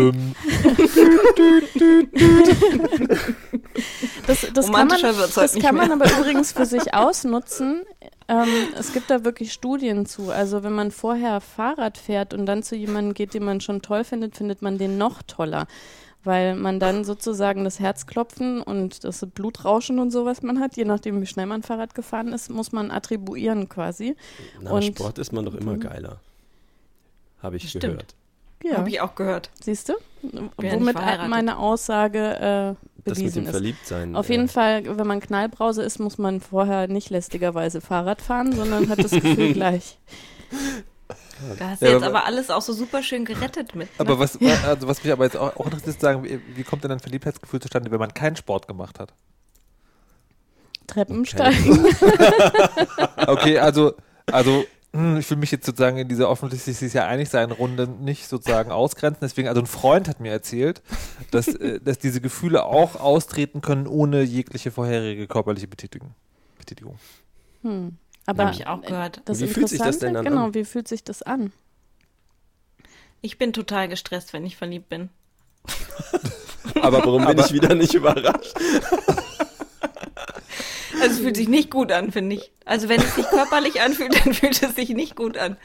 Das, 4.26 4.46
das 4.52 4.70
kann 4.70 4.88
man, 4.88 5.00
das 5.34 5.54
kann 5.54 5.74
man 5.74 5.90
aber 5.90 6.04
übrigens 6.18 6.52
für 6.52 6.66
sich 6.66 6.92
ausnutzen. 6.92 7.82
Ähm, 8.28 8.48
es 8.78 8.92
gibt 8.92 9.08
da 9.08 9.24
wirklich 9.24 9.52
Studien 9.54 10.04
zu. 10.04 10.30
Also 10.30 10.62
wenn 10.62 10.74
man 10.74 10.90
vorher 10.90 11.40
Fahrrad 11.40 11.96
fährt 11.96 12.34
und 12.34 12.44
dann 12.44 12.62
zu 12.62 12.76
jemandem 12.76 13.14
geht, 13.14 13.32
den 13.32 13.44
man 13.44 13.62
schon 13.62 13.80
toll 13.80 14.04
findet, 14.04 14.36
findet 14.36 14.60
man 14.60 14.76
den 14.76 14.98
noch 14.98 15.22
toller. 15.22 15.66
Weil 16.28 16.56
man 16.56 16.78
dann 16.78 17.04
sozusagen 17.04 17.64
das 17.64 17.80
Herzklopfen 17.80 18.60
und 18.62 19.02
das 19.02 19.24
Blutrauschen 19.34 19.98
und 19.98 20.10
so, 20.10 20.26
was 20.26 20.42
man 20.42 20.60
hat, 20.60 20.76
je 20.76 20.84
nachdem 20.84 21.22
wie 21.22 21.26
schnell 21.26 21.46
man 21.46 21.62
Fahrrad 21.62 21.94
gefahren 21.94 22.34
ist, 22.34 22.50
muss 22.50 22.70
man 22.70 22.90
attribuieren 22.90 23.70
quasi. 23.70 24.14
Na, 24.60 24.72
Und- 24.72 24.84
Sport 24.84 25.18
ist 25.18 25.32
man 25.32 25.46
doch 25.46 25.54
immer 25.54 25.78
geiler. 25.78 26.20
Habe 27.42 27.56
ich 27.56 27.70
Stimmt. 27.70 27.84
gehört. 27.84 28.14
Ja, 28.62 28.76
Habe 28.76 28.90
ich 28.90 29.00
auch 29.00 29.14
gehört. 29.14 29.48
siehst 29.62 29.88
du? 29.88 29.94
Womit 30.58 30.96
meine 31.28 31.56
Aussage 31.58 32.18
äh, 32.18 32.40
Das 32.40 32.76
mit 33.04 33.14
bewiesen 33.16 33.34
dem 33.34 33.44
ist. 33.44 33.50
Verliebtsein. 33.52 34.14
Auf 34.16 34.28
äh, 34.28 34.32
jeden 34.32 34.48
Fall, 34.48 34.98
wenn 34.98 35.06
man 35.06 35.20
Knallbrause 35.20 35.82
ist, 35.82 35.98
muss 35.98 36.18
man 36.18 36.40
vorher 36.40 36.88
nicht 36.88 37.08
lästigerweise 37.08 37.80
Fahrrad 37.80 38.20
fahren, 38.20 38.52
sondern 38.52 38.88
hat 38.90 38.98
das 39.02 39.12
Gefühl 39.12 39.52
gleich. 39.54 39.96
Da 41.58 41.70
hast 41.70 41.82
du 41.82 41.86
Ja, 41.86 41.92
jetzt 41.92 42.02
aber- 42.02 42.18
aber 42.18 42.24
alles 42.26 42.50
auch 42.50 42.62
so 42.62 42.72
super 42.72 43.02
schön 43.02 43.24
gerettet 43.24 43.74
mit. 43.74 43.88
Ne? 43.88 43.94
Aber 43.98 44.18
was, 44.18 44.38
also 44.66 44.88
was 44.88 45.02
mich 45.04 45.12
aber 45.12 45.24
jetzt 45.24 45.36
auch, 45.36 45.56
auch 45.56 45.64
interessiert, 45.66 45.88
ist 45.88 46.00
sagen, 46.00 46.24
wie, 46.24 46.40
wie 46.54 46.62
kommt 46.64 46.84
denn 46.84 46.90
ein 46.92 47.00
Verliebtheitsgefühl 47.00 47.60
zustande, 47.60 47.90
wenn 47.90 47.98
man 48.00 48.12
keinen 48.14 48.36
Sport 48.36 48.66
gemacht 48.68 48.98
hat? 48.98 49.12
Treppensteigen. 50.86 51.86
Okay, 53.26 53.58
also, 53.60 53.94
also 54.26 54.64
hm, 54.92 55.18
ich 55.18 55.28
will 55.30 55.36
mich 55.36 55.50
jetzt 55.50 55.66
sozusagen 55.66 55.98
in 55.98 56.08
dieser 56.08 56.30
offensichtlich 56.30 56.76
sich 56.78 56.94
ja 56.94 57.06
einig 57.06 57.28
sein 57.28 57.50
Runde 57.50 57.86
nicht 57.86 58.26
sozusagen 58.26 58.70
ausgrenzen. 58.72 59.20
Deswegen, 59.20 59.48
also 59.48 59.60
ein 59.60 59.66
Freund 59.66 60.08
hat 60.08 60.20
mir 60.20 60.32
erzählt, 60.32 60.82
dass, 61.30 61.48
äh, 61.48 61.78
dass 61.84 61.98
diese 61.98 62.20
Gefühle 62.22 62.64
auch 62.64 62.96
austreten 62.96 63.60
können 63.60 63.86
ohne 63.86 64.22
jegliche 64.22 64.70
vorherige 64.70 65.26
körperliche 65.26 65.68
Betätigung. 65.68 66.14
Betätigung. 66.58 66.98
Hm. 67.62 67.98
Aber 68.28 68.44
Hab 68.44 68.54
ich 68.54 68.66
auch 68.66 68.82
gehört. 68.82 69.22
Das 69.24 69.40
Wie 69.40 69.46
fühlt 69.46 69.70
sich 69.70 69.78
das 69.78 70.00
denn 70.00 70.12
dann 70.12 70.22
genau, 70.26 70.44
an? 70.48 70.54
wie 70.54 70.66
fühlt 70.66 70.86
sich 70.86 71.02
das 71.02 71.22
an? 71.22 71.50
Ich 73.22 73.38
bin 73.38 73.54
total 73.54 73.88
gestresst, 73.88 74.34
wenn 74.34 74.44
ich 74.44 74.54
verliebt 74.58 74.90
bin. 74.90 75.08
Aber 76.82 76.98
warum 77.06 77.24
bin 77.24 77.38
ich 77.38 77.54
wieder 77.54 77.74
nicht 77.74 77.94
überrascht? 77.94 78.54
Also 81.00 81.14
es 81.14 81.20
fühlt 81.20 81.36
sich 81.36 81.48
nicht 81.48 81.70
gut 81.70 81.92
an, 81.92 82.10
finde 82.10 82.34
ich. 82.34 82.50
Also 82.64 82.88
wenn 82.88 83.00
es 83.00 83.14
sich 83.14 83.24
körperlich 83.28 83.80
anfühlt, 83.80 84.14
dann 84.26 84.34
fühlt 84.34 84.60
es 84.60 84.74
sich 84.74 84.88
nicht 84.88 85.14
gut 85.14 85.38
an. 85.38 85.56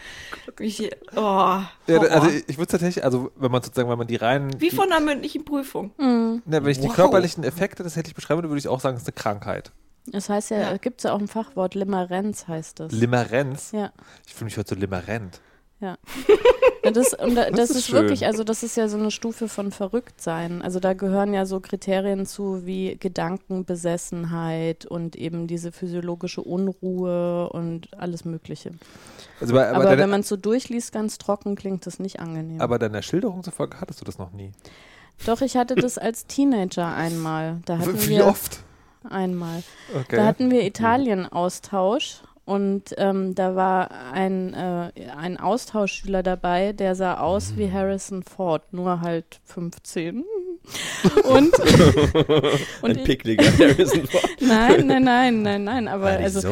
Ich, 0.60 0.80
oh, 1.16 1.18
Ja, 1.18 1.68
Horror. 1.90 2.12
also 2.12 2.30
ich 2.46 2.58
würde 2.60 2.68
tatsächlich, 2.72 3.04
also 3.04 3.32
wenn 3.38 3.50
man 3.52 3.64
sozusagen, 3.64 3.90
wenn 3.90 3.98
man 3.98 4.06
die 4.06 4.18
reinen, 4.18 4.62
Wie 4.62 4.70
die, 4.70 4.76
von 4.76 4.92
einer 4.92 5.04
mündlichen 5.04 5.44
Prüfung. 5.44 5.90
Hm. 5.98 6.44
ne, 6.46 6.64
wenn 6.64 6.72
ich 6.72 6.80
die 6.80 6.88
Wow. 6.88 6.96
körperlichen 6.96 7.44
Effekte 7.44 7.82
tatsächlich 7.82 8.14
beschreiben 8.14 8.38
würde, 8.38 8.50
würde 8.50 8.60
ich 8.60 8.68
auch 8.68 8.80
sagen, 8.80 8.96
es 8.96 9.02
ist 9.04 9.08
eine 9.08 9.16
Krankheit. 9.16 9.72
Das 10.08 10.30
heißt 10.30 10.52
ja, 10.52 10.60
Ja. 10.72 10.78
gibt 10.78 11.00
es 11.00 11.04
ja 11.06 11.14
auch 11.14 11.20
ein 11.20 11.28
Fachwort, 11.28 11.76
Limerenz 11.76 12.48
heißt 12.48 12.80
das. 12.80 12.92
Limerenz. 12.92 13.72
ja. 13.72 13.92
Ich 14.28 14.34
fühle 14.34 14.46
mich 14.46 14.58
heute 14.58 14.76
so 14.76 14.80
limerent. 14.80 15.40
Ja. 15.80 15.98
Das, 16.94 17.14
und 17.14 17.36
da, 17.36 17.50
das, 17.52 17.70
ist 17.72 17.76
ist, 17.78 17.92
wirklich, 17.92 18.26
also 18.26 18.44
das 18.44 18.64
ist 18.64 18.78
ja 18.78 18.88
so 18.88 18.98
eine 18.98 19.12
Stufe 19.12 19.48
von 19.50 19.72
Verrücktsein. 19.72 20.62
Also 20.62 20.80
da 20.80 20.94
gehören 20.94 21.34
ja 21.34 21.46
so 21.46 21.60
Kriterien 21.60 22.26
zu 22.26 22.66
wie 22.66 22.98
Gedankenbesessenheit 22.98 24.86
und 24.86 25.16
eben 25.16 25.48
diese 25.48 25.72
physiologische 25.72 26.42
Unruhe 26.42 27.50
und 27.50 27.94
alles 27.98 28.26
Mögliche. 28.26 28.72
Also 29.42 29.54
bei, 29.54 29.68
aber, 29.68 29.76
Aber, 29.78 29.86
deine, 29.86 30.04
wenn 30.04 30.10
man 30.10 30.22
es 30.22 30.30
so 30.30 30.38
durchliest, 30.38 30.92
ganz 30.92 31.18
trocken, 31.18 31.56
klingt 31.56 31.86
das 31.86 32.00
nicht 32.00 32.20
angenehm. 32.20 32.62
aber 32.62 32.80
deiner 32.80 33.02
Schilderung 33.02 33.44
zufolge 33.44 33.80
hattest 33.82 34.02
du 34.02 34.06
das 34.06 34.18
noch 34.18 34.32
nie. 34.32 34.52
Doch, 35.26 35.42
ich 35.42 35.56
hatte 35.58 35.76
das 35.76 35.98
als 35.98 36.26
Teenager 36.28 36.88
einmal. 36.94 37.60
Da 37.66 37.78
hatten 37.78 38.02
Wie 38.02 38.10
wir 38.10 38.26
oft? 38.26 38.60
Einmal. 39.10 39.64
Okay. 39.94 40.16
Da 40.16 40.26
hatten 40.26 40.52
wir 40.52 40.66
Italien-Austausch 40.66 42.22
und 42.46 42.94
ähm, 42.98 43.36
da 43.36 43.56
war 43.56 43.90
ein, 44.12 44.54
äh, 44.54 44.92
ein 45.18 45.40
Austauschschüler 45.40 46.24
dabei, 46.24 46.74
der 46.74 46.96
sah 46.96 47.20
aus 47.20 47.56
wie 47.56 47.72
Harrison 47.72 48.24
Ford, 48.24 48.74
nur 48.74 49.02
halt 49.02 49.40
15. 49.46 50.26
und 51.24 51.54
und 52.82 52.98
Ein 52.98 53.04
pickliger 53.04 53.46
Harrison 53.58 54.08
Ford. 54.08 54.24
nein, 54.40 54.88
nein, 54.88 55.04
nein, 55.04 55.42
nein, 55.42 55.64
nein, 55.64 55.88
aber 55.88 56.08
also 56.08 56.48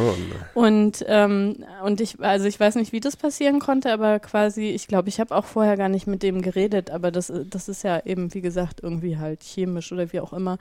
und 0.53 1.01
und 1.01 1.65
und 1.83 2.01
ich 2.01 2.19
also 2.19 2.45
ich 2.45 2.59
weiß 2.59 2.75
nicht, 2.75 2.91
wie 2.91 2.99
das 2.99 3.15
passieren 3.15 3.59
konnte, 3.59 3.91
aber 3.91 4.19
quasi, 4.19 4.69
ich 4.69 4.87
glaube, 4.87 5.09
ich 5.09 5.19
habe 5.19 5.35
auch 5.35 5.45
vorher 5.45 5.77
gar 5.77 5.89
nicht 5.89 6.07
mit 6.07 6.23
dem 6.23 6.41
geredet, 6.41 6.89
aber 6.91 7.11
das 7.11 7.31
das 7.49 7.69
ist 7.69 7.83
ja 7.83 8.01
eben 8.05 8.33
wie 8.33 8.41
gesagt 8.41 8.81
irgendwie 8.83 9.17
halt 9.17 9.43
chemisch 9.43 9.91
oder 9.91 10.11
wie 10.11 10.19
auch 10.19 10.33
immer. 10.33 10.57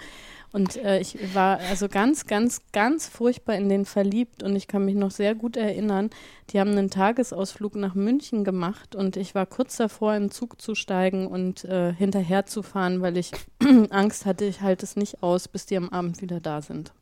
Und 0.52 0.76
äh, 0.76 1.00
ich 1.00 1.16
war 1.34 1.60
also 1.70 1.88
ganz, 1.88 2.26
ganz, 2.26 2.60
ganz 2.72 3.06
furchtbar 3.06 3.54
in 3.54 3.68
den 3.68 3.84
verliebt 3.84 4.42
und 4.42 4.56
ich 4.56 4.66
kann 4.66 4.84
mich 4.84 4.96
noch 4.96 5.12
sehr 5.12 5.34
gut 5.36 5.56
erinnern. 5.56 6.10
Die 6.50 6.58
haben 6.58 6.70
einen 6.70 6.90
Tagesausflug 6.90 7.76
nach 7.76 7.94
München 7.94 8.42
gemacht 8.42 8.96
und 8.96 9.16
ich 9.16 9.34
war 9.36 9.46
kurz 9.46 9.76
davor, 9.76 10.14
in 10.14 10.24
den 10.24 10.30
Zug 10.30 10.60
zu 10.60 10.74
steigen 10.74 11.28
und 11.28 11.64
äh, 11.64 11.92
hinterher 11.92 12.44
zu 12.46 12.62
fahren, 12.62 13.00
weil 13.02 13.16
ich 13.16 13.30
Angst 13.90 14.26
hatte, 14.26 14.44
ich 14.44 14.60
halte 14.60 14.84
es 14.84 14.96
nicht 14.96 15.22
aus, 15.22 15.46
bis 15.46 15.66
die 15.66 15.76
am 15.76 15.90
Abend 15.90 16.20
wieder 16.22 16.40
da 16.40 16.60
sind. 16.60 16.92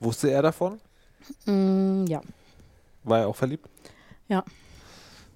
Wusste 0.00 0.30
er 0.30 0.40
davon? 0.42 0.80
Mm, 1.44 2.06
ja. 2.06 2.22
War 3.04 3.20
er 3.20 3.28
auch 3.28 3.36
verliebt? 3.36 3.68
Ja. 4.28 4.44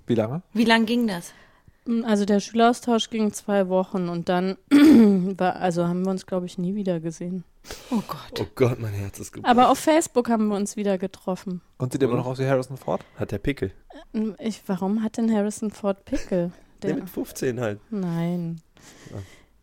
Wie 0.07 0.14
lange? 0.14 0.42
Wie 0.54 0.64
lang 0.64 0.87
ging 0.87 1.07
das? 1.07 1.33
Mm, 1.85 2.02
Also 2.04 2.24
der 2.24 2.40
Schüleraustausch 2.40 3.11
ging 3.11 3.30
zwei 3.35 3.68
Wochen 3.68 4.09
und 4.09 4.30
dann 4.30 4.57
war, 4.70 5.57
also 5.57 5.87
haben 5.87 6.02
wir 6.04 6.11
uns, 6.11 6.24
glaube 6.24 6.46
ich, 6.46 6.57
nie 6.57 6.74
wieder 6.74 6.98
gesehen. 6.98 7.44
Oh 7.90 8.03
Gott. 8.07 8.40
Oh 8.40 8.46
Gott, 8.55 8.79
mein 8.79 8.92
Herz 8.92 9.18
ist 9.18 9.33
gebrochen. 9.33 9.50
Aber 9.50 9.70
auf 9.70 9.79
Facebook 9.79 10.29
haben 10.29 10.48
wir 10.48 10.57
uns 10.57 10.77
wieder 10.77 10.98
getroffen. 10.98 11.61
Und 11.79 11.92
sieht 11.92 12.03
er 12.03 12.09
immer 12.09 12.16
noch 12.18 12.27
aus 12.27 12.38
wie 12.38 12.46
Harrison 12.46 12.77
Ford? 12.77 13.05
Hat 13.16 13.31
der 13.33 13.38
Pickel. 13.38 13.72
Mm, 14.12 14.33
Ich, 14.38 14.62
warum 14.66 15.03
hat 15.03 15.16
denn 15.16 15.33
Harrison 15.35 15.70
Ford 15.70 16.05
Pickel? 16.05 16.53
Der 16.83 16.90
Der, 16.92 17.00
mit 17.00 17.11
15 17.11 17.61
halt. 17.61 17.81
nein. 17.90 18.61
Ja. 19.11 19.16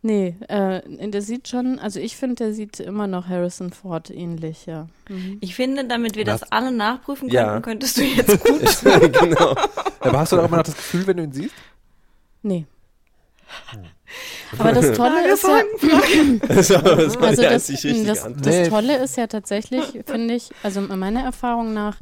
Nee, 0.04 0.34
äh, 0.48 1.08
der 1.10 1.22
sieht 1.22 1.46
schon, 1.46 1.78
also 1.78 2.00
ich 2.00 2.16
finde, 2.16 2.34
der 2.34 2.54
sieht 2.54 2.80
immer 2.80 3.06
noch 3.06 3.28
Harrison 3.28 3.70
Ford 3.72 4.10
ähnlich, 4.10 4.66
ja. 4.66 4.88
Mhm. 5.08 5.38
Ich 5.40 5.54
finde, 5.54 5.86
damit 5.86 6.16
wir 6.16 6.24
das 6.24 6.42
Was? 6.42 6.50
alle 6.50 6.72
nachprüfen 6.72 7.28
Ja. 7.28 7.60
könnten, 7.60 7.62
könntest 7.62 7.98
du 7.98 8.02
jetzt 8.02 8.42
gut. 8.44 9.12
genau. 9.12 9.54
Aber 10.00 10.18
hast 10.18 10.32
du 10.32 10.36
da 10.36 10.42
auch 10.42 10.48
immer 10.48 10.56
noch 10.56 10.64
das 10.64 10.74
Gefühl, 10.74 11.06
wenn 11.06 11.18
du 11.18 11.22
ihn 11.22 11.32
siehst? 11.32 11.54
Nee. 12.42 12.66
Aber 14.58 14.72
das 14.72 14.92
Tolle 14.96 15.32
ist 15.32 15.44
ja, 15.44 15.62
Das 16.48 16.70
also 16.70 17.42
das, 17.42 17.66
das, 18.06 18.28
das. 18.42 18.68
Tolle 18.68 18.96
ist 19.02 19.16
ja 19.16 19.26
tatsächlich, 19.26 20.00
finde 20.06 20.34
ich, 20.34 20.50
also 20.62 20.80
meiner 20.80 21.22
Erfahrung 21.24 21.72
nach, 21.72 21.96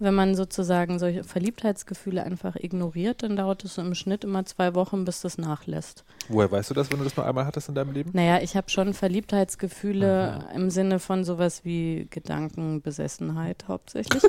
wenn 0.00 0.14
man 0.14 0.34
sozusagen 0.34 0.98
solche 0.98 1.22
Verliebtheitsgefühle 1.22 2.24
einfach 2.24 2.56
ignoriert, 2.56 3.22
dann 3.22 3.36
dauert 3.36 3.64
es 3.64 3.76
so 3.76 3.82
im 3.82 3.94
Schnitt 3.94 4.24
immer 4.24 4.44
zwei 4.44 4.74
Wochen, 4.74 5.04
bis 5.04 5.20
das 5.20 5.38
nachlässt. 5.38 6.04
Woher 6.28 6.50
weißt 6.50 6.70
du 6.70 6.74
das, 6.74 6.90
wenn 6.90 6.98
du 6.98 7.04
das 7.04 7.16
nur 7.16 7.24
einmal 7.24 7.46
hattest 7.46 7.68
in 7.68 7.76
deinem 7.76 7.92
Leben? 7.92 8.10
Naja, 8.12 8.40
ich 8.42 8.56
habe 8.56 8.68
schon 8.70 8.92
Verliebtheitsgefühle 8.92 10.46
im 10.52 10.70
Sinne 10.70 10.98
von 10.98 11.24
sowas 11.24 11.60
wie 11.64 12.08
Gedankenbesessenheit 12.10 13.64
hauptsächlich. 13.68 14.22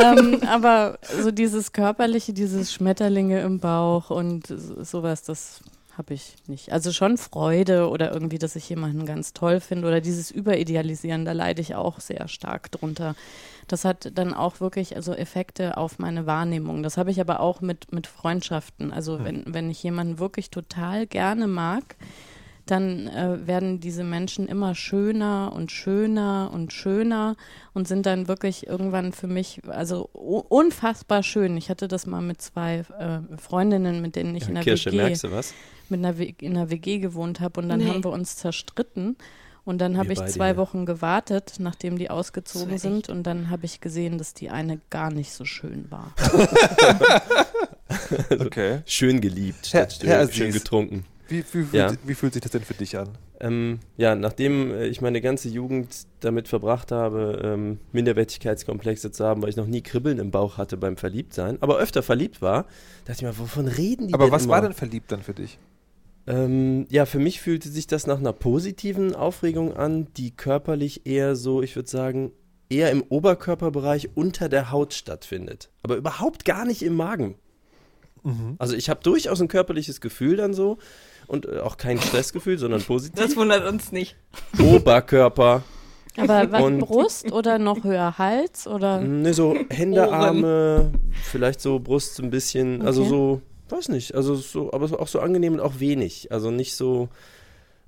ähm, 0.00 0.40
aber 0.48 0.98
so 1.22 1.30
dieses 1.30 1.72
körperliche, 1.72 2.32
dieses 2.32 2.72
Schmetterlinge 2.72 3.40
im 3.42 3.60
Bauch 3.60 4.08
und 4.10 4.46
so- 4.46 4.82
sowas, 4.82 5.22
das 5.22 5.60
habe 5.96 6.14
ich 6.14 6.36
nicht. 6.46 6.72
Also 6.72 6.92
schon 6.92 7.18
Freude 7.18 7.88
oder 7.88 8.12
irgendwie, 8.12 8.38
dass 8.38 8.56
ich 8.56 8.68
jemanden 8.68 9.06
ganz 9.06 9.32
toll 9.32 9.60
finde 9.60 9.88
oder 9.88 10.00
dieses 10.00 10.30
Überidealisieren, 10.30 11.24
da 11.24 11.32
leide 11.32 11.60
ich 11.62 11.74
auch 11.74 12.00
sehr 12.00 12.28
stark 12.28 12.70
drunter. 12.72 13.14
Das 13.68 13.84
hat 13.84 14.10
dann 14.14 14.34
auch 14.34 14.60
wirklich 14.60 14.96
also 14.96 15.14
Effekte 15.14 15.76
auf 15.76 15.98
meine 15.98 16.26
Wahrnehmung. 16.26 16.82
Das 16.82 16.96
habe 16.96 17.10
ich 17.10 17.20
aber 17.20 17.40
auch 17.40 17.60
mit, 17.60 17.92
mit 17.92 18.06
Freundschaften. 18.06 18.92
Also 18.92 19.24
wenn, 19.24 19.44
wenn 19.46 19.70
ich 19.70 19.82
jemanden 19.82 20.18
wirklich 20.18 20.50
total 20.50 21.06
gerne 21.06 21.46
mag, 21.46 21.96
dann 22.66 23.08
äh, 23.08 23.46
werden 23.46 23.78
diese 23.80 24.04
Menschen 24.04 24.46
immer 24.48 24.74
schöner 24.74 25.52
und 25.54 25.70
schöner 25.70 26.50
und 26.52 26.72
schöner 26.72 27.36
und 27.74 27.86
sind 27.86 28.06
dann 28.06 28.26
wirklich 28.28 28.66
irgendwann 28.66 29.12
für 29.12 29.26
mich 29.26 29.60
also 29.68 30.08
unfassbar 30.12 31.22
schön. 31.22 31.56
Ich 31.56 31.68
hatte 31.70 31.88
das 31.88 32.06
mal 32.06 32.22
mit 32.22 32.40
zwei 32.40 32.84
äh, 32.98 33.36
Freundinnen, 33.38 34.00
mit 34.00 34.16
denen 34.16 34.34
ich 34.34 34.44
in 34.48 34.50
Ja, 34.50 34.62
der 34.62 34.64
Kirsche, 34.64 34.90
WG 34.92 34.96
merkst 34.96 35.24
du 35.24 35.30
was? 35.32 35.52
mit 35.90 35.98
einer, 36.00 36.18
W- 36.18 36.34
in 36.40 36.56
einer 36.56 36.70
WG 36.70 36.98
gewohnt 36.98 37.40
habe 37.40 37.60
und 37.60 37.68
dann 37.68 37.80
Nee. 37.80 37.88
haben 37.88 38.02
wir 38.04 38.10
uns 38.10 38.36
zerstritten 38.36 39.16
Und 39.66 39.78
dann 39.78 39.96
habe 39.98 40.12
ich 40.12 40.24
zwei 40.26 40.48
ja. 40.48 40.56
Wochen 40.56 40.84
gewartet, 40.86 41.54
nachdem 41.58 41.96
die 41.98 42.08
ausgezogen 42.10 42.76
sind. 42.78 43.08
Und 43.08 43.22
dann 43.24 43.48
habe 43.50 43.64
ich 43.64 43.80
gesehen, 43.80 44.18
dass 44.18 44.34
die 44.34 44.50
eine 44.50 44.78
gar 44.90 45.10
nicht 45.10 45.32
so 45.32 45.44
schön 45.44 45.90
war. 45.90 46.12
Okay. 48.38 48.82
Schön 48.86 49.20
geliebt, 49.20 49.72
Herr- 49.72 49.88
statt 49.88 50.06
Herr 50.06 50.30
schön 50.30 50.52
getrunken. 50.52 51.04
Wie, 51.28 51.42
wie, 51.52 51.76
Ja. 51.76 51.88
fühlt, 51.88 52.00
wie 52.06 52.14
fühlt 52.14 52.32
sich 52.34 52.42
das 52.42 52.52
denn 52.52 52.62
für 52.62 52.74
dich 52.74 52.96
an? 52.98 53.08
Ähm, 53.40 53.80
ja, 53.96 54.14
nachdem 54.14 54.70
äh, 54.72 54.86
ich 54.86 55.00
meine 55.00 55.20
ganze 55.20 55.48
Jugend 55.48 55.88
damit 56.20 56.48
verbracht 56.48 56.92
habe, 56.92 57.40
ähm, 57.42 57.78
Minderwertigkeitskomplexe 57.92 59.10
zu 59.10 59.24
haben, 59.24 59.42
weil 59.42 59.48
ich 59.48 59.56
noch 59.56 59.66
nie 59.66 59.82
Kribbeln 59.82 60.18
im 60.18 60.30
Bauch 60.30 60.58
hatte 60.58 60.76
beim 60.76 60.96
Verliebtsein, 60.96 61.58
aber 61.60 61.78
öfter 61.78 62.02
verliebt 62.02 62.42
war, 62.42 62.66
dachte 63.06 63.18
ich 63.18 63.22
mir, 63.22 63.38
wovon 63.38 63.66
reden 63.68 64.08
die 64.08 64.14
Aber 64.14 64.24
denn 64.24 64.32
was 64.32 64.44
immer? 64.44 64.52
war 64.54 64.60
denn 64.62 64.72
verliebt 64.74 65.10
dann 65.12 65.22
für 65.22 65.34
dich? 65.34 65.58
Ähm, 66.26 66.86
ja, 66.90 67.04
für 67.06 67.18
mich 67.18 67.40
fühlte 67.40 67.68
sich 67.68 67.86
das 67.86 68.06
nach 68.06 68.18
einer 68.18 68.32
positiven 68.32 69.14
Aufregung 69.14 69.76
an, 69.76 70.08
die 70.16 70.30
körperlich 70.30 71.06
eher 71.06 71.36
so, 71.36 71.62
ich 71.62 71.76
würde 71.76 71.88
sagen, 71.90 72.32
eher 72.70 72.90
im 72.90 73.02
Oberkörperbereich 73.02 74.10
unter 74.16 74.48
der 74.48 74.70
Haut 74.70 74.94
stattfindet. 74.94 75.70
Aber 75.82 75.96
überhaupt 75.96 76.44
gar 76.46 76.64
nicht 76.64 76.82
im 76.82 76.94
Magen. 76.94 77.36
Also 78.56 78.74
ich 78.74 78.88
habe 78.88 79.00
durchaus 79.02 79.42
ein 79.42 79.48
körperliches 79.48 80.00
Gefühl 80.00 80.36
dann 80.36 80.54
so 80.54 80.78
und 81.26 81.46
äh, 81.46 81.58
auch 81.60 81.76
kein 81.76 82.00
Stressgefühl, 82.00 82.58
sondern 82.58 82.82
positiv. 82.86 83.20
Das 83.22 83.36
wundert 83.36 83.66
uns 83.68 83.92
nicht. 83.92 84.16
Oberkörper, 84.62 85.62
Aber 86.16 86.50
was, 86.52 86.78
Brust 86.78 87.32
oder 87.32 87.58
noch 87.58 87.84
höher 87.84 88.18
Hals? 88.18 88.66
Oder 88.66 89.00
ne, 89.00 89.34
so 89.34 89.56
Hände, 89.70 90.02
Ohren. 90.02 90.14
Arme, 90.14 90.92
vielleicht 91.24 91.60
so 91.60 91.78
Brust 91.78 92.14
so 92.16 92.22
ein 92.22 92.30
bisschen, 92.30 92.82
also 92.82 93.02
Okay. 93.02 93.10
so, 93.10 93.42
weiß 93.70 93.88
nicht, 93.88 94.14
also 94.14 94.34
so, 94.34 94.72
aber 94.72 95.00
auch 95.00 95.08
so 95.08 95.20
angenehm 95.20 95.54
und 95.54 95.60
auch 95.60 95.80
wenig. 95.80 96.30
Also 96.32 96.50
nicht 96.50 96.76
so, 96.76 97.08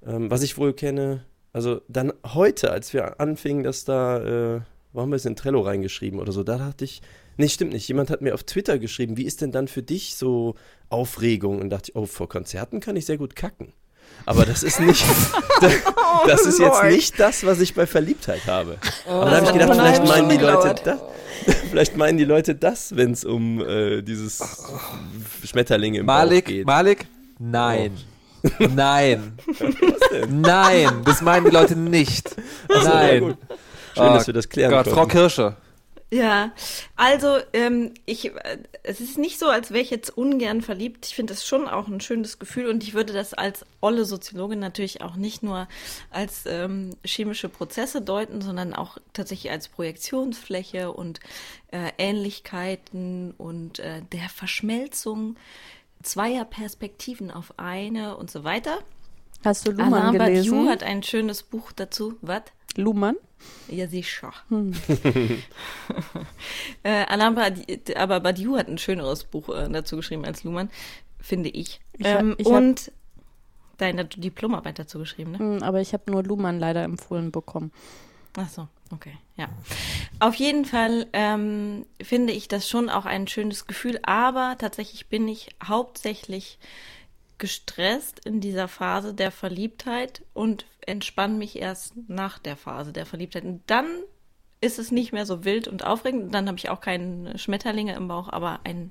ähm, 0.07 0.31
was 0.31 0.43
ich 0.43 0.59
wohl 0.59 0.73
kenne. 0.73 1.25
Also 1.53 1.81
dann 1.89 2.13
heute, 2.35 2.71
als 2.71 2.93
wir 2.93 3.21
anfingen, 3.21 3.65
dass 3.65 3.85
da, 3.85 4.57
äh, 4.57 4.61
wo 4.93 5.01
haben 5.01 5.11
wir 5.11 5.17
es 5.17 5.25
in 5.25 5.37
Trello 5.37 5.61
reingeschrieben 5.61 6.21
oder 6.21 6.33
so, 6.33 6.43
da 6.43 6.59
dachte 6.59 6.85
ich, 6.85 7.01
nee, 7.37 7.49
stimmt 7.49 7.73
nicht. 7.73 7.87
Jemand 7.89 8.11
hat 8.11 8.21
mir 8.23 8.35
auf 8.35 8.45
Twitter 8.45 8.79
geschrieben, 8.79 9.17
wie 9.17 9.25
ist 9.25 9.41
denn 9.41 9.53
dann 9.53 9.69
für 9.69 9.83
dich 9.83 10.17
so 10.17 10.55
Aufregung? 10.89 11.61
Und 11.61 11.71
dachte 11.71 11.91
ich, 11.91 11.97
oh, 11.97 12.07
vor 12.07 12.29
Konzerten 12.29 12.81
kann 12.81 12.97
ich 12.97 13.07
sehr 13.07 13.19
gut 13.19 13.37
kacken. 13.37 13.73
Aber 14.25 14.45
das 14.47 14.63
ist 14.63 14.81
nicht, 14.81 15.05
das 16.27 16.47
ist 16.47 16.59
jetzt 16.59 16.85
nicht 16.85 17.19
das, 17.21 17.45
was 17.45 17.61
ich 17.61 17.75
bei 17.75 17.87
Verliebtheit 17.87 18.47
habe. 18.47 18.79
Aber 19.07 19.27
da 19.27 19.41
das 19.41 19.49
habe 19.49 19.59
ich 19.59 19.65
gedacht, 19.65 19.79
vielleicht 19.81 20.07
meinen 20.07 20.29
die 20.29 20.37
Leute 20.39 20.75
das. 20.85 21.01
Vielleicht 21.71 21.97
meinen 21.97 22.17
die 22.19 22.25
Leute 22.25 22.55
das, 22.55 22.97
wenn 22.97 23.13
es 23.13 23.25
um 23.25 23.61
äh, 23.61 24.03
dieses 24.03 24.65
Schmetterlinge 25.45 25.99
im 26.01 26.07
Bauch 26.07 26.15
Malik, 26.15 26.47
geht. 26.47 26.67
Malik? 26.67 27.07
Nein. 27.39 27.93
Nein. 28.75 29.37
Nein, 30.29 31.03
das 31.05 31.21
meinen 31.21 31.45
die 31.45 31.51
Leute 31.51 31.77
nicht. 31.77 32.35
ja, 32.71 32.83
Nein. 32.85 33.37
Schön, 33.95 34.05
Ah, 34.05 34.15
dass 34.15 34.27
wir 34.27 34.35
das 34.35 34.49
klären 34.49 34.71
Gott, 34.71 34.87
Frau 34.87 34.95
konnten. 34.95 35.11
Kirsche. 35.13 35.57
Ja, 36.17 36.53
also 36.97 37.39
ähm, 37.53 37.93
ich, 38.07 38.35
äh, 38.35 38.59
es 38.83 39.01
ist 39.01 39.19
nicht 39.19 39.39
so, 39.39 39.47
als 39.47 39.71
wäre 39.71 39.83
ich 39.83 39.91
jetzt 39.91 40.17
ungern 40.17 40.63
verliebt. 40.63 41.07
Ich 41.07 41.15
finde 41.15 41.35
das 41.35 41.47
schon 41.47 41.69
auch 41.69 41.89
ein 41.89 42.01
schönes 42.01 42.39
Gefühl 42.39 42.69
und 42.69 42.83
ich 42.83 42.95
würde 42.95 43.13
das 43.13 43.35
als 43.35 43.67
olle 43.81 44.05
Soziologin 44.05 44.59
natürlich 44.59 45.03
auch 45.03 45.17
nicht 45.17 45.43
nur 45.43 45.69
als 46.11 46.45
ähm, 46.47 46.97
chemische 47.05 47.49
Prozesse 47.49 48.01
deuten, 48.01 48.41
sondern 48.41 48.73
auch 48.75 48.97
tatsächlich 49.13 49.53
als 49.53 49.69
Projektionsfläche 49.69 50.91
und 50.91 51.21
äh, 51.71 51.93
Ähnlichkeiten 51.99 53.33
und 53.37 53.79
äh, 53.79 54.03
der 54.13 54.29
Verschmelzung 54.29 55.37
zweier 56.03 56.45
Perspektiven 56.45 57.31
auf 57.31 57.59
eine 57.59 58.17
und 58.17 58.31
so 58.31 58.45
weiter. 58.45 58.79
hast 59.45 59.67
du 59.67 59.73
Luhmann 59.73 59.95
Alain 59.95 60.19
Badiou 60.19 60.43
gelesen? 60.43 60.69
hat 60.69 60.83
ein 60.83 61.03
schönes 61.03 61.43
Buch 61.43 61.73
dazu. 61.73 62.17
Was? 62.23 62.43
Luhmann? 62.77 63.17
Ja, 63.69 63.87
sicher. 63.87 64.33
äh, 66.83 67.05
Alain 67.07 67.37
aber 67.97 68.21
Badiou 68.21 68.57
hat 68.57 68.69
ein 68.69 68.79
schöneres 68.79 69.25
Buch 69.25 69.49
äh, 69.51 69.69
dazu 69.71 69.97
geschrieben 69.97 70.25
als 70.25 70.45
Luhmann, 70.45 70.71
finde 71.21 71.49
ich. 71.51 71.81
Ich 71.99 72.07
hab- 72.07 72.21
ähm, 72.21 72.35
ich 72.39 72.47
hab- 72.47 72.55
und 72.55 72.93
deine 73.79 74.05
Diplomarbeit 74.07 74.79
dazu 74.79 74.99
geschrieben, 74.99 75.33
ne? 75.33 75.39
Hm, 75.39 75.63
aber 75.63 75.81
ich 75.81 75.93
habe 75.93 76.11
nur 76.11 76.23
Luhmann 76.23 76.59
leider 76.59 76.83
empfohlen 76.85 77.31
bekommen. 77.31 77.73
Ach 78.39 78.49
so, 78.49 78.69
okay, 78.91 79.17
ja. 79.37 79.49
Auf 80.19 80.35
jeden 80.35 80.65
Fall 80.65 81.07
ähm, 81.13 81.87
finde 82.03 82.33
ich 82.33 82.49
das 82.49 82.69
schon 82.69 82.89
auch 82.91 83.05
ein 83.07 83.27
schönes 83.29 83.67
Gefühl, 83.67 83.99
aber 84.03 84.57
tatsächlich 84.59 85.09
bin 85.09 85.27
ich 85.29 85.49
hauptsächlich 85.63 86.59
gestresst 87.39 88.25
in 88.25 88.41
dieser 88.41 88.69
Phase 88.69 89.15
der 89.15 89.31
Verliebtheit 89.31 90.23
und 90.33 90.67
entspanne 90.81 91.35
mich 91.35 91.57
erst 91.57 91.95
nach 92.09 92.39
der 92.39 92.57
Phase 92.57 92.93
der 92.93 93.07
Verliebtheit. 93.07 93.45
Und 93.45 93.63
dann 93.67 93.87
ist 94.61 94.79
es 94.79 94.91
nicht 94.91 95.13
mehr 95.13 95.27
so 95.27 95.45
wild 95.45 95.69
und 95.69 95.85
aufregend. 95.85 96.25
Und 96.25 96.33
dann 96.33 96.49
habe 96.49 96.59
ich 96.59 96.69
auch 96.71 96.81
keine 96.81 97.39
Schmetterlinge 97.39 97.95
im 97.95 98.09
Bauch, 98.09 98.29
aber 98.29 98.61
ein 98.65 98.91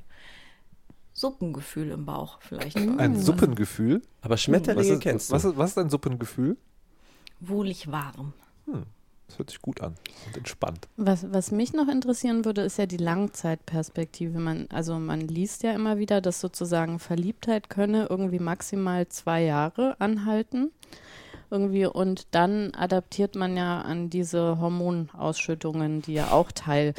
Suppengefühl 1.14 1.92
im 1.92 2.06
Bauch 2.06 2.40
vielleicht. 2.42 2.76
Ein 2.78 3.20
Suppengefühl. 3.20 4.02
Aber 4.22 4.34
Was 4.34 4.42
Schmetterlinge 4.42 4.94
ist, 4.96 5.02
kennst 5.02 5.30
du. 5.30 5.34
was, 5.36 5.46
ist, 5.46 5.58
was 5.58 5.72
ist 5.72 5.78
ein 5.78 5.90
Suppengefühl? 5.90 6.58
Wohlig 7.40 7.92
warm. 7.92 8.34
Das 9.28 9.40
hört 9.40 9.50
sich 9.50 9.62
gut 9.62 9.82
an 9.82 9.96
und 10.28 10.38
entspannt. 10.38 10.88
Was, 10.98 11.32
was 11.32 11.52
mich 11.52 11.74
noch 11.74 11.88
interessieren 11.88 12.46
würde, 12.46 12.62
ist 12.62 12.78
ja 12.78 12.86
die 12.86 12.98
Langzeitperspektive. 12.98 14.40
Man, 14.40 14.68
also 14.72 15.00
man 15.00 15.22
liest 15.22 15.64
ja 15.64 15.74
immer 15.74 15.98
wieder, 15.98 16.22
dass 16.22 16.40
sozusagen 16.40 17.00
Verliebtheit 17.00 17.70
könne 17.70 18.08
irgendwie 18.10 18.40
maximal 18.40 19.08
zwei 19.08 19.44
Jahre 19.44 20.00
anhalten. 20.00 20.72
Irgendwie 21.50 21.86
und 21.86 22.28
dann 22.32 22.74
adaptiert 22.74 23.36
man 23.36 23.56
ja 23.56 23.82
an 23.82 24.10
diese 24.10 24.60
Hormonausschüttungen, 24.60 26.02
die 26.02 26.14
ja 26.14 26.32
auch 26.32 26.52
Teil 26.52 26.94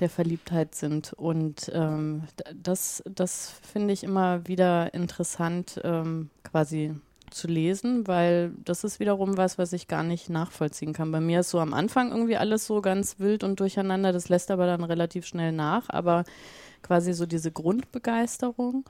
der 0.00 0.10
Verliebtheit 0.10 0.74
sind. 0.74 1.12
Und 1.12 1.70
ähm, 1.74 2.24
das, 2.54 3.02
das 3.06 3.54
finde 3.62 3.92
ich 3.92 4.02
immer 4.02 4.46
wieder 4.48 4.92
interessant, 4.94 5.80
ähm, 5.84 6.30
quasi 6.42 6.94
zu 7.32 7.48
lesen, 7.48 8.06
weil 8.06 8.52
das 8.64 8.84
ist 8.84 9.00
wiederum 9.00 9.36
was, 9.36 9.58
was 9.58 9.72
ich 9.72 9.88
gar 9.88 10.02
nicht 10.02 10.30
nachvollziehen 10.30 10.92
kann. 10.92 11.12
Bei 11.12 11.20
mir 11.20 11.40
ist 11.40 11.50
so 11.50 11.58
am 11.60 11.74
Anfang 11.74 12.10
irgendwie 12.10 12.36
alles 12.36 12.66
so 12.66 12.80
ganz 12.80 13.18
wild 13.18 13.44
und 13.44 13.60
durcheinander, 13.60 14.12
das 14.12 14.28
lässt 14.28 14.50
aber 14.50 14.66
dann 14.66 14.84
relativ 14.84 15.26
schnell 15.26 15.52
nach, 15.52 15.88
aber 15.88 16.24
quasi 16.82 17.12
so 17.12 17.26
diese 17.26 17.52
Grundbegeisterung, 17.52 18.84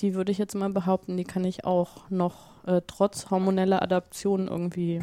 die 0.00 0.14
würde 0.14 0.32
ich 0.32 0.38
jetzt 0.38 0.54
mal 0.54 0.70
behaupten, 0.70 1.16
die 1.16 1.24
kann 1.24 1.44
ich 1.44 1.64
auch 1.64 2.08
noch 2.10 2.64
äh, 2.66 2.80
trotz 2.86 3.30
hormoneller 3.30 3.82
Adaption 3.82 4.48
irgendwie 4.48 5.00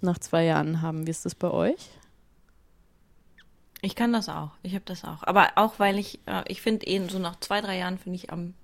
nach 0.00 0.18
zwei 0.18 0.44
Jahren 0.44 0.82
haben. 0.82 1.06
Wie 1.06 1.10
ist 1.10 1.24
das 1.24 1.34
bei 1.34 1.50
euch? 1.50 1.90
Ich 3.80 3.94
kann 3.94 4.12
das 4.12 4.28
auch. 4.28 4.50
Ich 4.62 4.74
habe 4.74 4.84
das 4.84 5.04
auch. 5.04 5.22
Aber 5.22 5.50
auch, 5.56 5.78
weil 5.78 5.98
ich, 5.98 6.20
äh, 6.26 6.42
ich 6.48 6.62
finde 6.62 6.86
eh 6.86 7.06
so 7.08 7.18
nach 7.18 7.38
zwei, 7.40 7.60
drei 7.60 7.78
Jahren 7.78 7.98
finde 7.98 8.16
ich 8.16 8.32
am 8.32 8.54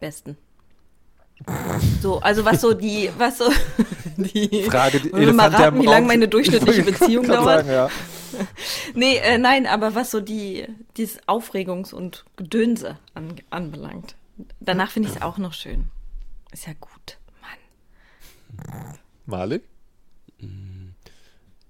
besten. 0.00 0.36
So, 2.00 2.20
also 2.20 2.44
was 2.44 2.60
so 2.60 2.72
die, 2.74 3.10
was 3.18 3.38
so 3.38 3.50
die 4.16 4.64
Frage, 4.64 5.00
die 5.00 5.12
Wollen 5.12 5.26
wir 5.26 5.32
mal 5.32 5.48
raten, 5.48 5.80
wie 5.80 5.86
lange 5.86 6.06
meine 6.06 6.28
durchschnittliche 6.28 6.82
Beziehung 6.90 7.26
dauert? 7.26 7.66
Sagen, 7.66 7.70
ja. 7.70 7.90
Nee, 8.94 9.16
äh, 9.18 9.36
nein, 9.36 9.66
aber 9.66 9.94
was 9.94 10.10
so 10.10 10.20
die, 10.20 10.66
dieses 10.96 11.22
Aufregungs- 11.28 11.92
und 11.92 12.24
Gedönse 12.36 12.98
an, 13.14 13.34
anbelangt. 13.50 14.16
Danach 14.60 14.90
finde 14.90 15.10
ich 15.10 15.16
es 15.16 15.22
auch 15.22 15.36
noch 15.36 15.52
schön. 15.52 15.90
Ist 16.50 16.66
ja 16.66 16.72
gut, 16.80 17.18
Mann. 17.42 18.98
Malik? 19.26 19.64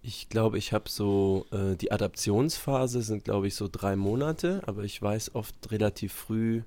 Ich 0.04 0.28
glaube, 0.28 0.58
ich 0.58 0.72
habe 0.72 0.88
so, 0.88 1.46
äh, 1.52 1.76
die 1.76 1.92
Adaptionsphase 1.92 3.02
sind, 3.02 3.24
glaube 3.24 3.46
ich, 3.46 3.54
so 3.54 3.68
drei 3.70 3.94
Monate, 3.94 4.62
aber 4.66 4.82
ich 4.82 5.00
weiß 5.00 5.34
oft 5.36 5.54
relativ 5.70 6.12
früh, 6.12 6.62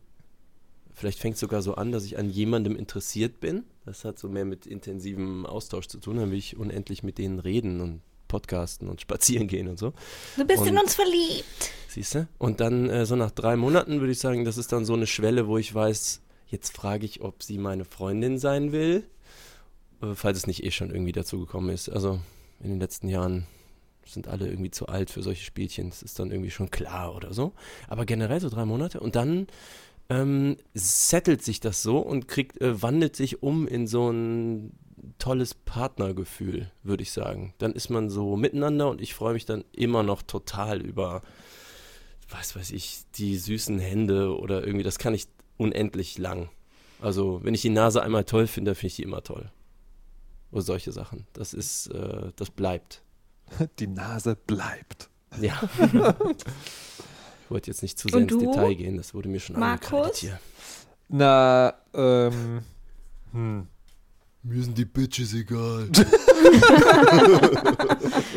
vielleicht 0.96 1.20
fängt 1.20 1.36
es 1.36 1.40
sogar 1.42 1.62
so 1.62 1.76
an, 1.76 1.92
dass 1.92 2.06
ich 2.06 2.18
an 2.18 2.30
jemandem 2.30 2.76
interessiert 2.76 3.40
bin. 3.40 3.64
Das 3.86 4.04
hat 4.06 4.18
so 4.18 4.28
mehr 4.30 4.46
mit 4.46 4.66
intensivem 4.66 5.46
Austausch 5.46 5.88
zu 5.88 6.00
tun, 6.00 6.18
dann 6.18 6.32
will 6.32 6.38
ich 6.40 6.58
unendlich 6.58 7.04
mit 7.04 7.18
denen 7.18 7.40
reden 7.40 7.82
und 7.82 8.02
podcasten 8.28 8.90
und 8.90 9.02
spazieren 9.02 9.48
gehen 9.48 9.68
und 9.68 9.78
so. 9.78 9.94
Du 10.36 10.46
bist 10.46 10.66
in 10.66 10.76
Und- 10.78 10.84
uns 10.84 10.96
verliebt. 10.96 11.72
Siehst 11.90 12.16
du? 12.16 12.28
Und 12.40 12.60
dann 12.60 12.90
äh, 12.90 13.06
so 13.06 13.16
nach 13.16 13.32
drei 13.32 13.56
Monaten 13.56 14.00
würde 14.00 14.12
ich 14.12 14.20
sagen, 14.20 14.44
das 14.46 14.58
ist 14.58 14.72
dann 14.74 14.84
so 14.86 14.94
eine 14.94 15.08
Schwelle, 15.08 15.48
wo 15.48 15.58
ich 15.58 15.74
weiß, 15.74 16.22
jetzt 16.48 16.76
frage 16.76 17.06
ich, 17.06 17.22
ob 17.22 17.44
sie 17.44 17.58
meine 17.58 17.86
Freundin 17.86 18.38
sein 18.40 18.72
will, 18.72 19.04
äh, 20.02 20.14
falls 20.16 20.40
es 20.40 20.48
nicht 20.48 20.64
eh 20.64 20.72
schon 20.72 20.90
irgendwie 20.90 21.12
dazu 21.14 21.40
gekommen 21.40 21.70
ist. 21.70 21.88
Also 21.90 22.20
in 22.62 22.72
den 22.72 22.80
letzten 22.80 23.08
Jahren 23.08 23.46
sind 24.06 24.28
alle 24.28 24.48
irgendwie 24.48 24.72
zu 24.72 24.88
alt 24.88 25.10
für 25.10 25.22
solche 25.24 25.44
Spielchen. 25.44 25.90
Das 25.90 26.04
ist 26.04 26.20
dann 26.20 26.32
irgendwie 26.32 26.52
schon 26.52 26.70
klar 26.70 27.16
oder 27.16 27.34
so. 27.34 27.54
Aber 27.88 28.06
generell 28.06 28.40
so 28.42 28.50
drei 28.50 28.66
Monate 28.66 29.00
und 29.00 29.16
dann 29.16 29.48
ähm, 30.10 30.58
settelt 30.74 31.44
sich 31.44 31.60
das 31.60 31.82
so 31.82 32.00
und 32.00 32.28
kriegt, 32.28 32.62
äh, 32.62 32.82
wandelt 32.82 33.16
sich 33.16 33.42
um 33.42 33.68
in 33.68 33.88
so 33.88 34.10
ein 34.10 34.72
tolles 35.20 35.54
Partnergefühl, 35.54 36.72
würde 36.84 37.04
ich 37.04 37.12
sagen. 37.12 37.54
Dann 37.58 37.74
ist 37.74 37.90
man 37.90 38.10
so 38.10 38.36
miteinander 38.36 38.90
und 38.90 39.02
ich 39.02 39.14
freue 39.14 39.34
mich 39.34 39.46
dann 39.46 39.64
immer 39.72 40.04
noch 40.04 40.22
total 40.22 40.82
über, 40.82 41.22
was 42.30 42.56
weiß 42.56 42.72
ich, 42.72 43.04
die 43.16 43.38
süßen 43.38 43.80
Hände 43.80 44.38
oder 44.38 44.66
irgendwie, 44.66 44.84
das 44.84 45.00
kann 45.00 45.14
ich 45.14 45.28
unendlich 45.58 46.18
lang. 46.18 46.50
Also, 47.02 47.44
wenn 47.44 47.54
ich 47.54 47.62
die 47.62 47.70
Nase 47.70 48.02
einmal 48.02 48.24
toll 48.24 48.48
finde, 48.48 48.76
finde 48.76 48.88
ich 48.88 48.96
die 48.96 49.04
immer 49.04 49.24
toll. 49.24 49.52
Oder 50.52 50.62
solche 50.62 50.92
Sachen. 50.92 51.28
Das 51.34 51.54
ist, 51.54 51.88
äh, 51.88 52.32
das 52.36 52.50
bleibt. 52.50 53.04
Die 53.80 53.88
Nase 53.88 54.36
bleibt. 54.36 55.10
Ja. 55.40 55.62
ich 57.46 57.52
wollte 57.52 57.70
jetzt 57.70 57.84
nicht 57.84 58.00
zu 58.00 58.08
sehr 58.10 58.18
Und 58.18 58.32
ins 58.32 58.42
du? 58.42 58.52
Detail 58.52 58.74
gehen, 58.74 58.98
das 58.98 59.14
wurde 59.14 59.30
mir 59.30 59.40
schon 59.40 59.60
Markus? 59.60 60.18
hier. 60.18 60.40
Na, 61.10 61.76
ähm, 61.94 62.62
hm. 63.32 63.68
Mir 64.42 64.64
sind 64.64 64.78
die 64.78 64.86
Bitches 64.86 65.34
egal. 65.34 65.90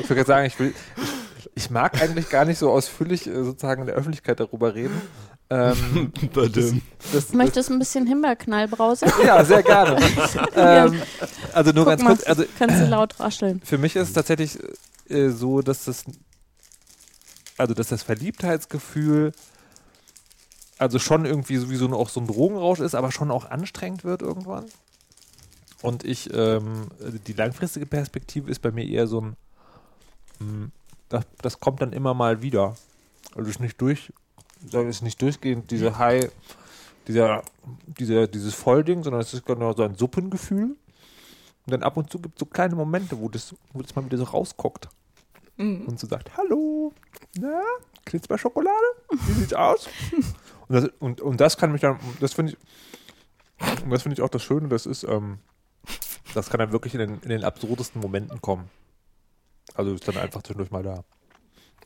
Ich 0.01 0.09
würde 0.09 0.15
gerade 0.15 0.27
sagen, 0.27 0.47
ich 0.47 0.59
will, 0.59 0.75
ich, 1.39 1.51
ich 1.55 1.71
mag 1.71 2.01
eigentlich 2.01 2.31
gar 2.31 2.45
nicht 2.47 2.59
so 2.59 2.71
ausführlich 2.71 3.27
äh, 3.27 3.45
sozusagen 3.45 3.83
in 3.83 3.87
der 3.89 3.97
Öffentlichkeit 3.97 4.41
darüber 4.41 4.75
reden. 4.75 5.01
Ähm, 5.51 6.13
das, 7.13 7.33
Möchtest 7.35 7.69
du 7.69 7.75
ein 7.75 7.79
bisschen 7.79 8.07
Himbeerknallbrause? 8.07 9.07
ja, 9.25 9.45
sehr 9.45 9.63
gerne. 9.63 9.99
ähm, 10.57 11.03
also 11.53 11.73
nur 11.73 11.85
Guck 11.85 11.91
ganz 11.93 12.03
mal, 12.03 12.17
kurz, 12.17 12.27
also 12.27 12.45
kannst 12.59 12.81
du 12.81 12.87
laut 12.87 13.19
rascheln. 13.21 13.61
für 13.65 13.77
mich 13.79 13.97
ist 13.97 14.09
es 14.09 14.15
tatsächlich 14.15 14.59
äh, 15.09 15.29
so, 15.31 15.61
dass 15.61 15.85
das, 15.85 16.05
also 17.59 17.75
dass 17.75 17.89
das 17.89 18.03
Verliebtheitsgefühl 18.03 19.33
also 20.79 20.99
schon 20.99 21.25
irgendwie 21.25 21.57
sowieso 21.57 21.93
auch 21.93 22.09
so 22.09 22.21
ein 22.21 22.27
Drogenrausch 22.27 22.81
ist, 22.81 22.95
aber 22.95 23.11
schon 23.11 23.31
auch 23.31 23.51
anstrengend 23.51 24.05
wird 24.05 24.23
irgendwann. 24.23 24.65
Und 25.83 26.05
ich, 26.05 26.33
ähm, 26.33 26.87
die 27.27 27.33
langfristige 27.33 27.87
Perspektive 27.87 28.51
ist 28.51 28.61
bei 28.61 28.71
mir 28.71 28.87
eher 28.87 29.07
so 29.07 29.21
ein, 29.21 29.37
mh, 30.39 30.69
das, 31.09 31.25
das 31.43 31.61
kommt 31.61 31.83
dann 31.83 31.93
immer 31.93 32.15
mal 32.15 32.43
wieder. 32.43 32.77
Also 33.35 33.51
ist 33.51 33.61
nicht 33.61 33.81
durch, 33.81 34.13
ist 34.73 35.03
nicht 35.03 35.21
durchgehend 35.21 35.71
diese 35.71 35.99
High, 35.99 36.31
dieser, 37.07 37.43
dieser, 37.87 38.27
dieses 38.27 38.55
Vollding, 38.55 39.03
sondern 39.03 39.21
es 39.21 39.35
ist 39.35 39.47
genau 39.47 39.73
so 39.73 39.83
ein 39.83 39.97
Suppengefühl. 39.97 40.77
Und 41.67 41.73
dann 41.73 41.83
ab 41.83 41.97
und 41.97 42.11
zu 42.11 42.19
gibt 42.19 42.37
es 42.37 42.41
so 42.41 42.47
kleine 42.47 42.75
Momente, 42.75 43.19
wo 43.19 43.29
das, 43.29 43.55
wo 43.73 43.83
das 43.83 43.95
mal 43.95 44.05
wieder 44.05 44.19
so 44.19 44.25
rausguckt. 44.25 44.89
Und 45.59 45.99
so 45.99 46.07
sagt, 46.07 46.37
hallo, 46.37 46.93
na, 47.37 47.61
Knitzbar-Schokolade? 48.05 48.77
Wie 49.11 49.33
sieht's 49.33 49.55
aus? 49.55 49.89
und, 50.69 50.75
das, 50.75 50.91
und, 51.01 51.21
und 51.21 51.41
das 51.41 51.57
kann 51.57 51.73
mich 51.73 51.81
dann, 51.81 51.99
das 52.21 52.35
finde 52.35 52.53
ich, 52.53 53.83
und 53.83 53.91
das 53.91 54.03
finde 54.03 54.15
ich 54.15 54.23
auch 54.23 54.29
das 54.29 54.45
Schöne, 54.45 54.69
das 54.69 54.87
ist, 54.87 55.03
ähm, 55.03 55.39
das 56.35 56.49
kann 56.49 56.61
dann 56.61 56.71
wirklich 56.73 56.95
in 56.95 57.01
den, 57.01 57.21
in 57.21 57.29
den 57.29 57.45
absurdesten 57.45 58.01
Momenten 58.01 58.41
kommen. 58.41 58.71
Also 59.75 59.95
ist 59.95 60.07
dann 60.07 60.17
einfach 60.17 60.43
zwischendurch 60.43 60.71
mal 60.71 60.83
da. 60.83 61.05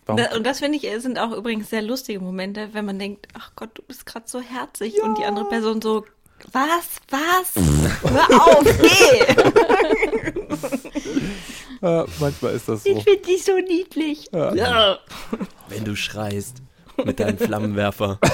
Da, 0.04 0.34
und 0.34 0.44
das 0.44 0.58
finde 0.58 0.78
ich, 0.78 1.02
sind 1.02 1.18
auch 1.18 1.32
übrigens 1.32 1.70
sehr 1.70 1.80
lustige 1.80 2.18
Momente, 2.18 2.70
wenn 2.72 2.84
man 2.84 2.98
denkt, 2.98 3.28
ach 3.34 3.52
Gott, 3.54 3.70
du 3.78 3.82
bist 3.82 4.04
gerade 4.04 4.28
so 4.28 4.40
herzig 4.40 5.00
und 5.00 5.16
die 5.16 5.24
andere 5.24 5.48
Person 5.48 5.80
so, 5.80 6.04
was, 6.50 7.00
was? 7.08 7.54
Hör 8.02 8.28
auf, 8.42 8.64
geh! 8.64 9.24
Ja, 11.82 12.06
manchmal 12.20 12.54
ist 12.54 12.68
das 12.68 12.84
so. 12.84 12.90
Ich 12.90 13.02
finde 13.02 13.22
dich 13.22 13.44
so 13.44 13.56
niedlich. 13.56 14.28
Ja. 14.32 14.54
Ja. 14.54 14.98
Wenn 15.68 15.84
du 15.84 15.96
schreist 15.96 16.62
mit 17.04 17.20
deinem 17.20 17.38
Flammenwerfer. 17.38 18.18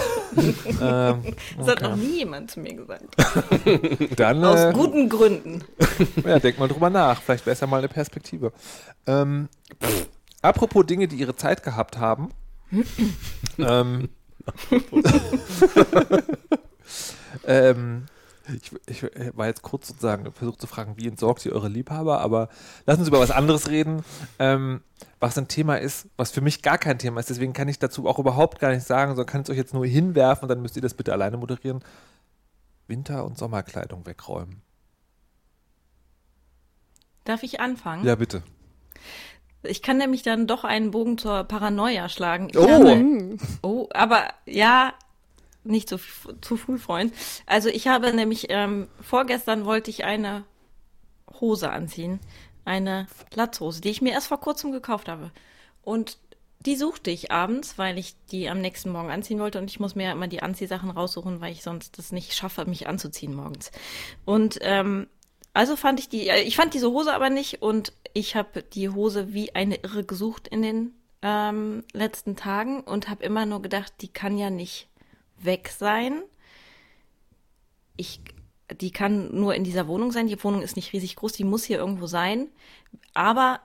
Ähm, 0.81 1.35
Das 1.57 1.69
hat 1.69 1.81
noch 1.81 1.97
nie 1.97 2.19
jemand 2.19 2.51
zu 2.51 2.61
mir 2.61 2.75
gesagt. 2.75 3.17
dann, 4.17 4.45
Aus 4.45 4.61
äh, 4.61 4.73
guten 4.75 5.09
Gründen. 5.09 5.65
ja, 6.23 6.39
denk 6.39 6.59
mal 6.59 6.69
drüber 6.69 6.91
nach. 6.91 7.23
Vielleicht 7.23 7.47
wäre 7.47 7.55
es 7.55 7.61
ja 7.61 7.67
mal 7.67 7.79
eine 7.79 7.89
Perspektive. 7.89 8.53
Ähm, 9.07 9.49
apropos 10.43 10.85
Dinge, 10.85 11.09
die 11.09 11.17
ihre 11.17 11.35
Zeit 11.35 11.63
gehabt 11.63 11.97
haben. 11.97 12.29
ähm, 13.59 14.11
ähm, 17.47 18.05
ich, 18.55 18.73
ich 18.87 19.03
war 19.37 19.47
jetzt 19.47 19.63
kurz 19.63 19.89
sozusagen 19.89 20.31
versucht 20.33 20.61
zu 20.61 20.67
fragen, 20.67 20.95
wie 20.97 21.07
entsorgt 21.09 21.45
ihr 21.47 21.53
eure 21.53 21.69
Liebhaber, 21.69 22.21
aber 22.21 22.49
lass 22.87 22.99
uns 22.99 23.09
über 23.09 23.21
was 23.21 23.31
anderes 23.31 23.69
reden, 23.69 24.03
ähm, 24.39 24.83
was 25.21 25.37
ein 25.39 25.49
Thema 25.49 25.77
ist, 25.77 26.09
was 26.17 26.31
für 26.31 26.41
mich 26.41 26.63
gar 26.63 26.79
kein 26.79 26.99
Thema 26.99 27.21
ist. 27.21 27.31
Deswegen 27.31 27.53
kann 27.53 27.69
ich 27.69 27.79
dazu 27.79 28.07
auch 28.09 28.19
überhaupt 28.19 28.59
gar 28.61 28.71
nichts 28.71 28.87
sagen, 28.89 29.11
sondern 29.11 29.27
kann 29.27 29.43
es 29.43 29.51
euch 29.51 29.57
jetzt 29.57 29.75
nur 29.75 29.87
hinwerfen 29.87 30.45
und 30.45 30.49
dann 30.49 30.63
müsst 30.63 30.77
ihr 30.77 30.83
das 30.83 30.95
bitte 30.95 31.13
alleine 31.13 31.37
moderieren. 31.37 31.83
Winter- 32.87 33.25
und 33.25 33.37
Sommerkleidung 33.37 34.07
wegräumen. 34.07 34.63
Darf 37.25 37.43
ich 37.43 37.61
anfangen? 37.61 38.05
Ja, 38.07 38.15
bitte. 38.15 38.43
Ich 39.63 39.83
kann 39.83 39.99
nämlich 39.99 40.23
dann 40.23 40.47
doch 40.47 40.65
einen 40.65 40.93
Bogen 40.93 41.19
zur 41.19 41.45
Paranoia 41.45 42.09
schlagen. 42.09 42.49
Ich 42.49 42.57
Oh. 42.57 42.69
habe, 42.69 43.37
oh, 43.63 43.89
aber 43.93 44.29
ja, 44.47 44.95
nicht 45.69 45.89
zu, 45.89 45.99
zu 46.41 46.57
früh, 46.57 46.79
Freund. 46.79 47.13
Also 47.47 47.69
ich 47.69 47.89
habe 47.89 48.13
nämlich, 48.13 48.47
ähm, 48.49 48.89
vorgestern 49.01 49.65
wollte 49.65 49.91
ich 49.91 50.05
eine 50.05 50.45
Hose 51.41 51.71
anziehen. 51.71 52.21
Eine 52.65 53.07
Latzhose, 53.35 53.81
die 53.81 53.91
ich 53.91 54.03
mir 54.03 54.13
erst 54.13 54.29
vor 54.29 54.41
kurzem 54.41 54.73
gekauft 54.73 55.09
habe. 55.09 55.31
Und 55.83 56.19
die 56.61 56.77
suchte 56.77 57.11
ich 57.11 57.31
abends, 57.31 57.79
weil 57.79 57.99
ich 57.99 58.15
die 58.31 58.49
am 58.49 58.61
nächsten 58.61 58.91
Morgen 58.91 59.11
anziehen 59.11 59.39
wollte. 59.39 59.59
Und 59.59 59.71
ich 59.71 59.81
muss 59.81 59.95
mir 59.95 60.05
ja 60.05 60.13
immer 60.13 60.29
die 60.29 60.43
Anziehsachen 60.43 60.91
raussuchen, 60.91 61.41
weil 61.41 61.53
ich 61.53 61.63
sonst 61.63 61.99
das 61.99 62.13
nicht 62.13 62.35
schaffe, 62.35 62.65
mich 62.67 62.89
anzuziehen 62.89 63.35
morgens. 63.35 63.71
Und 64.25 64.59
ähm, 64.63 65.07
also 65.55 65.77
fand 65.77 66.01
ich 66.01 66.09
die, 66.09 66.29
äh, 66.29 66.43
ich 66.43 66.57
fand 66.57 66.75
diese 66.75 66.91
Hose 66.91 67.15
aber 67.15 67.31
nicht 67.31 67.63
und 67.63 67.93
ich 68.13 68.37
habe 68.37 68.63
die 68.63 68.89
Hose 68.89 69.33
wie 69.33 69.55
eine 69.55 69.77
Irre 69.77 70.05
gesucht 70.05 70.49
in 70.49 70.63
den 70.63 70.93
ähm, 71.23 71.85
letzten 71.93 72.37
Tagen 72.37 72.81
und 72.81 73.09
habe 73.09 73.25
immer 73.25 73.47
nur 73.47 73.63
gedacht, 73.63 73.93
die 74.01 74.09
kann 74.09 74.39
ja 74.39 74.51
nicht 74.51 74.89
weg 75.45 75.69
sein. 75.69 76.23
Ich, 77.97 78.21
die 78.81 78.91
kann 78.91 79.35
nur 79.35 79.55
in 79.55 79.65
dieser 79.65 79.89
Wohnung 79.89 80.13
sein. 80.13 80.27
Die 80.27 80.43
Wohnung 80.43 80.63
ist 80.63 80.77
nicht 80.77 80.93
riesig 80.93 81.17
groß, 81.17 81.33
die 81.33 81.45
muss 81.45 81.65
hier 81.65 81.79
irgendwo 81.79 82.07
sein. 82.07 82.49
Aber 83.15 83.61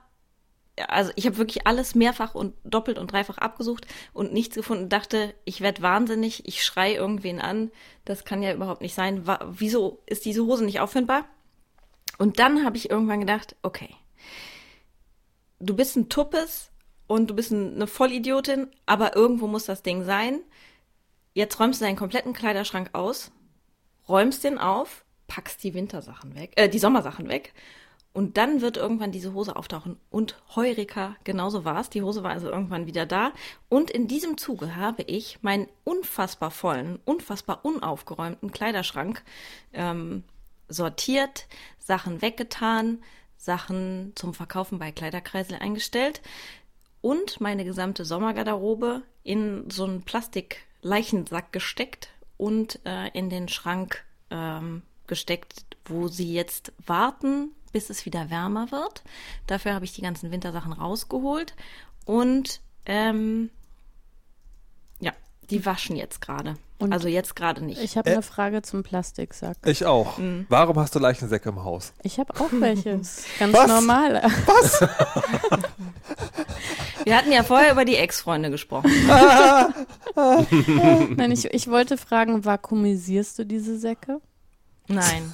also 0.88 1.12
ich 1.14 1.26
habe 1.26 1.38
wirklich 1.38 1.68
alles 1.68 1.94
mehrfach 1.94 2.34
und 2.34 2.54
doppelt 2.64 2.98
und 2.98 3.12
dreifach 3.12 3.38
abgesucht 3.38 3.86
und 4.12 4.32
nichts 4.32 4.56
gefunden. 4.56 4.88
Dachte, 4.88 5.34
ich 5.44 5.60
werde 5.60 5.82
wahnsinnig, 5.82 6.48
ich 6.48 6.64
schrei 6.64 6.94
irgendwen 6.94 7.40
an. 7.40 7.70
Das 8.04 8.24
kann 8.24 8.42
ja 8.42 8.52
überhaupt 8.52 8.80
nicht 8.80 8.94
sein. 8.94 9.24
Wieso 9.50 10.02
ist 10.06 10.24
diese 10.24 10.44
Hose 10.44 10.64
nicht 10.64 10.80
auffindbar? 10.80 11.26
Und 12.18 12.38
dann 12.40 12.64
habe 12.64 12.76
ich 12.76 12.90
irgendwann 12.90 13.20
gedacht, 13.20 13.54
okay, 13.62 13.90
du 15.60 15.74
bist 15.76 15.96
ein 15.96 16.08
Tuppes 16.08 16.70
und 17.06 17.28
du 17.30 17.34
bist 17.34 17.52
ein- 17.52 17.74
eine 17.76 17.86
Vollidiotin, 17.86 18.68
aber 18.86 19.14
irgendwo 19.16 19.46
muss 19.46 19.66
das 19.66 19.82
Ding 19.82 20.04
sein. 20.04 20.40
Jetzt 21.34 21.58
räumst 21.58 21.80
du 21.80 21.84
deinen 21.84 21.96
kompletten 21.96 22.32
Kleiderschrank 22.32 22.90
aus, 22.92 23.32
räumst 24.08 24.44
den 24.44 24.58
auf, 24.58 25.04
packst 25.26 25.62
die 25.64 25.74
Wintersachen 25.74 26.34
weg, 26.36 26.52
äh, 26.56 26.68
die 26.68 26.78
Sommersachen 26.78 27.28
weg. 27.28 27.52
Und 28.12 28.36
dann 28.36 28.60
wird 28.60 28.76
irgendwann 28.76 29.10
diese 29.10 29.34
Hose 29.34 29.56
auftauchen. 29.56 29.98
Und 30.08 30.40
Heureka, 30.54 31.16
genauso 31.24 31.64
war 31.64 31.80
es. 31.80 31.90
Die 31.90 32.02
Hose 32.02 32.22
war 32.22 32.30
also 32.30 32.48
irgendwann 32.48 32.86
wieder 32.86 33.06
da. 33.06 33.32
Und 33.68 33.90
in 33.90 34.06
diesem 34.06 34.38
Zuge 34.38 34.76
habe 34.76 35.02
ich 35.02 35.42
meinen 35.42 35.66
unfassbar 35.82 36.52
vollen, 36.52 37.00
unfassbar 37.04 37.64
unaufgeräumten 37.64 38.52
Kleiderschrank 38.52 39.24
ähm, 39.72 40.22
sortiert, 40.68 41.48
Sachen 41.80 42.22
weggetan, 42.22 43.02
Sachen 43.36 44.12
zum 44.14 44.32
Verkaufen 44.32 44.78
bei 44.78 44.92
Kleiderkreisel 44.92 45.58
eingestellt 45.58 46.22
und 47.00 47.40
meine 47.40 47.64
gesamte 47.64 48.04
Sommergarderobe 48.04 49.02
in 49.24 49.68
so 49.70 49.84
einen 49.84 50.04
Plastik-Leichensack 50.84 51.52
gesteckt 51.52 52.08
und 52.36 52.78
äh, 52.84 53.08
in 53.12 53.30
den 53.30 53.48
Schrank 53.48 54.04
ähm, 54.30 54.82
gesteckt, 55.06 55.64
wo 55.86 56.08
sie 56.08 56.32
jetzt 56.32 56.72
warten, 56.86 57.52
bis 57.72 57.90
es 57.90 58.06
wieder 58.06 58.30
wärmer 58.30 58.70
wird. 58.70 59.02
Dafür 59.46 59.74
habe 59.74 59.84
ich 59.84 59.92
die 59.92 60.02
ganzen 60.02 60.30
Wintersachen 60.30 60.72
rausgeholt 60.72 61.54
und 62.04 62.60
ähm, 62.86 63.50
ja, 65.00 65.12
die 65.50 65.64
waschen 65.66 65.96
jetzt 65.96 66.20
gerade. 66.20 66.56
Also 66.90 67.08
jetzt 67.08 67.34
gerade 67.34 67.64
nicht. 67.64 67.80
Ich 67.80 67.96
habe 67.96 68.10
eine 68.10 68.20
Frage 68.20 68.60
zum 68.60 68.82
Plastiksack. 68.82 69.56
Ich 69.64 69.86
auch. 69.86 70.18
Warum 70.50 70.78
hast 70.78 70.94
du 70.94 70.98
Leichensäcke 70.98 71.48
im 71.48 71.64
Haus? 71.64 71.94
Ich 72.02 72.18
habe 72.18 72.34
auch 72.38 72.50
welche. 72.52 73.00
Ganz 73.38 73.54
Was? 73.54 73.68
normal. 73.68 74.22
Wir 77.06 77.16
hatten 77.16 77.32
ja 77.32 77.42
vorher 77.42 77.72
über 77.72 77.84
die 77.84 77.96
Ex-Freunde 77.96 78.50
gesprochen. 78.50 78.90
Nein, 80.16 81.32
ich, 81.32 81.44
ich 81.52 81.68
wollte 81.70 81.96
fragen, 81.96 82.44
vakuumisierst 82.44 83.38
du 83.38 83.44
diese 83.44 83.78
Säcke? 83.78 84.20
Nein. 84.88 85.32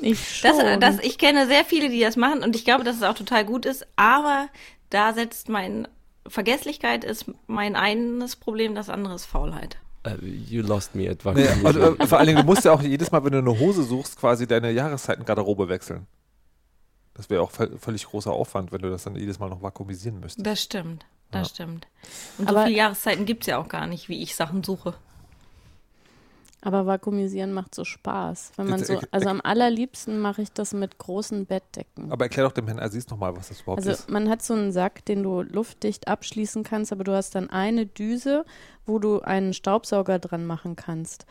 Ich 0.00 0.42
Das, 0.42 0.56
schon. 0.56 0.80
das, 0.80 0.98
ich 1.00 1.18
kenne 1.18 1.46
sehr 1.46 1.64
viele, 1.64 1.88
die 1.88 2.00
das 2.00 2.16
machen 2.16 2.42
und 2.42 2.54
ich 2.56 2.64
glaube, 2.64 2.84
dass 2.84 2.96
es 2.96 3.02
auch 3.02 3.14
total 3.14 3.44
gut 3.44 3.64
ist, 3.66 3.86
aber 3.96 4.48
da 4.90 5.14
setzt 5.14 5.48
mein 5.48 5.88
Vergesslichkeit 6.28 7.04
ist 7.04 7.26
mein 7.46 7.76
eines 7.76 8.36
Problem, 8.36 8.74
das 8.74 8.90
andere 8.90 9.14
ist 9.14 9.26
Faulheit. 9.26 9.78
Äh, 10.04 10.16
you 10.24 10.62
lost 10.62 10.94
me 10.94 11.08
at 11.08 11.24
Nee, 11.24 11.46
Vakuum. 11.62 11.64
und, 11.64 12.00
äh, 12.00 12.06
vor 12.06 12.18
allen 12.18 12.26
Dingen, 12.28 12.40
du 12.40 12.44
musst 12.46 12.64
ja 12.64 12.72
auch 12.72 12.82
jedes 12.82 13.10
Mal, 13.12 13.24
wenn 13.24 13.32
du 13.32 13.38
eine 13.38 13.58
Hose 13.58 13.82
suchst, 13.84 14.18
quasi 14.18 14.46
deine 14.46 14.70
Jahreszeitengarderobe 14.72 15.68
wechseln. 15.68 16.06
Das 17.16 17.30
wäre 17.30 17.42
auch 17.42 17.50
völ- 17.50 17.78
völlig 17.78 18.04
großer 18.06 18.30
Aufwand, 18.32 18.72
wenn 18.72 18.82
du 18.82 18.90
das 18.90 19.04
dann 19.04 19.16
jedes 19.16 19.38
Mal 19.38 19.48
noch 19.48 19.62
vakuumisieren 19.62 20.20
müsstest. 20.20 20.46
Das 20.46 20.62
stimmt, 20.62 21.06
das 21.30 21.48
Ja. 21.48 21.54
stimmt. 21.54 21.86
Und 22.38 22.48
so 22.48 22.54
Aber- 22.56 22.66
viele 22.66 22.76
Jahreszeiten 22.76 23.24
gibt's 23.24 23.46
ja 23.46 23.58
auch 23.58 23.68
gar 23.68 23.86
nicht, 23.86 24.08
wie 24.08 24.22
ich 24.22 24.36
Sachen 24.36 24.62
suche. 24.62 24.94
Aber 26.62 26.84
vakuumisieren 26.84 27.52
macht 27.52 27.74
so 27.76 27.84
Spaß. 27.84 28.52
Wenn 28.56 28.68
man 28.68 28.82
so, 28.82 29.00
also 29.12 29.28
am 29.28 29.40
allerliebsten 29.42 30.18
mache 30.18 30.42
ich 30.42 30.50
das 30.52 30.72
mit 30.72 30.98
großen 30.98 31.46
Bettdecken. 31.46 32.10
Aber 32.10 32.24
erklär 32.24 32.44
doch 32.46 32.52
dem 32.52 32.66
Herrn 32.66 32.80
Aziz 32.80 33.08
nochmal, 33.08 33.36
was 33.36 33.48
das 33.48 33.60
überhaupt 33.60 33.78
Also 33.86 33.92
ist. 33.92 34.10
man 34.10 34.28
hat 34.28 34.42
so 34.42 34.54
einen 34.54 34.72
Sack, 34.72 35.04
den 35.04 35.22
du 35.22 35.42
luftdicht 35.42 36.08
abschließen 36.08 36.64
kannst, 36.64 36.90
aber 36.92 37.04
du 37.04 37.12
hast 37.14 37.36
dann 37.36 37.50
eine 37.50 37.86
Düse, 37.86 38.44
wo 38.84 38.98
du 38.98 39.20
einen 39.20 39.52
Staubsauger 39.54 40.18
dran 40.18 40.44
machen 40.44 40.74
kannst. 40.74 41.24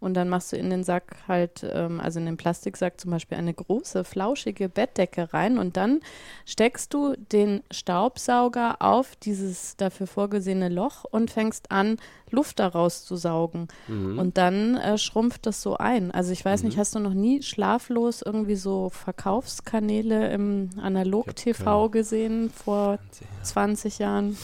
Und 0.00 0.14
dann 0.14 0.28
machst 0.28 0.52
du 0.52 0.56
in 0.56 0.70
den 0.70 0.84
Sack 0.84 1.16
halt, 1.26 1.66
ähm, 1.68 2.00
also 2.00 2.20
in 2.20 2.26
den 2.26 2.36
Plastiksack 2.36 3.00
zum 3.00 3.10
Beispiel 3.10 3.36
eine 3.36 3.52
große, 3.52 4.04
flauschige 4.04 4.68
Bettdecke 4.68 5.32
rein 5.32 5.58
und 5.58 5.76
dann 5.76 6.00
steckst 6.46 6.94
du 6.94 7.14
den 7.32 7.62
Staubsauger 7.70 8.76
auf 8.80 9.16
dieses 9.16 9.76
dafür 9.76 10.06
vorgesehene 10.06 10.68
Loch 10.68 11.04
und 11.04 11.30
fängst 11.30 11.72
an, 11.72 11.96
Luft 12.30 12.58
daraus 12.58 13.04
zu 13.04 13.16
saugen. 13.16 13.68
Mhm. 13.88 14.18
Und 14.18 14.38
dann 14.38 14.76
äh, 14.76 14.98
schrumpft 14.98 15.46
das 15.46 15.62
so 15.62 15.76
ein. 15.76 16.10
Also 16.10 16.32
ich 16.32 16.44
weiß 16.44 16.62
nicht, 16.62 16.78
hast 16.78 16.94
du 16.94 17.00
noch 17.00 17.14
nie 17.14 17.42
schlaflos 17.42 18.22
irgendwie 18.22 18.56
so 18.56 18.90
Verkaufskanäle 18.90 20.30
im 20.32 20.70
Analog-TV 20.80 21.88
gesehen 21.88 22.50
vor 22.50 22.98
20 23.42 23.98
Jahren? 23.98 24.36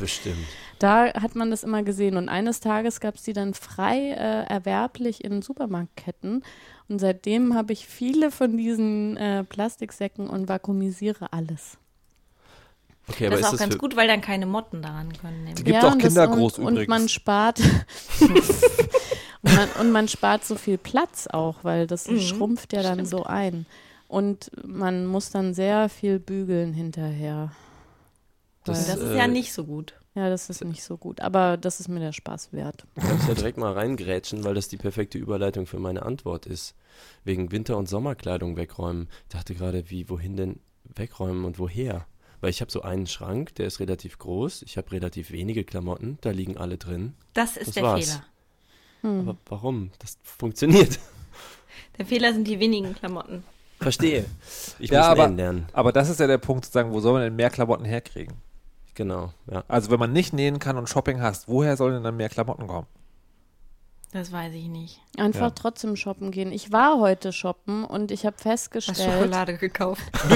Bestimmt. 0.00 0.46
Da 0.78 1.12
hat 1.12 1.34
man 1.36 1.50
das 1.50 1.62
immer 1.62 1.82
gesehen. 1.82 2.16
Und 2.16 2.28
eines 2.28 2.60
Tages 2.60 3.00
gab 3.00 3.16
es 3.16 3.22
die 3.22 3.34
dann 3.34 3.52
frei 3.54 4.12
äh, 4.12 4.44
erwerblich 4.50 5.22
in 5.22 5.42
Supermarktketten. 5.42 6.42
Und 6.88 6.98
seitdem 6.98 7.54
habe 7.54 7.72
ich 7.72 7.86
viele 7.86 8.30
von 8.30 8.56
diesen 8.56 9.16
äh, 9.18 9.44
Plastiksäcken 9.44 10.28
und 10.28 10.48
vakuumisiere 10.48 11.32
alles. 11.32 11.76
Okay, 13.08 13.26
aber 13.26 13.36
das 13.36 13.40
ist 13.40 13.46
auch 13.46 13.50
das 13.52 13.60
ganz 13.60 13.78
gut, 13.78 13.96
weil 13.96 14.08
dann 14.08 14.20
keine 14.20 14.46
Motten 14.46 14.82
daran 14.82 15.12
können. 15.12 15.38
Die 15.46 15.52
Nehmen. 15.52 15.64
gibt 15.64 15.84
auch 15.84 15.92
und 15.92 16.02
das- 16.04 16.16
und, 16.16 16.58
und 16.58 16.72
übrigens. 16.74 16.88
man 16.88 17.08
spart 17.08 17.60
und, 18.20 18.42
man, 19.42 19.68
und 19.80 19.92
man 19.92 20.08
spart 20.08 20.44
so 20.44 20.54
viel 20.54 20.78
Platz 20.78 21.26
auch, 21.26 21.56
weil 21.62 21.86
das 21.86 22.08
Mhm, 22.08 22.20
schrumpft 22.20 22.72
ja 22.72 22.82
dann 22.82 22.94
stimmt. 22.94 23.08
so 23.08 23.24
ein. 23.24 23.66
Und 24.08 24.50
man 24.64 25.06
muss 25.06 25.30
dann 25.30 25.54
sehr 25.54 25.88
viel 25.88 26.18
bügeln 26.18 26.72
hinterher. 26.72 27.52
Das, 28.64 28.86
Das 28.86 28.98
ist 28.98 29.10
äh, 29.10 29.16
ja 29.16 29.26
nicht 29.26 29.52
so 29.52 29.64
gut. 29.64 29.94
ja, 30.14 30.28
das 30.28 30.50
ist 30.50 30.62
nicht 30.64 30.82
so 30.84 30.96
gut. 30.98 31.20
Aber 31.20 31.56
das 31.56 31.80
ist 31.80 31.88
mir 31.88 32.00
der 32.00 32.12
Spaß 32.12 32.52
wert. 32.52 32.86
Ich 32.96 33.02
muss 33.04 33.26
ja 33.28 33.34
direkt 33.34 33.56
mal 33.58 33.72
reingrätschen, 33.72 34.44
weil 34.44 34.54
das 34.54 34.68
die 34.68 34.76
perfekte 34.76 35.18
Überleitung 35.18 35.66
für 35.66 35.78
meine 35.78 36.02
Antwort 36.02 36.46
ist. 36.46 36.74
Wegen 37.24 37.52
Winter- 37.52 37.76
und 37.78 37.88
Sommerkleidung 37.88 38.56
wegräumen. 38.56 39.08
Ich 39.28 39.28
dachte 39.36 39.54
gerade, 39.54 39.88
wie, 39.90 40.08
wohin 40.10 40.36
denn 40.36 40.60
wegräumen 40.94 41.44
und 41.44 41.58
woher? 41.58 42.06
Weil 42.42 42.50
ich 42.50 42.60
habe 42.60 42.70
so 42.70 42.82
einen 42.82 43.06
Schrank, 43.06 43.54
der 43.56 43.66
ist 43.66 43.80
relativ 43.80 44.18
groß. 44.18 44.62
Ich 44.62 44.76
habe 44.76 44.92
relativ 44.92 45.30
wenige 45.30 45.64
Klamotten, 45.64 46.18
da 46.20 46.30
liegen 46.30 46.56
alle 46.56 46.76
drin. 46.78 47.14
Das 47.34 47.56
ist 47.56 47.68
Das 47.68 47.74
der 47.74 47.82
war's. 47.84 48.04
Fehler. 48.10 48.24
Hm. 49.02 49.20
Aber 49.28 49.38
warum? 49.46 49.90
Das 49.98 50.18
funktioniert. 50.22 50.98
Der 51.98 52.06
Fehler 52.06 52.32
sind 52.32 52.46
die 52.48 52.58
wenigen 52.60 52.94
Klamotten. 52.94 53.44
Verstehe. 53.78 54.24
Ich 54.78 54.90
Ja, 54.90 55.00
muss 55.00 55.08
aber- 55.08 55.28
lernen. 55.28 55.66
Aber 55.72 55.92
das 55.92 56.08
ist 56.10 56.18
ja 56.20 56.26
der 56.26 56.38
Punkt, 56.38 56.64
sozusagen, 56.64 56.92
wo 56.92 57.00
soll 57.00 57.12
man 57.14 57.22
denn 57.22 57.36
mehr 57.36 57.48
Klamotten 57.50 57.84
herkriegen? 57.84 58.34
Genau, 58.94 59.32
ja. 59.50 59.62
Also 59.68 59.90
wenn 59.90 59.98
man 60.00 60.12
nicht 60.12 60.32
nähen 60.32 60.58
kann 60.58 60.76
und 60.76 60.88
Shopping 60.88 61.20
hast, 61.22 61.48
woher 61.48 61.76
sollen 61.76 61.94
denn 61.94 62.02
dann 62.04 62.16
mehr 62.16 62.28
Klamotten 62.28 62.66
kommen? 62.66 62.86
Das 64.12 64.32
weiß 64.32 64.52
ich 64.54 64.66
nicht. 64.66 65.00
Einfach 65.18 65.40
Ja. 65.40 65.50
trotzdem 65.50 65.94
shoppen 65.94 66.32
gehen. 66.32 66.50
Ich 66.50 66.72
war 66.72 66.98
heute 66.98 67.32
shoppen 67.32 67.84
und 67.84 68.10
ich 68.10 68.26
habe 68.26 68.34
Hast 68.36 68.42
festgestellt, 68.42 68.98
Schokolade 69.12 69.56
gekauft. 69.56 70.02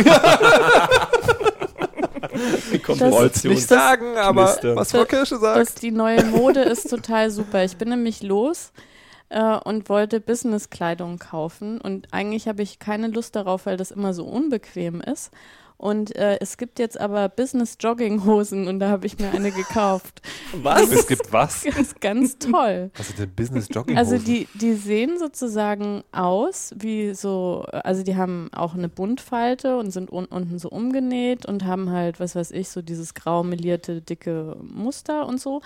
Wollt's 2.99 3.45
nicht 3.45 3.67
sagen, 3.67 4.17
aber 4.17 4.47
Knistern. 4.47 4.77
was 4.77 4.91
Frau 4.93 5.05
Kirsche 5.05 5.39
sagt. 5.39 5.57
dass 5.59 5.75
die 5.75 5.91
neue 5.91 6.25
Mode 6.25 6.61
ist 6.63 6.89
total 6.91 7.31
super. 7.31 7.65
Ich 7.65 7.77
bin 7.77 7.89
nämlich 7.89 8.23
los 8.23 8.73
äh, 9.29 9.57
und 9.59 9.89
wollte 9.89 10.21
Businesskleidung 10.21 11.19
kaufen 11.19 11.81
und 11.81 12.13
eigentlich 12.13 12.49
habe 12.49 12.63
ich 12.63 12.79
keine 12.79 13.09
Lust 13.09 13.37
darauf, 13.37 13.67
weil 13.67 13.77
das 13.77 13.91
immer 13.91 14.15
so 14.15 14.25
unbequem 14.25 15.01
ist. 15.01 15.31
Und 15.77 16.15
äh, 16.15 16.39
es 16.41 16.57
gibt 16.57 16.79
jetzt 16.79 16.99
aber 17.01 17.29
Business-Jogginghosen 17.29 18.69
und 18.69 18.79
da 18.79 18.89
habe 18.91 19.07
ich 19.07 19.19
mir 19.19 19.33
eine 19.33 19.51
gekauft. 19.51 20.23
Was? 20.55 20.91
Es 20.91 21.07
gibt 21.07 21.33
was? 21.33 21.65
Das 21.65 21.77
ist 21.79 22.01
ganz 22.01 22.39
toll. 22.39 22.91
Was 22.97 23.11
ist 23.11 23.19
denn 23.19 23.35
Business 23.35 23.69
Jogging? 23.71 23.97
Also 23.99 24.19
die, 24.19 24.47
die 24.55 24.75
sehen 24.75 25.19
sozusagen 25.19 26.05
aus 26.13 26.73
wie 26.77 27.13
so, 27.15 27.67
also 27.71 28.05
die 28.05 28.17
haben 28.17 28.51
auch 28.55 28.75
eine 28.75 28.89
Buntfalte 28.89 29.77
und 29.77 29.91
sind 29.91 30.13
un 30.13 30.27
unten 30.27 30.59
so 30.59 30.71
umgenäht 30.71 31.45
und 31.45 31.65
haben 31.65 31.91
halt, 31.91 32.21
was 32.21 32.37
weiß 32.37 32.53
ich, 32.53 32.69
so 32.69 32.81
dieses 32.81 33.15
grau 33.15 33.43
melierte, 33.43 34.01
dicke 34.01 34.57
Muster 34.63 35.27
und 35.27 35.41
so. 35.41 35.61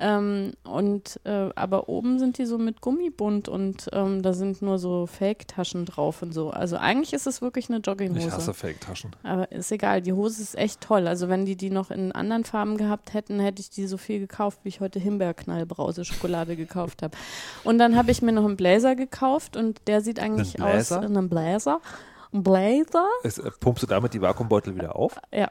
Ähm, 0.00 0.52
und 0.62 1.20
äh, 1.24 1.50
aber 1.56 1.88
oben 1.88 2.20
sind 2.20 2.38
die 2.38 2.46
so 2.46 2.56
mit 2.56 2.80
Gummibund 2.80 3.48
und 3.48 3.88
ähm, 3.92 4.22
da 4.22 4.32
sind 4.32 4.62
nur 4.62 4.78
so 4.78 5.06
Fake-Taschen 5.06 5.86
drauf 5.86 6.22
und 6.22 6.32
so. 6.32 6.50
Also 6.50 6.76
eigentlich 6.76 7.12
ist 7.12 7.26
es 7.26 7.42
wirklich 7.42 7.68
eine 7.68 7.78
ich 7.78 7.86
Jogginghose. 7.86 8.30
hasse 8.30 8.54
Fake-Taschen. 8.54 9.16
Aber 9.24 9.50
ist 9.50 9.72
egal, 9.72 10.00
die 10.00 10.12
Hose 10.12 10.40
ist 10.40 10.56
echt 10.56 10.80
toll. 10.80 11.08
Also 11.08 11.28
wenn 11.28 11.44
die 11.46 11.56
die 11.56 11.70
noch 11.70 11.90
in 11.90 12.12
anderen 12.12 12.44
Farben 12.44 12.76
gehabt 12.76 13.12
hätten, 13.12 13.40
hätte 13.40 13.60
ich 13.60 13.70
die 13.70 13.88
so 13.88 13.96
viel 13.96 14.20
gekauft, 14.20 14.60
wie 14.62 14.68
ich 14.68 14.80
heute 14.80 15.00
Himbeerknallbrause 15.00 16.04
Schokolade 16.04 16.54
gekauft 16.54 17.02
habe. 17.02 17.16
Und 17.64 17.78
dann 17.78 17.96
habe 17.96 18.12
ich 18.12 18.22
mir 18.22 18.32
noch 18.32 18.44
einen 18.44 18.56
Blazer 18.56 18.94
gekauft 18.94 19.56
und 19.56 19.80
der 19.88 20.00
sieht 20.00 20.20
eigentlich 20.20 20.62
aus 20.62 20.92
in 20.92 20.98
einem 21.04 21.28
Blazer. 21.28 21.80
Ein 22.32 22.42
Blazer, 22.44 23.08
Ist, 23.24 23.38
äh, 23.38 23.50
pumpst 23.58 23.82
du 23.82 23.86
damit 23.88 24.14
die 24.14 24.20
Vakuumbeutel 24.20 24.76
wieder 24.76 24.94
auf? 24.94 25.18
ja. 25.32 25.50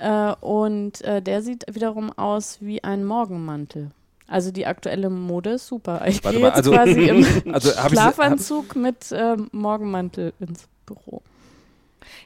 Äh, 0.00 0.34
und 0.40 1.00
äh, 1.02 1.20
der 1.22 1.42
sieht 1.42 1.64
wiederum 1.72 2.12
aus 2.16 2.58
wie 2.60 2.84
ein 2.84 3.04
Morgenmantel. 3.04 3.90
Also 4.26 4.50
die 4.50 4.66
aktuelle 4.66 5.08
Mode 5.08 5.50
ist 5.50 5.66
super. 5.66 6.02
Ich 6.06 6.22
Warte 6.22 6.38
gehe 6.38 6.46
mal, 6.46 6.48
jetzt 6.48 6.68
also- 6.68 6.72
quasi 6.72 7.04
im 7.08 7.26
Also 7.54 7.76
habe 7.76 7.94
ich 7.94 8.00
Schlafanzug 8.00 8.76
mit 8.76 9.06
ähm, 9.12 9.48
Morgenmantel 9.52 10.34
ins 10.38 10.68
Büro. 10.86 11.22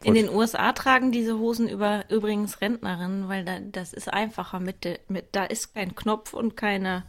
In 0.04 0.14
den 0.14 0.28
USA 0.28 0.72
tragen 0.72 1.12
diese 1.12 1.38
Hosen 1.38 1.68
über, 1.68 2.04
übrigens 2.08 2.60
Rentnerinnen, 2.60 3.28
weil 3.28 3.44
da, 3.44 3.58
das 3.60 3.92
ist 3.92 4.12
einfacher 4.12 4.58
mit, 4.58 4.86
mit, 5.08 5.26
da 5.32 5.44
ist 5.44 5.74
kein 5.74 5.94
Knopf 5.94 6.34
und 6.34 6.56
keine, 6.56 7.04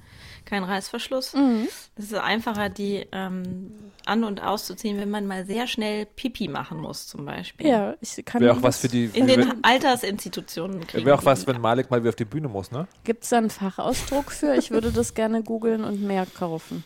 kein 0.45 0.63
Reißverschluss. 0.63 1.33
Mhm. 1.33 1.67
Das 1.95 2.05
ist 2.05 2.13
einfacher, 2.15 2.69
die 2.69 3.05
ähm, 3.11 3.71
an- 4.05 4.23
und 4.23 4.41
auszuziehen, 4.43 4.97
wenn 4.97 5.09
man 5.09 5.25
mal 5.27 5.45
sehr 5.45 5.67
schnell 5.67 6.05
Pipi 6.05 6.47
machen 6.47 6.79
muss, 6.79 7.07
zum 7.07 7.25
Beispiel. 7.25 7.67
Ja, 7.67 7.95
ich 8.01 8.23
kann 8.25 8.41
wäre 8.41 8.53
auch 8.53 8.63
was 8.63 8.79
für 8.79 8.87
die. 8.87 9.05
In 9.13 9.27
den 9.27 9.39
Wäre 9.39 9.55
Altersinstitutionen 9.61 10.85
kriegen. 10.87 11.05
wär 11.05 11.15
auch 11.15 11.25
was, 11.25 11.41
die. 11.41 11.47
wenn 11.47 11.61
Malik 11.61 11.89
mal 11.89 12.01
wieder 12.01 12.09
auf 12.09 12.15
die 12.15 12.25
Bühne 12.25 12.47
muss, 12.47 12.71
ne? 12.71 12.87
Gibt 13.03 13.23
es 13.23 13.29
da 13.29 13.37
einen 13.37 13.49
Fachausdruck 13.49 14.31
für? 14.31 14.55
Ich 14.55 14.71
würde 14.71 14.91
das 14.91 15.13
gerne 15.13 15.43
googeln 15.43 15.83
und 15.83 16.01
mehr 16.01 16.25
kaufen. 16.25 16.83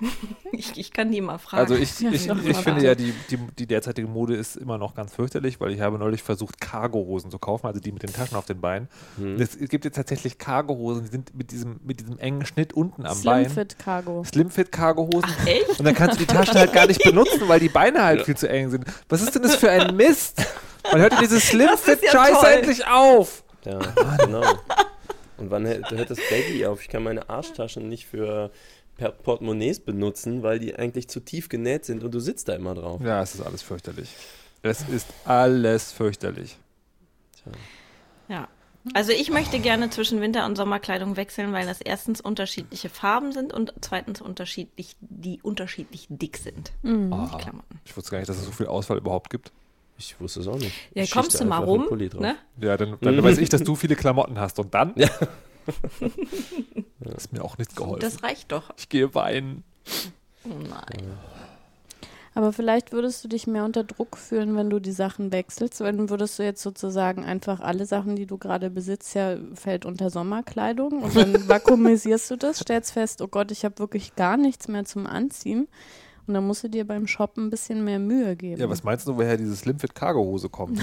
ich, 0.52 0.76
ich 0.76 0.92
kann 0.92 1.10
die 1.10 1.20
mal 1.20 1.38
fragen. 1.38 1.62
Also 1.62 1.74
ich, 1.74 2.00
Ja, 2.00 2.10
ich, 2.10 2.28
ich 2.28 2.56
finde 2.56 2.84
ja, 2.84 2.94
die, 2.94 3.12
die, 3.30 3.38
die 3.58 3.66
derzeitige 3.66 4.08
Mode 4.08 4.34
ist 4.34 4.56
immer 4.56 4.78
noch 4.78 4.94
ganz 4.94 5.14
fürchterlich, 5.14 5.60
weil 5.60 5.72
ich 5.72 5.80
habe 5.80 5.98
neulich 5.98 6.22
versucht, 6.22 6.60
Cargo-Hosen 6.60 7.30
zu 7.30 7.38
kaufen, 7.38 7.66
also 7.66 7.80
die 7.80 7.92
mit 7.92 8.02
den 8.02 8.12
Taschen 8.12 8.36
auf 8.36 8.46
den 8.46 8.60
Beinen. 8.60 8.88
Hm. 9.16 9.40
Es 9.40 9.58
gibt 9.58 9.84
jetzt 9.84 9.96
tatsächlich 9.96 10.38
Cargo-Hosen, 10.38 11.04
die 11.04 11.10
sind 11.10 11.34
mit 11.34 11.50
diesem, 11.50 11.80
mit 11.84 12.00
diesem 12.00 12.18
engen 12.18 12.44
Schnitt 12.46 12.72
unten 12.72 13.06
am 13.06 13.22
Bein. 13.22 13.44
Slimfit 13.44 13.78
Cargo. 13.78 14.24
Slimfit-Cargo-Hosen. 14.24 15.30
echt? 15.46 15.78
Und 15.78 15.84
dann 15.84 15.94
kannst 15.94 16.20
du 16.20 16.24
die 16.24 16.32
Taschen 16.32 16.54
halt 16.54 16.72
gar 16.72 16.86
nicht 16.86 17.02
benutzen, 17.04 17.42
weil 17.46 17.60
die 17.60 17.68
Beine 17.68 18.02
halt 18.02 18.24
viel 18.24 18.36
zu 18.36 18.48
eng 18.48 18.70
sind. 18.70 18.84
Was 19.08 19.22
ist 19.22 19.34
denn 19.34 19.42
das 19.42 19.56
für 19.56 19.70
ein 19.70 19.96
Mist? 19.96 20.44
Man 20.92 21.00
hört 21.00 21.14
ja 21.14 21.20
diese 21.20 21.40
Slimfit-Scheiße 21.40 22.40
toll. 22.40 22.50
endlich 22.50 22.86
auf. 22.86 23.42
Ja, 23.64 23.80
genau. 24.24 24.44
Und 25.38 25.50
wann 25.50 25.66
hört, 25.66 26.10
das 26.10 26.18
Baggy 26.30 26.64
auf? 26.66 26.80
Ich 26.80 26.88
kann 26.88 27.02
meine 27.02 27.28
Arschtaschen 27.28 27.88
nicht 27.88 28.06
für 28.06 28.50
Portemonnaies 28.96 29.80
benutzen, 29.80 30.42
weil 30.42 30.58
die 30.58 30.74
eigentlich 30.76 31.08
zu 31.08 31.20
tief 31.20 31.48
genäht 31.48 31.84
sind 31.84 32.02
und 32.02 32.12
du 32.14 32.20
sitzt 32.20 32.48
da 32.48 32.54
immer 32.54 32.74
drauf. 32.74 33.00
Ja, 33.02 33.22
es 33.22 33.34
ist 33.34 33.42
alles 33.42 33.62
fürchterlich. 33.62 34.10
Es 34.62 34.88
ist 34.88 35.06
alles 35.24 35.92
fürchterlich. 35.92 36.56
Ja. 38.28 38.48
Also 38.94 39.12
ich 39.12 39.30
möchte 39.30 39.58
gerne 39.58 39.90
zwischen 39.90 40.20
Winter- 40.20 40.46
und 40.46 40.56
Sommerkleidung 40.56 41.16
wechseln, 41.16 41.52
weil 41.52 41.66
das 41.66 41.80
erstens 41.80 42.20
unterschiedliche 42.20 42.88
Farben 42.88 43.32
sind 43.32 43.52
und 43.52 43.74
zweitens 43.80 44.20
unterschiedlich, 44.20 44.96
die 45.00 45.40
unterschiedlich 45.42 46.06
dick 46.08 46.36
sind. 46.36 46.72
Mhm. 46.82 47.10
Die 47.32 47.36
Klamotten. 47.38 47.80
Ich 47.84 47.96
wusste 47.96 48.12
gar 48.12 48.18
nicht, 48.18 48.28
dass 48.28 48.38
es 48.38 48.44
so 48.44 48.52
viel 48.52 48.66
Auswahl 48.66 48.98
überhaupt 48.98 49.30
gibt. 49.30 49.52
Ich 49.98 50.20
wusste 50.20 50.40
es 50.40 50.46
auch 50.46 50.58
nicht. 50.58 50.74
Ja, 50.94 51.02
Ich 51.02 51.10
kommst 51.10 51.40
du 51.40 51.44
mal 51.44 51.58
rum, 51.58 51.88
ne? 51.90 52.36
Ja, 52.60 52.76
dann, 52.76 52.96
dann 53.00 53.22
weiß 53.22 53.38
ich, 53.38 53.48
dass 53.48 53.62
du 53.62 53.74
viele 53.76 53.96
Klamotten 53.96 54.38
hast. 54.38 54.58
Und 54.58 54.74
dann? 54.74 54.92
Ja. 54.96 55.08
Das 57.00 57.14
ist 57.16 57.32
mir 57.32 57.44
auch 57.44 57.58
nicht 57.58 57.76
geholfen. 57.76 58.00
Das 58.00 58.22
reicht 58.22 58.52
doch. 58.52 58.72
ich 58.76 58.88
gehe 58.88 59.14
weinen. 59.14 59.64
Oh 60.44 60.54
nein. 60.68 61.18
Aber 62.34 62.52
vielleicht 62.52 62.92
würdest 62.92 63.24
du 63.24 63.28
dich 63.28 63.46
mehr 63.46 63.64
unter 63.64 63.82
Druck 63.82 64.18
fühlen, 64.18 64.56
wenn 64.56 64.68
du 64.68 64.78
die 64.78 64.92
Sachen 64.92 65.32
wechselst. 65.32 65.80
Weil 65.80 65.96
dann 65.96 66.10
würdest 66.10 66.38
du 66.38 66.42
jetzt 66.42 66.62
sozusagen 66.62 67.24
einfach 67.24 67.60
alle 67.60 67.86
Sachen, 67.86 68.14
die 68.14 68.26
du 68.26 68.36
gerade 68.36 68.68
besitzt, 68.68 69.14
ja, 69.14 69.38
fällt 69.54 69.86
unter 69.86 70.10
Sommerkleidung. 70.10 71.02
Und 71.02 71.16
dann 71.16 71.48
vakuumisierst 71.48 72.30
du 72.30 72.36
das, 72.36 72.58
stellst 72.58 72.92
fest, 72.92 73.22
oh 73.22 73.28
Gott, 73.28 73.50
ich 73.52 73.64
habe 73.64 73.78
wirklich 73.78 74.16
gar 74.16 74.36
nichts 74.36 74.68
mehr 74.68 74.84
zum 74.84 75.06
Anziehen. 75.06 75.66
Und 76.26 76.34
dann 76.34 76.46
musst 76.46 76.62
du 76.62 76.68
dir 76.68 76.86
beim 76.86 77.06
Shoppen 77.06 77.46
ein 77.46 77.50
bisschen 77.50 77.84
mehr 77.84 77.98
Mühe 77.98 78.36
geben. 78.36 78.60
Ja, 78.60 78.68
was 78.68 78.84
meinst 78.84 79.08
du, 79.08 79.16
woher 79.16 79.38
diese 79.38 79.56
Slimfit 79.56 79.94
Cargo 79.94 80.20
Hose 80.20 80.50
kommt? 80.50 80.78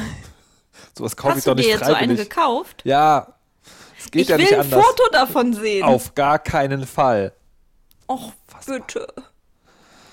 Sowas 0.97 1.15
kaufe 1.15 1.33
ich 1.33 1.37
Hast 1.37 1.47
doch 1.47 1.55
du 1.55 1.61
dir 1.61 1.67
nicht 1.67 1.79
jetzt 1.79 1.87
so 1.87 1.93
eine 1.93 2.15
gekauft? 2.15 2.81
ja, 2.83 3.32
es 4.05 4.11
geht 4.11 4.21
ich 4.23 4.29
ja 4.29 4.37
will 4.37 4.43
nicht 4.45 4.53
ein 4.53 4.61
anders. 4.61 4.85
Foto 4.85 5.03
davon 5.11 5.53
sehen. 5.53 5.83
Auf 5.83 6.15
gar 6.15 6.39
keinen 6.39 6.85
Fall. 6.85 7.33
Och, 8.07 8.31
bitte. 8.65 9.07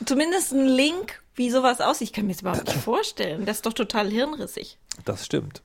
Zumindest 0.04 0.52
ein 0.52 0.66
Link, 0.66 1.22
wie 1.34 1.50
sowas 1.50 1.80
aussieht. 1.80 2.08
Ich 2.08 2.12
kann 2.12 2.26
mir 2.26 2.32
das 2.32 2.40
überhaupt 2.42 2.66
nicht 2.66 2.78
vorstellen. 2.78 3.44
Das 3.44 3.56
ist 3.56 3.66
doch 3.66 3.72
total 3.72 4.08
hirnrissig. 4.10 4.78
Das 5.04 5.26
stimmt. 5.26 5.62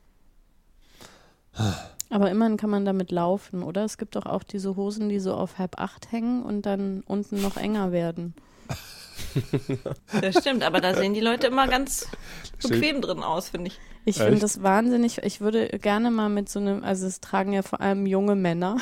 Aber 2.09 2.29
immerhin 2.29 2.57
kann 2.57 2.69
man 2.69 2.85
damit 2.85 3.11
laufen, 3.11 3.63
oder? 3.63 3.85
Es 3.85 3.97
gibt 3.97 4.15
doch 4.15 4.25
auch 4.25 4.43
diese 4.43 4.75
Hosen, 4.75 5.09
die 5.09 5.19
so 5.19 5.33
auf 5.33 5.57
halb 5.57 5.79
acht 5.79 6.11
hängen 6.11 6.43
und 6.43 6.63
dann 6.65 7.01
unten 7.07 7.41
noch 7.41 7.57
enger 7.57 7.91
werden. 7.91 8.33
Das 10.21 10.39
stimmt, 10.39 10.63
aber 10.63 10.81
da 10.81 10.93
sehen 10.95 11.13
die 11.13 11.21
Leute 11.21 11.47
immer 11.47 11.67
ganz 11.67 12.07
bequem 12.61 13.01
drin 13.01 13.23
aus, 13.23 13.49
finde 13.49 13.67
ich. 13.67 13.79
Ich 14.05 14.17
finde 14.17 14.39
das 14.39 14.61
wahnsinnig. 14.61 15.23
Ich 15.23 15.41
würde 15.41 15.67
gerne 15.79 16.11
mal 16.11 16.29
mit 16.29 16.47
so 16.49 16.59
einem, 16.59 16.83
also 16.83 17.07
es 17.07 17.21
tragen 17.21 17.53
ja 17.53 17.63
vor 17.63 17.81
allem 17.81 18.05
junge 18.05 18.35
Männer, 18.35 18.77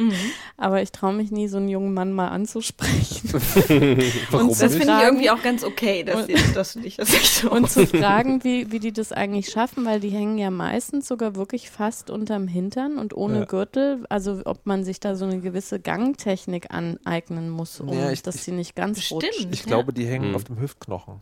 Mhm. 0.00 0.12
aber 0.56 0.82
ich 0.82 0.92
traue 0.92 1.12
mich 1.12 1.30
nie, 1.30 1.46
so 1.48 1.58
einen 1.58 1.68
jungen 1.68 1.92
Mann 1.94 2.12
mal 2.12 2.28
anzusprechen 2.28 3.30
Warum 4.30 4.48
Und 4.48 4.60
Das 4.60 4.74
finde 4.74 4.94
ich 4.96 5.02
irgendwie 5.04 5.30
auch 5.30 5.42
ganz 5.42 5.62
okay, 5.64 6.02
dass, 6.04 6.26
die, 6.26 6.34
dass 6.54 6.72
du 6.74 6.80
dich 6.80 6.96
das 6.96 7.10
nicht 7.12 7.26
so 7.26 7.50
und 7.50 7.70
zu 7.70 7.86
fragen, 7.86 8.42
wie, 8.44 8.72
wie 8.72 8.78
die 8.80 8.92
das 8.92 9.12
eigentlich 9.12 9.50
schaffen, 9.50 9.84
weil 9.84 10.00
die 10.00 10.10
hängen 10.10 10.38
ja 10.38 10.50
meistens 10.50 11.06
sogar 11.08 11.36
wirklich 11.36 11.70
fast 11.70 12.10
unterm 12.10 12.48
Hintern 12.48 12.98
und 12.98 13.14
ohne 13.14 13.40
Ja. 13.40 13.44
Gürtel. 13.44 14.04
Also 14.08 14.40
ob 14.44 14.66
man 14.66 14.84
sich 14.84 15.00
da 15.00 15.14
so 15.16 15.24
eine 15.24 15.40
gewisse 15.40 15.80
Gangtechnik 15.80 16.70
aneignen 16.72 17.50
muss, 17.50 17.80
um 17.80 17.88
Ja, 17.92 18.10
ich- 18.10 18.22
dass 18.22 18.44
sie 18.44 18.52
nicht 18.52 18.74
ganz 18.76 19.10
rutschen. 19.10 19.52
Ich 19.52 19.60
Ja. 19.60 19.66
glaube, 19.66 19.92
die 19.92 20.06
hängen 20.06 20.28
Hm. 20.30 20.34
auf 20.36 20.44
dem 20.44 20.58
Hüftknochen. 20.60 21.20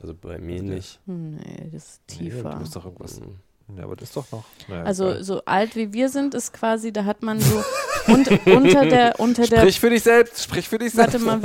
Also 0.00 0.14
bei 0.14 0.38
mir 0.38 0.62
nicht. 0.62 1.00
Nee, 1.06 1.70
das 1.72 1.84
ist 1.84 2.00
Nee, 2.20 2.30
tiefer. 2.30 2.50
du 2.50 2.56
musst 2.58 2.76
doch 2.76 2.84
irgendwas. 2.84 3.20
Mhm. 3.20 3.36
Ja, 3.76 3.84
aber 3.84 3.96
das 3.96 4.10
ist 4.10 4.16
doch 4.16 4.30
noch. 4.30 4.44
Naja, 4.68 4.84
Also 4.84 5.08
egal. 5.10 5.24
so 5.24 5.42
alt 5.44 5.74
wie 5.76 5.92
wir 5.92 6.08
sind, 6.08 6.34
ist 6.34 6.52
quasi, 6.52 6.92
da 6.92 7.04
hat 7.04 7.22
man 7.22 7.40
so 7.40 7.62
und, 8.06 8.28
unter 8.46 8.86
der 8.86 9.18
unter 9.18 9.46
der 9.46 9.58
sprich 9.58 9.80
für 9.80 9.90
dich 9.90 10.02
selbst, 10.04 10.42
sprich 10.44 10.68
für 10.68 10.78
dich 10.78 10.92
selbst. 10.92 11.14
Warte 11.24 11.40
mal, 11.40 11.42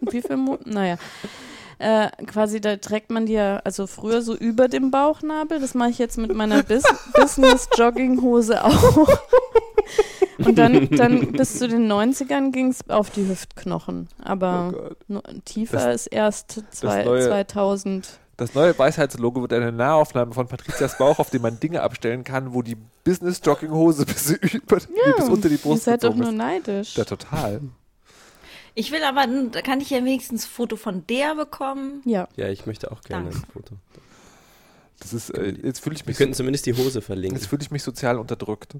wie, 0.00 0.12
wie 0.12 0.22
viel 0.22 0.36
Mo 0.36 0.58
Naja. 0.64 0.96
Äh, 1.78 2.08
quasi, 2.26 2.60
da 2.60 2.76
trägt 2.76 3.10
man 3.10 3.26
die 3.26 3.32
ja, 3.34 3.56
also 3.64 3.86
früher 3.86 4.22
so 4.22 4.34
über 4.34 4.68
dem 4.68 4.90
Bauchnabel. 4.90 5.60
Das 5.60 5.74
mache 5.74 5.90
ich 5.90 5.98
jetzt 5.98 6.18
mit 6.18 6.32
meiner 6.34 6.62
Bis 6.62 6.82
Business-Jogginghose 7.14 8.64
auch. 8.64 9.08
Und 10.38 10.56
dann, 10.58 10.88
dann 10.90 11.32
bis 11.32 11.58
zu 11.58 11.68
den 11.68 11.90
90ern 11.90 12.50
ging 12.52 12.68
es 12.68 12.88
auf 12.90 13.10
die 13.10 13.28
Hüftknochen. 13.28 14.08
Oh 14.20 14.22
Aber 14.24 14.90
no, 15.08 15.20
tiefer 15.44 15.76
Das- 15.78 16.02
ist 16.02 16.06
erst 16.08 16.62
zwei, 16.70 17.04
neue- 17.04 17.26
2000. 17.26 18.18
Das 18.36 18.54
neue 18.54 18.76
Weisheitslogo 18.76 19.40
wird 19.42 19.52
eine 19.52 19.70
Nahaufnahme 19.70 20.32
von 20.34 20.48
Patrizias 20.48 20.98
Bauch, 20.98 21.18
auf 21.20 21.30
dem 21.30 21.42
man 21.42 21.60
Dinge 21.60 21.82
abstellen 21.82 22.24
kann, 22.24 22.52
wo 22.52 22.62
die 22.62 22.76
Business-Jogginghose 23.04 24.04
bis, 24.06 24.30
über, 24.32 24.76
bis 24.76 25.28
unter 25.28 25.48
die 25.48 25.54
Ihr 25.54 25.60
Brust 25.60 25.84
seid 25.84 26.02
doch 26.02 26.14
nur 26.14 26.28
ist. 26.30 26.34
neidisch. 26.34 26.96
Ja, 26.96 27.04
total. 27.04 27.60
Ich 28.74 28.90
will 28.90 29.04
aber, 29.04 29.24
da 29.52 29.62
kann 29.62 29.80
ich 29.80 29.90
ja 29.90 29.98
wenigstens 29.98 30.46
ein 30.46 30.48
Foto 30.50 30.74
von 30.76 31.06
der 31.06 31.36
bekommen. 31.36 32.02
Ja. 32.04 32.26
Ja, 32.34 32.48
ich 32.48 32.66
möchte 32.66 32.90
auch 32.90 33.02
gerne 33.02 33.30
Danke. 33.30 33.38
ein 33.46 33.52
Foto. 33.52 33.74
Das 34.98 35.12
ist, 35.12 35.30
äh, 35.30 35.54
jetzt 35.62 35.80
fühle 35.80 35.94
ich 35.94 36.02
Wir 36.04 36.10
mich, 36.10 36.16
könnten 36.18 36.34
zumindest 36.34 36.66
die 36.66 36.74
Hose 36.74 37.02
verlinken. 37.02 37.38
jetzt 37.38 37.46
fühle 37.46 37.62
ich 37.62 37.70
mich 37.70 37.82
sozial 37.84 38.18
unterdrückt. 38.18 38.74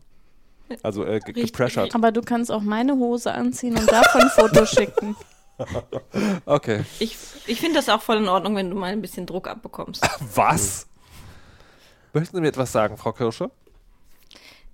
Also 0.83 1.05
äh, 1.05 1.21
ge- 1.21 1.35
Richtig. 1.35 1.53
gepressured. 1.53 1.95
Aber 1.95 2.11
du 2.11 2.23
kannst 2.23 2.51
auch 2.51 2.63
meine 2.63 2.95
Hose 2.95 3.33
anziehen 3.33 3.77
und 3.77 3.89
davon 3.91 4.23
ein 4.23 4.31
Foto 4.31 4.65
schicken. 4.67 5.15
Okay. 6.47 6.85
Ich, 6.99 7.17
ich 7.47 7.61
finde 7.61 7.77
das 7.77 7.89
auch 7.89 8.03
voll 8.03 8.17
in 8.19 8.29
Ordnung, 8.29 8.57
wenn 8.57 8.71
du 8.71 8.77
mal 8.77 8.93
ein 8.93 9.01
bisschen 9.01 9.27
Druck 9.27 9.47
abbekommst. 9.49 10.03
Was? 10.35 10.87
Möchten 12.13 12.37
Sie 12.37 12.41
mir 12.41 12.49
etwas 12.49 12.73
sagen, 12.73 12.97
Frau 12.97 13.13
Kirsche? 13.13 13.51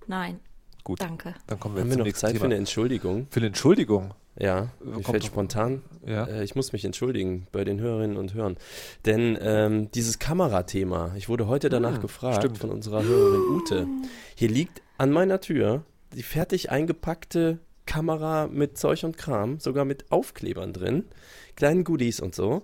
Nein, 0.07 0.39
Gut, 0.83 0.99
danke. 1.01 1.33
dann 1.47 1.59
kommen 1.59 1.75
wir 1.75 1.81
Haben 1.83 1.91
zum 1.91 1.99
wir 1.99 2.05
noch 2.11 2.13
Zeit 2.17 2.31
für 2.31 2.37
Thema. 2.37 2.45
eine 2.45 2.55
Entschuldigung? 2.55 3.27
Für 3.29 3.39
eine 3.39 3.47
Entschuldigung. 3.47 4.13
Ja, 4.39 4.69
mir 4.83 4.93
Kommt 4.93 5.05
fällt 5.07 5.25
spontan. 5.25 5.81
Ja. 6.05 6.25
Äh, 6.25 6.43
ich 6.43 6.55
muss 6.55 6.71
mich 6.73 6.85
entschuldigen 6.85 7.47
bei 7.51 7.63
den 7.63 7.79
Hörerinnen 7.79 8.17
und 8.17 8.33
Hörern. 8.33 8.57
Denn 9.05 9.37
ähm, 9.41 9.91
dieses 9.91 10.19
Kamerathema, 10.19 11.13
ich 11.17 11.29
wurde 11.29 11.47
heute 11.47 11.69
danach 11.69 11.95
Hm, 11.95 12.01
gefragt 12.01 12.37
stimmt. 12.37 12.57
von 12.57 12.69
unserer 12.71 13.03
Hörerin 13.03 13.41
Ute. 13.55 13.87
Hier 14.35 14.49
liegt 14.49 14.81
an 14.97 15.11
meiner 15.11 15.41
Tür 15.41 15.83
die 16.13 16.23
fertig 16.23 16.71
eingepackte 16.71 17.59
Kamera 17.91 18.47
mit 18.47 18.77
Zeug 18.77 19.03
und 19.03 19.17
Kram, 19.17 19.59
sogar 19.59 19.83
mit 19.83 20.13
Aufklebern 20.13 20.71
drin, 20.71 21.03
kleinen 21.57 21.83
Goodies 21.83 22.21
und 22.21 22.33
so. 22.33 22.61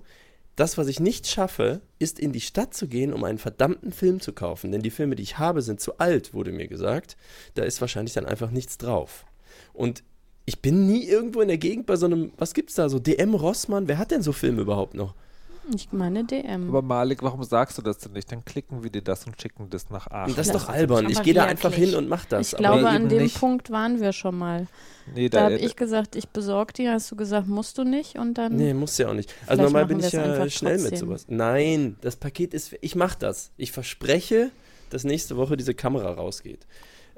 Das, 0.56 0.78
was 0.78 0.88
ich 0.88 1.02
nicht 1.02 1.28
schaffe, 1.28 1.82
ist 2.00 2.18
in 2.18 2.32
die 2.32 2.40
Stadt 2.40 2.74
zu 2.74 2.88
gehen, 2.88 3.12
um 3.12 3.26
einen 3.26 3.38
verdammten 3.38 3.92
Film 3.92 4.22
zu 4.22 4.32
kaufen. 4.32 4.72
Denn 4.72 4.82
die 4.82 4.90
Filme, 4.90 5.18
die 5.18 5.24
ich 5.24 5.38
habe, 5.38 5.62
sind 5.62 5.82
zu 5.82 5.98
alt, 5.98 6.34
wurde 6.34 6.54
mir 6.54 6.70
gesagt. 6.70 7.18
Da 7.56 7.64
ist 7.64 7.82
wahrscheinlich 7.82 8.14
dann 8.14 8.26
einfach 8.26 8.52
nichts 8.52 8.78
drauf. 8.78 9.26
Und 9.74 10.02
ich 10.46 10.62
bin 10.62 10.88
nie 10.88 11.04
irgendwo 11.04 11.42
in 11.42 11.50
der 11.50 11.58
Gegend 11.58 11.88
bei 11.88 11.98
so 11.98 12.06
einem, 12.06 12.32
was 12.38 12.54
gibt's 12.54 12.76
da 12.76 12.88
so, 12.88 12.98
DM 12.98 13.34
Rossmann, 13.34 13.90
wer 13.90 13.98
hat 13.98 14.12
denn 14.12 14.22
so 14.22 14.32
Filme 14.32 14.62
überhaupt 14.62 14.94
noch? 14.94 15.14
Ich 15.76 15.92
meine 15.92 16.24
DM. 16.24 16.70
Aber 16.70 16.82
Malik, 16.82 17.24
warum 17.24 17.44
sagst 17.44 17.78
du 17.78 17.82
das 17.82 17.98
denn 17.98 18.14
nicht? 18.14 18.32
Dann 18.32 18.46
klicken 18.46 18.84
wir 18.84 18.90
dir 18.90 19.02
das 19.02 19.26
und 19.28 19.40
schicken 19.42 19.70
das 19.70 19.90
nach 19.90 20.08
Aachen. 20.08 20.36
das 20.36 20.48
ist 20.48 20.56
doch 20.56 20.70
albern. 20.70 21.10
Ich 21.10 21.22
gehe 21.24 21.34
da 21.34 21.46
einfach 21.46 21.74
hin 21.74 21.96
und 21.96 22.08
mach 22.08 22.26
das. 22.26 22.54
ich 22.54 22.58
glaube, 22.58 22.80
aber 22.80 22.90
an 22.90 23.10
dem 23.10 23.24
nicht. 23.24 23.40
Punkt 23.40 23.70
waren 23.70 24.00
wir 24.00 24.14
schon 24.14 24.38
mal. 24.38 24.68
nee, 25.14 25.30
Da 25.30 25.38
da, 25.40 25.44
habe 25.46 25.56
ich 25.56 25.76
gesagt, 25.76 26.16
ich 26.16 26.30
besorge 26.30 26.74
die, 26.74 26.90
hast 26.90 27.12
du 27.12 27.16
gesagt, 27.16 27.48
musst 27.48 27.78
du 27.78 27.84
nicht 27.84 28.18
und 28.18 28.36
dann. 28.36 28.56
Nee, 28.56 28.74
muss 28.74 28.98
ja 28.98 29.10
auch 29.10 29.14
nicht. 29.14 29.34
Also 29.46 29.64
normal 29.64 29.86
bin 29.88 30.00
ich 30.00 30.12
ja 30.12 30.24
einfach 30.24 30.50
schnell 30.50 30.78
mit 30.78 30.90
trotzdem. 30.90 31.08
sowas. 31.08 31.26
Nein, 31.28 31.98
das 32.02 32.16
Paket 32.16 32.54
ist, 32.54 32.76
ich 32.82 32.96
mach 32.96 33.16
das. 33.16 33.52
Ich 33.58 33.72
verspreche, 33.72 34.52
dass 34.90 35.04
nächste 35.04 35.36
Woche 35.38 35.58
diese 35.58 35.74
Kamera 35.74 36.12
rausgeht. 36.14 36.66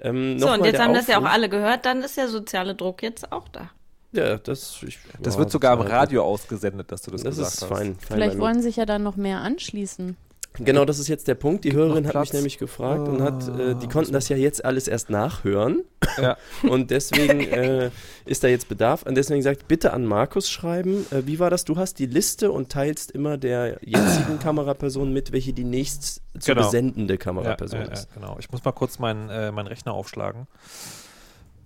Ähm, 0.02 0.40
So, 0.40 0.50
und 0.52 0.66
jetzt 0.66 0.80
haben 0.80 0.94
das 0.94 1.08
ja 1.08 1.16
auch 1.18 1.22
Aufruf. 1.22 1.34
alle 1.34 1.50
gehört, 1.50 1.86
dann 1.86 2.02
ist 2.02 2.18
der 2.18 2.30
soziale 2.30 2.74
Druck 2.74 3.04
jetzt 3.04 3.32
auch 3.32 3.48
da. 3.50 3.70
Ja, 4.12 4.38
das, 4.38 4.82
ich, 4.88 4.98
das 5.22 5.36
ja, 5.36 5.40
wird 5.40 5.52
sogar 5.52 5.74
im 5.74 5.80
halt- 5.82 5.92
Radio 5.92 6.24
ausgesendet, 6.24 6.92
dass 6.92 7.02
du 7.04 7.12
das, 7.12 7.22
Das 7.22 7.38
gesagt 7.38 7.54
ist 7.56 7.62
hast. 7.62 7.70
fein. 7.70 7.96
fein 7.96 8.18
Vielleicht 8.18 8.40
wollen 8.40 8.62
sich 8.62 8.76
ja 8.78 8.86
dann 8.86 9.04
noch 9.04 9.16
mehr 9.18 9.40
anschließen. 9.42 10.18
Genau, 10.56 10.84
das 10.84 10.98
ist 10.98 11.08
jetzt 11.08 11.28
der 11.28 11.36
Punkt. 11.36 11.64
Die 11.64 11.74
Hörerin 11.74 12.08
hat 12.08 12.16
mich 12.16 12.34
nämlich 12.34 12.58
gefragt 12.58 13.08
und 13.08 13.22
hat, 13.22 13.48
äh, 13.48 13.76
die 13.76 13.86
Ah, 13.86 13.90
konnten 13.90 14.14
das 14.14 14.30
ja 14.30 14.36
jetzt 14.36 14.66
alles 14.66 14.88
erst 14.88 15.12
nachhören. 15.12 15.84
Ja. 16.20 16.38
Und 16.68 16.90
deswegen 16.90 17.40
äh, 17.42 17.92
ist 18.26 18.44
da 18.44 18.48
jetzt 18.48 18.68
Bedarf. 18.68 19.04
Und 19.04 19.14
deswegen 19.16 19.44
sagt, 19.44 19.68
bitte 19.68 19.94
an 19.94 20.06
Markus 20.06 20.50
schreiben. 20.50 21.06
Äh, 21.12 21.28
wie 21.28 21.38
war 21.40 21.52
das? 21.52 21.66
Du 21.66 21.78
hast 21.78 22.00
die 22.00 22.08
Liste 22.08 22.52
und 22.52 22.70
teilst 22.72 23.12
immer 23.12 23.38
der 23.38 23.78
jetzigen 23.86 24.40
Kameraperson 24.44 25.14
mit, 25.14 25.32
welche 25.32 25.54
die 25.54 25.64
nächst 25.64 26.24
zu 26.40 26.52
Genau. 26.54 26.66
besendende 26.66 27.20
Kameraperson 27.20 27.82
ja, 27.82 27.86
ja, 27.86 27.92
ist. 27.94 28.12
genau. 28.16 28.36
Ich 28.40 28.52
muss 28.52 28.66
mal 28.66 28.72
kurz 28.72 28.98
meinen 28.98 29.30
äh, 29.30 29.52
meinen 29.52 29.68
Rechner 29.68 29.94
aufschlagen, 29.94 30.48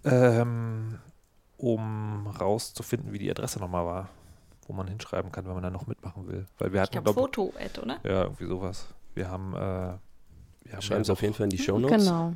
ähm, 0.04 1.00
um 1.64 2.28
rauszufinden, 2.28 3.14
wie 3.14 3.20
die 3.20 3.32
Adresse 3.32 3.58
nochmal 3.60 3.86
war, 3.86 4.10
wo 4.68 4.74
man 4.74 4.88
hinschreiben 4.88 5.32
kann, 5.32 5.46
wenn 5.46 5.54
man 5.54 5.64
da 5.64 5.70
noch 5.70 5.88
mitmachen 5.88 6.28
will. 6.28 6.46
Weil 6.58 6.74
wir 6.74 6.80
Ich 6.80 6.82
hatten, 6.84 6.92
glaube, 7.04 7.14
glaube 7.14 7.22
Foto-Ad, 7.22 7.80
oder? 7.82 8.00
ja, 8.04 8.24
irgendwie 8.24 8.48
sowas. 8.48 8.88
Wir 9.16 9.30
haben, 9.30 9.54
äh, 9.54 9.58
wir 9.58 10.74
haben 10.74 10.82
Schreiben 10.82 11.02
ja 11.02 11.06
Sie 11.06 11.12
auf 11.14 11.22
jeden 11.22 11.34
Fall 11.34 11.46
in 11.46 11.50
die 11.52 11.58
Shownotes. 11.58 12.06
Genau. 12.06 12.34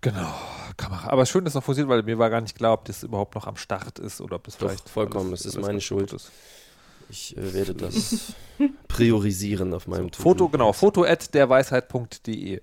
Genau, 0.00 0.32
Kamera. 0.76 1.08
Aber 1.10 1.26
schön, 1.26 1.44
dass 1.44 1.54
noch 1.54 1.62
funktioniert, 1.64 1.90
weil 1.90 2.02
mir 2.04 2.18
war 2.18 2.30
gar 2.30 2.40
nicht 2.40 2.56
klar, 2.56 2.72
ob 2.74 2.84
das 2.84 3.02
überhaupt 3.02 3.34
noch 3.34 3.46
am 3.46 3.56
Start 3.56 3.98
ist 3.98 4.20
oder 4.20 4.36
ob 4.36 4.44
das 4.44 4.56
Doch, 4.56 4.68
vielleicht. 4.68 4.88
vollkommen, 4.88 5.30
alles- 5.30 5.40
es 5.44 5.54
ist 5.56 5.60
meine 5.60 5.80
Schuld. 5.80 6.12
ist. 6.12 6.30
Ich 7.10 7.36
äh, 7.36 7.52
werde 7.54 7.74
das 7.74 8.32
priorisieren 8.88 9.74
auf 9.74 9.86
meinem 9.88 10.10
To-Do. 10.12 10.22
Foto, 10.22 10.48
genau, 10.48 10.72
foto 10.72 11.02
at 11.04 11.34
derweisheit.de. 11.34 12.60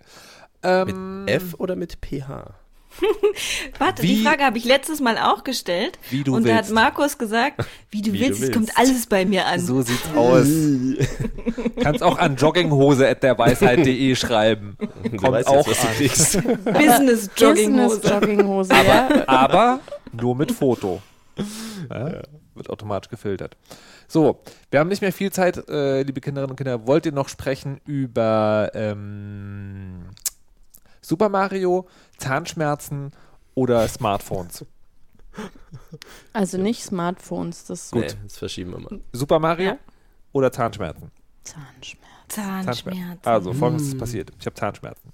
Ähm, 0.64 1.26
Mit 1.26 1.34
F 1.36 1.56
oder 1.58 1.76
mit 1.76 1.98
PH? 2.02 2.54
Warte, 3.80 4.04
Wie- 4.04 4.16
die 4.18 4.24
Frage 4.24 4.44
habe 4.44 4.58
ich 4.58 4.66
letztes 4.66 5.00
Mal 5.02 5.18
auch 5.18 5.44
gestellt. 5.44 6.00
Wie 6.10 6.24
du 6.24 6.36
und 6.36 6.44
da 6.48 6.56
willst. 6.56 6.70
hat 6.70 6.76
Markus 6.76 7.18
gesagt, 7.18 7.66
wie 7.92 8.02
du 8.02 8.14
Wie 8.14 8.18
du 8.20 8.24
willst, 8.26 8.34
es 8.36 8.42
willst. 8.42 8.54
kommt 8.54 8.72
alles 8.78 9.06
bei 9.08 9.26
mir 9.26 9.46
an. 9.46 9.60
So 9.60 9.82
sieht's 9.82 10.08
aus. 10.16 10.48
Kannst 11.84 12.04
auch 12.04 12.18
an 12.18 12.36
jogginghose 12.36 13.08
at 13.08 13.22
derweisheit.de 13.24 14.16
schreiben. 14.16 14.78
Du 15.04 15.10
Kommt 15.18 15.34
weißt 15.34 15.48
auch 15.48 15.68
jetzt, 16.00 16.38
an. 16.38 16.58
Business 16.74 17.30
Jogginghose. 17.36 18.00
Business 18.00 18.12
Jogginghose, 18.12 18.74
ja. 18.74 19.24
Aber 19.28 19.80
nur 20.14 20.36
mit 20.36 20.52
Foto. 20.52 21.02
Ja, 21.90 22.22
Wird 22.54 22.70
automatisch 22.70 23.10
gefiltert. 23.10 23.58
So, 24.08 24.40
wir 24.72 24.80
haben 24.80 24.88
nicht 24.88 25.02
mehr 25.02 25.12
viel 25.12 25.32
Zeit, 25.32 25.68
äh, 25.68 26.04
liebe 26.04 26.22
Kinderinnen 26.22 26.52
und 26.52 26.56
Kinder. 26.56 26.88
Wollt 26.88 27.06
ihr 27.06 27.12
noch 27.12 27.28
sprechen 27.28 27.82
über 27.86 28.72
ähm, 28.74 30.06
Super 31.06 31.30
Mario, 31.30 31.88
Zahnschmerzen 32.18 33.12
oder 33.54 33.88
Smartphones? 33.88 34.66
Also 36.34 36.58
nicht 36.58 36.84
Smartphones, 36.84 37.66
das 37.66 37.92
Gut. 37.92 38.02
Nee, 38.04 38.14
das 38.24 38.38
verschieben 38.38 38.72
wir 38.72 38.80
mal. 38.80 39.00
Super 39.12 39.40
Mario 39.40 39.66
Ja. 39.72 39.78
oder 40.32 40.52
Zahnschmerzen? 40.52 41.12
Zahnschmerz. 41.44 42.02
Zahnschmerzen. 42.28 43.20
Also, 43.24 43.54
folgendes 43.54 43.88
ist 43.90 44.00
passiert. 44.00 44.32
Ich 44.40 44.46
habe 44.46 44.56
Zahnschmerzen. 44.56 45.12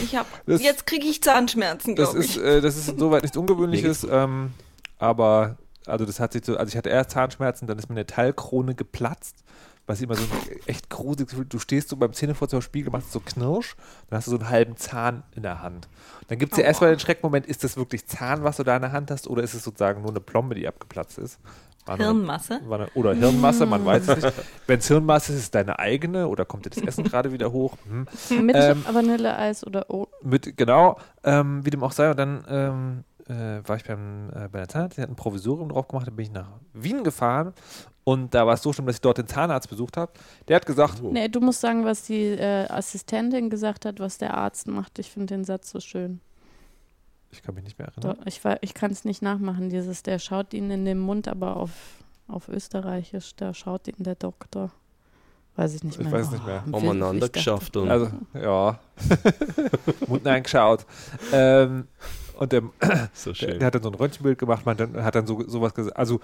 Ich 0.00 0.16
hab, 0.16 0.26
Das- 0.46 0.62
jetzt 0.62 0.86
kriege 0.86 1.06
ich 1.06 1.22
Zahnschmerzen, 1.22 1.94
Das 1.94 2.12
glaube 2.12 2.24
ist, 2.24 2.36
ich. 2.38 2.42
äh, 2.42 2.60
das 2.62 2.76
ist 2.78 2.88
insoweit 2.88 3.20
nichts 3.22 3.36
Ungewöhnliches, 3.36 4.04
ähm, 4.10 4.54
aber 4.98 5.58
also 5.84 6.06
das 6.06 6.20
hat 6.20 6.32
sich 6.32 6.42
so, 6.46 6.56
also 6.56 6.70
ich 6.70 6.76
hatte 6.78 6.88
erst 6.88 7.10
Zahnschmerzen, 7.10 7.66
dann 7.66 7.78
ist 7.78 7.90
mir 7.90 7.94
eine 7.96 8.06
Teilkrone 8.06 8.74
geplatzt 8.74 9.43
was 9.86 10.00
immer 10.00 10.14
so 10.14 10.24
echt 10.66 10.88
gruseliges 10.88 11.30
Gefühl, 11.32 11.46
du 11.46 11.58
stehst 11.58 11.88
so 11.90 11.96
beim 11.96 12.12
Zähneputzerspiegel, 12.12 12.90
machst 12.90 13.12
so 13.12 13.20
Knirsch, 13.20 13.76
dann 14.08 14.16
hast 14.18 14.26
du 14.26 14.30
so 14.32 14.38
einen 14.38 14.48
halben 14.48 14.76
Zahn 14.76 15.22
in 15.34 15.42
der 15.42 15.62
Hand. 15.62 15.88
Dann 16.28 16.38
gibt 16.38 16.52
es 16.52 16.58
ja 16.58 16.64
erstmal 16.64 16.90
den 16.90 16.98
Schreckmoment, 17.00 17.46
ist 17.46 17.64
das 17.64 17.76
wirklich 17.76 18.06
Zahn, 18.06 18.44
was 18.44 18.56
du 18.56 18.62
da 18.64 18.76
in 18.76 18.82
der 18.82 18.92
Hand 18.92 19.10
hast, 19.10 19.28
oder 19.28 19.42
ist 19.42 19.54
es 19.54 19.62
sozusagen 19.62 20.00
nur 20.00 20.10
eine 20.10 20.20
Plombe, 20.20 20.54
die 20.54 20.66
abgeplatzt 20.66 21.18
ist? 21.18 21.38
War 21.86 21.96
eine- 21.96 22.04
Hirnmasse. 22.04 22.60
war 22.66 22.80
eine, 22.80 22.88
oder 22.94 23.14
Hirnmasse, 23.14 23.66
man 23.66 23.84
weiß 23.84 24.08
es 24.08 24.24
nicht. 24.24 24.32
Wenn 24.66 24.78
es 24.78 24.88
Hirnmasse 24.88 25.32
ist, 25.32 25.38
ist 25.38 25.44
es 25.44 25.50
deine 25.50 25.78
eigene 25.78 26.28
oder 26.28 26.46
kommt 26.46 26.64
dir 26.64 26.70
das 26.70 26.82
Essen 26.82 27.04
gerade 27.04 27.30
wieder 27.32 27.52
hoch? 27.52 27.76
Hm. 27.86 28.46
Mit 28.46 28.56
Ähm, 28.58 28.84
Vanilleeis 28.90 29.66
oder 29.66 29.84
oh, 29.90 30.06
Mit, 30.22 30.56
genau, 30.56 30.98
ähm, 31.24 31.62
wie 31.66 31.68
dem 31.68 31.82
auch 31.84 31.92
sei. 31.92 32.10
Und 32.10 32.18
dann 32.18 32.44
ähm, 32.48 33.04
äh, 33.28 33.60
war 33.68 33.76
ich 33.76 33.84
beim, 33.84 34.30
äh, 34.30 34.48
bei 34.48 34.60
der 34.60 34.68
Zahnarzt, 34.68 34.96
die 34.96 35.02
hat 35.02 35.10
ein 35.10 35.16
Provisorium 35.16 35.68
drauf 35.68 35.86
gemacht, 35.88 36.06
dann 36.06 36.16
bin 36.16 36.24
ich 36.24 36.32
nach 36.32 36.48
Wien 36.72 37.04
gefahren 37.04 37.52
und 38.04 38.34
da 38.34 38.46
war 38.46 38.54
es 38.54 38.62
so 38.62 38.72
schlimm, 38.72 38.86
dass 38.86 38.96
ich 38.96 39.00
dort 39.00 39.18
den 39.18 39.26
Zahnarzt 39.26 39.68
besucht 39.70 39.96
habe. 39.96 40.12
Der 40.48 40.56
hat 40.56 40.66
gesagt, 40.66 41.02
Nee, 41.02 41.28
du 41.28 41.40
musst 41.40 41.60
sagen, 41.60 41.84
was 41.84 42.02
die 42.04 42.22
äh, 42.26 42.66
Assistentin 42.68 43.50
gesagt 43.50 43.84
hat, 43.86 43.98
was 44.00 44.18
der 44.18 44.34
Arzt 44.34 44.66
macht. 44.68 44.98
Ich 44.98 45.10
finde 45.10 45.34
den 45.34 45.44
Satz 45.44 45.70
so 45.70 45.80
schön. 45.80 46.20
ich 47.30 47.42
kann 47.42 47.54
mich 47.54 47.64
nicht 47.64 47.78
mehr 47.78 47.88
erinnern. 47.88 48.18
ich 48.26 48.44
war- 48.44 48.58
ich 48.62 48.74
kann 48.74 48.90
es 48.92 49.04
nicht 49.04 49.22
nachmachen, 49.22 49.70
dieses, 49.70 50.02
der 50.02 50.18
schaut 50.18 50.52
ihn 50.54 50.70
in 50.70 50.84
den 50.84 50.98
Mund, 50.98 51.26
aber 51.28 51.56
auf, 51.56 51.70
auf 52.28 52.48
Österreichisch, 52.48 53.34
da 53.36 53.52
schaut 53.54 53.88
ihn 53.88 53.96
der 54.04 54.14
Doktor. 54.16 54.70
Weiß 55.56 55.72
ich 55.74 55.84
nicht 55.84 55.98
Ich 55.98 56.04
mehr. 56.04 56.12
weiß 56.12 56.30
nicht 56.32 56.44
mehr. 56.44 56.64
Umeinander 56.72 57.26
ich 57.26 57.32
geschafft 57.32 57.76
und 57.76 57.88
Also, 57.88 58.08
ja. 58.34 58.78
Mund 60.08 60.26
eingeschaut. 60.26 60.84
Ähm, 61.32 61.86
und 62.38 62.50
der, 62.52 62.62
so 63.12 63.30
Der, 63.30 63.34
schön. 63.34 63.58
der 63.60 63.66
hat 63.66 63.74
dann 63.76 63.82
so 63.84 63.88
ein 63.90 63.94
Röntgenbild 63.94 64.38
gemacht, 64.38 64.66
man 64.66 64.76
hat 65.04 65.14
dann 65.14 65.26
so 65.26 65.46
sowas 65.48 65.72
gesagt. 65.74 65.96
Also 65.96 66.20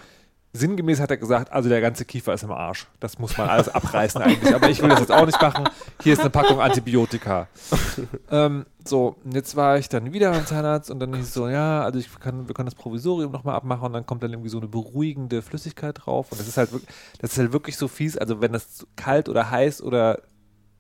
sinngemäß 0.53 1.01
hat 1.01 1.11
er 1.11 1.17
gesagt, 1.17 1.53
also 1.53 1.69
der 1.69 1.81
ganze 1.81 2.05
Kiefer 2.05 2.35
ist 2.35 2.43
im 2.43 2.51
Arsch. 2.51 2.87
Das 2.99 3.19
muss 3.19 3.39
man 3.39 3.49
alles 3.49 3.69
abreißen 3.69 4.21
eigentlich. 4.21 4.55
Aber 4.55 4.69
ich 4.69 4.83
will 4.83 4.89
das 4.89 5.01
jetzt 5.01 5.13
auch 5.13 5.27
nicht 5.27 5.41
machen. 5.41 5.69
Hier 6.03 6.13
ist 6.13 6.21
eine 6.21 6.31
Packung 6.31 6.61
Antibiotika. 6.61 7.47
ähm, 8.31 8.67
so, 8.85 9.17
und 9.25 9.35
jetzt 9.35 9.55
war 9.55 9.79
ich 9.79 9.89
dann 9.89 10.13
wieder 10.13 10.33
beim 10.33 10.47
Zahnarzt 10.47 10.91
und 10.91 10.99
dann 10.99 11.15
hieß 11.15 11.27
es 11.27 11.35
so, 11.35 11.49
ja, 11.49 11.83
also 11.83 11.99
ich 11.99 12.09
kann, 12.19 12.49
wir 12.49 12.55
können 12.55 12.67
das 12.67 12.75
Provisorium 12.75 13.31
nochmal 13.31 13.55
abmachen 13.55 13.87
und 13.87 13.93
dann 13.93 14.07
kommt 14.07 14.23
dann 14.23 14.33
irgendwie 14.33 14.49
so 14.49 14.59
eine 14.59 14.69
beruhigende 14.69 15.43
Flüssigkeit 15.43 15.97
drauf. 16.05 16.33
Und 16.33 16.41
das 16.41 16.49
ist 16.49 16.57
halt 16.57 16.73
wirklich, 16.73 16.91
das 17.21 17.33
ist 17.33 17.39
halt 17.39 17.53
wirklich 17.53 17.77
so 17.77 17.87
fies. 17.87 18.19
Also 18.19 18.41
wenn 18.41 18.53
das 18.53 18.87
kalt 18.97 19.29
oder 19.29 19.51
heiß 19.51 19.83
oder 19.83 20.23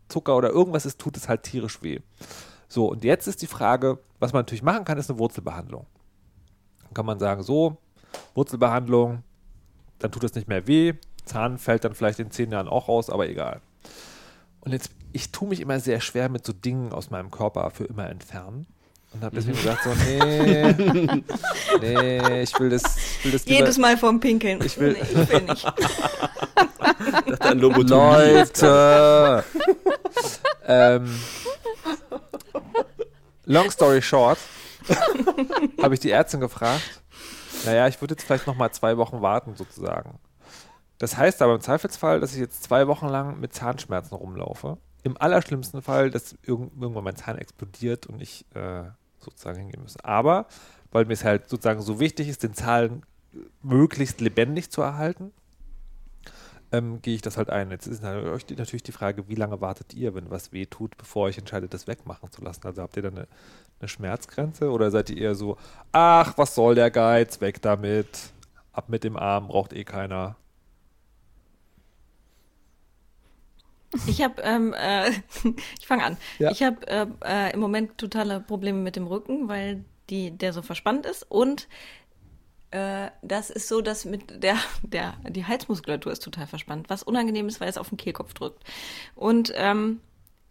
Zucker 0.08 0.36
oder 0.36 0.50
irgendwas 0.50 0.84
ist, 0.84 0.98
tut 0.98 1.16
es 1.16 1.28
halt 1.28 1.44
tierisch 1.44 1.80
weh. 1.82 2.00
So, 2.68 2.88
und 2.88 3.04
jetzt 3.04 3.28
ist 3.28 3.42
die 3.42 3.46
Frage, 3.46 3.98
was 4.18 4.32
man 4.32 4.40
natürlich 4.40 4.62
machen 4.62 4.84
kann, 4.84 4.98
ist 4.98 5.10
eine 5.10 5.18
Wurzelbehandlung. 5.18 5.86
Dann 6.84 6.94
kann 6.94 7.06
man 7.06 7.20
sagen, 7.20 7.42
so, 7.44 7.76
Wurzelbehandlung, 8.34 9.22
dann 10.00 10.10
tut 10.10 10.24
es 10.24 10.34
nicht 10.34 10.48
mehr 10.48 10.66
weh, 10.66 10.94
Zahn 11.24 11.58
fällt 11.58 11.84
dann 11.84 11.94
vielleicht 11.94 12.18
in 12.18 12.30
zehn 12.30 12.50
Jahren 12.50 12.68
auch 12.68 12.88
raus, 12.88 13.10
aber 13.10 13.28
egal. 13.28 13.60
Und 14.60 14.72
jetzt, 14.72 14.90
ich 15.12 15.30
tue 15.30 15.48
mich 15.48 15.60
immer 15.60 15.78
sehr 15.80 16.00
schwer 16.00 16.28
mit 16.28 16.44
so 16.44 16.52
Dingen 16.52 16.92
aus 16.92 17.10
meinem 17.10 17.30
Körper 17.30 17.70
für 17.70 17.84
immer 17.84 18.08
entfernen. 18.10 18.66
Und 19.12 19.24
habe 19.24 19.34
deswegen 19.34 19.56
gesagt, 19.56 19.82
so, 19.82 19.90
nee, 20.04 20.72
nee, 21.80 22.42
ich 22.42 22.58
will 22.60 22.70
das, 22.70 22.82
ich 23.18 23.24
will 23.24 23.32
das 23.32 23.44
lieber- 23.44 23.58
Jedes 23.60 23.78
Mal 23.78 23.96
vorm 23.96 24.20
Pinkeln. 24.20 24.60
Ich 24.64 24.78
will- 24.78 24.92
Nee, 24.92 25.22
ich 25.22 25.28
will 25.30 25.40
nicht. 25.42 25.66
Leute! 27.88 29.44
ähm, 30.66 31.20
long 33.46 33.70
story 33.70 34.02
short, 34.02 34.38
habe 35.82 35.94
ich 35.94 36.00
die 36.00 36.10
Ärztin 36.10 36.40
gefragt, 36.40 36.82
naja, 37.64 37.88
ich 37.88 38.00
würde 38.00 38.14
jetzt 38.14 38.24
vielleicht 38.24 38.46
noch 38.46 38.56
mal 38.56 38.70
zwei 38.72 38.96
Wochen 38.96 39.20
warten 39.22 39.54
sozusagen. 39.54 40.18
Das 40.98 41.16
heißt 41.16 41.40
aber 41.42 41.54
im 41.54 41.60
Zweifelsfall, 41.60 42.20
dass 42.20 42.34
ich 42.34 42.40
jetzt 42.40 42.62
zwei 42.62 42.86
Wochen 42.86 43.08
lang 43.08 43.40
mit 43.40 43.54
Zahnschmerzen 43.54 44.14
rumlaufe. 44.14 44.76
Im 45.02 45.16
allerschlimmsten 45.16 45.80
Fall, 45.80 46.10
dass 46.10 46.36
irgend, 46.42 46.72
irgendwann 46.80 47.04
mein 47.04 47.16
Zahn 47.16 47.38
explodiert 47.38 48.06
und 48.06 48.20
ich 48.20 48.44
äh, 48.54 48.82
sozusagen 49.18 49.58
hingehen 49.58 49.82
muss. 49.82 49.96
Aber, 50.04 50.46
weil 50.92 51.06
mir 51.06 51.14
es 51.14 51.24
halt 51.24 51.48
sozusagen 51.48 51.80
so 51.80 52.00
wichtig 52.00 52.28
ist, 52.28 52.42
den 52.42 52.52
Zahn 52.52 53.02
möglichst 53.62 54.20
lebendig 54.20 54.70
zu 54.70 54.82
erhalten, 54.82 55.32
ähm, 56.72 57.00
gehe 57.02 57.14
ich 57.14 57.22
das 57.22 57.36
halt 57.36 57.50
ein. 57.50 57.70
Jetzt 57.70 57.86
ist 57.86 58.02
natürlich 58.02 58.82
die- 58.82 58.92
Frage, 58.92 59.28
wie 59.28 59.34
lange 59.34 59.60
wartet 59.60 59.94
ihr, 59.94 60.14
wenn 60.14 60.30
was 60.30 60.52
weh 60.52 60.66
tut, 60.66 60.96
bevor 60.96 61.24
euch 61.24 61.38
entscheidet, 61.38 61.72
das 61.74 61.86
wegmachen 61.86 62.30
zu 62.30 62.42
lassen? 62.42 62.64
Also 62.64 62.82
habt 62.82 62.96
ihr 62.96 63.02
da 63.02 63.08
eine, 63.08 63.26
eine 63.80 63.88
Schmerzgrenze 63.88 64.70
oder 64.70 64.90
seid 64.90 65.10
ihr 65.10 65.18
eher 65.18 65.34
so, 65.34 65.56
ach, 65.92 66.36
was 66.36 66.54
soll 66.54 66.74
der 66.74 66.90
Geiz, 66.90 67.40
weg 67.40 67.62
damit, 67.62 68.32
ab 68.72 68.88
mit 68.88 69.04
dem 69.04 69.16
Arm, 69.16 69.48
braucht 69.48 69.72
eh 69.72 69.84
keiner. 69.84 70.36
Ich 74.06 74.22
habe, 74.22 74.40
ähm, 74.42 74.74
äh, 74.74 75.10
ich 75.80 75.86
fange 75.86 76.04
an. 76.04 76.16
Ja. 76.38 76.50
Ich 76.50 76.62
habe 76.62 76.86
äh, 76.86 77.06
äh, 77.24 77.52
im 77.52 77.60
Moment 77.60 77.98
totale 77.98 78.40
Probleme 78.40 78.78
mit 78.78 78.96
dem 78.96 79.06
Rücken, 79.06 79.48
weil 79.48 79.84
die, 80.10 80.30
der 80.30 80.52
so 80.52 80.62
verspannt 80.62 81.06
ist 81.06 81.24
und 81.28 81.68
äh, 82.70 83.10
das 83.22 83.50
ist 83.50 83.66
so, 83.66 83.80
dass 83.80 84.04
mit 84.04 84.42
der, 84.42 84.56
der, 84.82 85.14
die 85.28 85.44
Halsmuskulatur 85.44 86.12
ist 86.12 86.22
total 86.22 86.46
verspannt, 86.46 86.88
was 86.88 87.02
unangenehm 87.02 87.48
ist, 87.48 87.60
weil 87.60 87.68
es 87.68 87.78
auf 87.78 87.88
den 87.88 87.98
Kehlkopf 87.98 88.34
drückt. 88.34 88.62
Und 89.16 89.52
ähm, 89.56 90.00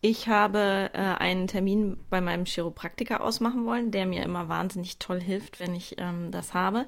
ich 0.02 0.30
habe 0.30 0.91
äh, 0.93 0.97
einen 0.97 1.47
Termin 1.47 1.97
bei 2.10 2.22
meinem 2.22 2.45
Chiropraktiker 2.45 3.22
ausmachen 3.22 3.66
wollen, 3.66 3.91
der 3.91 4.06
mir 4.06 4.24
immer 4.24 4.47
wahnsinnig 4.47 4.97
toll 4.97 5.20
hilft, 5.20 5.60
wenn 5.60 5.76
ich 5.76 5.95
ähm, 5.97 6.32
das 6.32 6.54
habe. 6.54 6.86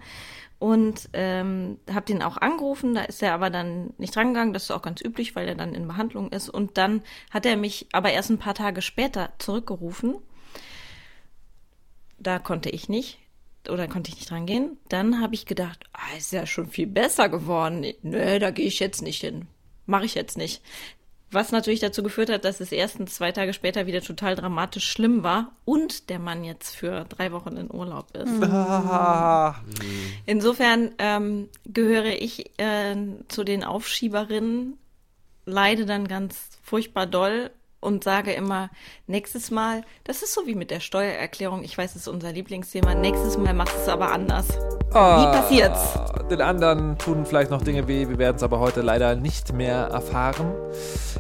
Und 0.60 1.10
ähm, 1.14 1.80
habe 1.92 2.06
den 2.06 2.22
auch 2.22 2.38
angerufen, 2.38 2.94
da 2.94 3.02
ist 3.02 3.22
er 3.22 3.34
aber 3.34 3.50
dann 3.50 3.94
nicht 3.98 4.16
drangegangen, 4.16 4.54
das 4.54 4.64
ist 4.64 4.72
auch 4.72 4.84
ganz 4.84 5.02
üblich, 5.02 5.36
weil 5.36 5.48
er 5.48 5.56
dann 5.56 5.74
in 5.74 5.88
Behandlung 5.88 6.32
ist. 6.32 6.50
Und 6.50 6.78
dann 6.78 7.02
hat 7.32 7.46
er 7.46 7.58
mich 7.58 7.88
aber 7.92 8.12
erst 8.12 8.30
ein 8.30 8.38
paar 8.38 8.54
Tage 8.54 8.82
später 8.82 9.34
zurückgerufen. 9.40 10.16
Da 12.18 12.40
konnte 12.40 12.70
ich 12.70 12.88
nicht 12.88 13.18
oder 13.68 13.88
konnte 13.88 14.10
ich 14.10 14.18
nicht 14.18 14.30
dran 14.30 14.46
gehen. 14.46 14.78
Dann 14.88 15.20
habe 15.20 15.34
ich 15.34 15.46
gedacht, 15.46 15.84
ah, 15.92 16.16
ist 16.18 16.32
ja 16.32 16.46
schon 16.46 16.68
viel 16.68 16.88
besser 16.88 17.28
geworden. 17.28 17.86
Nö, 18.04 18.40
da 18.40 18.52
gehe 18.52 18.68
ich 18.68 18.80
jetzt 18.80 19.02
nicht 19.02 19.22
hin. 19.22 19.48
Mache 19.86 20.06
ich 20.06 20.16
jetzt 20.16 20.38
nicht. 20.38 20.62
Was 21.32 21.54
natürlich 21.54 21.80
dazu 21.80 22.04
geführt 22.04 22.30
hat, 22.30 22.44
dass 22.44 22.60
es 22.60 22.74
erstens 22.74 23.16
zwei 23.16 23.32
Tage 23.32 23.54
später 23.54 23.88
wieder 23.88 24.02
total 24.02 24.36
dramatisch 24.36 24.86
schlimm 24.86 25.24
war 25.24 25.54
und 25.64 26.10
der 26.10 26.20
Mann 26.20 26.44
jetzt 26.44 26.76
für 26.76 27.06
drei 27.06 27.32
Wochen 27.32 27.56
in 27.56 27.72
Urlaub 27.72 28.16
ist. 28.16 28.44
Ah, 28.44 29.56
Insofern 30.26 30.92
ähm, 30.98 31.48
gehöre 31.66 32.22
ich 32.22 32.60
äh, 32.60 32.96
zu 33.30 33.46
den 33.46 33.64
Aufschieberinnen, 33.64 34.78
leide 35.46 35.86
dann 35.86 36.08
ganz 36.08 36.50
furchtbar 36.62 37.08
doll 37.08 37.52
und 37.82 38.04
sage 38.04 38.32
immer, 38.32 38.70
nächstes 39.08 39.52
Mal, 39.52 39.84
das 40.06 40.22
ist 40.22 40.34
so 40.34 40.46
wie 40.46 40.56
mit 40.56 40.72
der 40.72 40.80
Steuererklärung, 40.80 41.64
ich 41.64 41.78
weiß, 41.78 41.92
es 41.92 42.04
ist 42.04 42.08
unser 42.08 42.32
Lieblingsthema, 42.32 42.96
nächstes 42.96 43.38
Mal 43.38 43.54
machst 43.54 43.76
du 43.76 43.82
es 43.82 43.90
aber 43.90 44.12
anders. 44.12 44.48
Wie 44.48 44.94
passiert's? 44.94 46.00
Den 46.30 46.42
anderen 46.42 46.98
tun 46.98 47.26
vielleicht 47.26 47.50
noch 47.52 47.62
Dinge 47.62 47.88
weh, 47.88 48.08
wir 48.08 48.18
werden 48.18 48.38
es 48.38 48.44
aber 48.44 48.60
heute 48.60 48.82
leider 48.82 49.16
nicht 49.16 49.52
mehr 49.54 49.88
erfahren. 49.88 50.54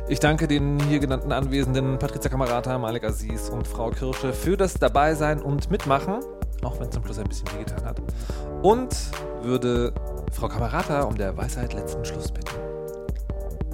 Ich 0.07 0.19
danke 0.19 0.47
den 0.47 0.79
hier 0.87 0.99
genannten 0.99 1.31
Anwesenden 1.31 1.97
Patricia 1.97 2.29
Kamerata, 2.29 2.77
Malik 2.77 3.03
Aziz 3.03 3.49
und 3.49 3.67
Frau 3.67 3.89
Kirsche 3.89 4.31
für 4.31 4.55
das 4.55 4.75
Dabeisein 4.75 5.41
und 5.41 5.71
Mitmachen, 5.71 6.19
auch 6.63 6.79
wenn 6.79 6.87
es 6.87 6.93
zum 6.93 7.03
Schluss 7.03 7.17
ein 7.17 7.27
bisschen 7.27 7.47
wehgetan 7.53 7.83
hat. 7.85 8.01
Und 8.61 8.95
würde 9.41 9.93
Frau 10.31 10.47
Kamerata 10.47 11.01
um 11.03 11.17
der 11.17 11.35
Weisheit 11.35 11.73
letzten 11.73 12.05
Schluss 12.05 12.31
bitten. 12.31 12.70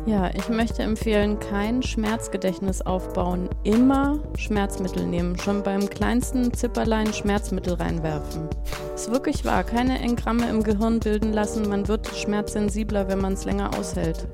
Ja, 0.07 0.29
ich 0.33 0.47
möchte 0.47 0.83
empfehlen, 0.83 1.37
kein 1.37 1.83
Schmerzgedächtnis 1.83 2.81
aufbauen. 2.81 3.49
Immer 3.65 4.19
Schmerzmittel 4.37 5.05
nehmen. 5.05 5.37
Schon 5.37 5.63
beim 5.63 5.89
kleinsten 5.89 6.53
Zipperlein 6.53 7.11
Schmerzmittel 7.11 7.73
reinwerfen. 7.73 8.47
Ist 8.95 9.11
wirklich 9.11 9.43
wahr. 9.43 9.65
Keine 9.65 9.99
Engramme 9.99 10.47
im 10.47 10.63
Gehirn 10.63 11.01
bilden 11.01 11.33
lassen. 11.33 11.67
Man 11.67 11.89
wird 11.89 12.07
schmerzsensibler, 12.07 13.09
wenn 13.09 13.19
man 13.19 13.33
es 13.33 13.43
länger 13.43 13.77
aushält. 13.77 14.25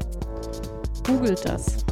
Googelt 1.07 1.43
das. 1.49 1.83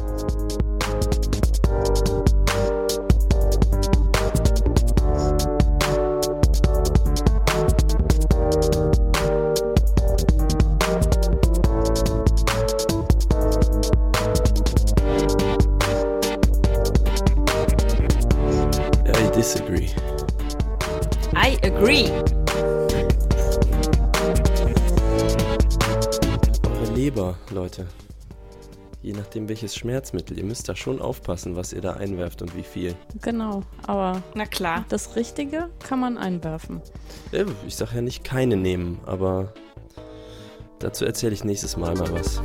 Nachdem 29.22 29.48
welches 29.48 29.76
Schmerzmittel. 29.76 30.36
Ihr 30.36 30.44
müsst 30.44 30.68
da 30.68 30.74
schon 30.74 31.00
aufpassen, 31.00 31.54
was 31.54 31.72
ihr 31.72 31.80
da 31.80 31.92
einwerft 31.92 32.42
und 32.42 32.56
wie 32.56 32.64
viel. 32.64 32.96
Genau. 33.22 33.62
Aber 33.86 34.20
Na 34.34 34.46
klar. 34.46 34.84
das 34.88 35.14
Richtige 35.14 35.68
kann 35.86 36.00
man 36.00 36.18
einwerfen. 36.18 36.82
Ich 37.66 37.76
sag 37.76 37.94
ja 37.94 38.00
nicht 38.02 38.24
keine 38.24 38.56
nehmen, 38.56 38.98
aber 39.06 39.52
dazu 40.80 41.04
erzähle 41.04 41.34
ich 41.34 41.44
nächstes 41.44 41.76
Mal 41.76 41.94
mal 41.94 42.12
was. 42.12 42.42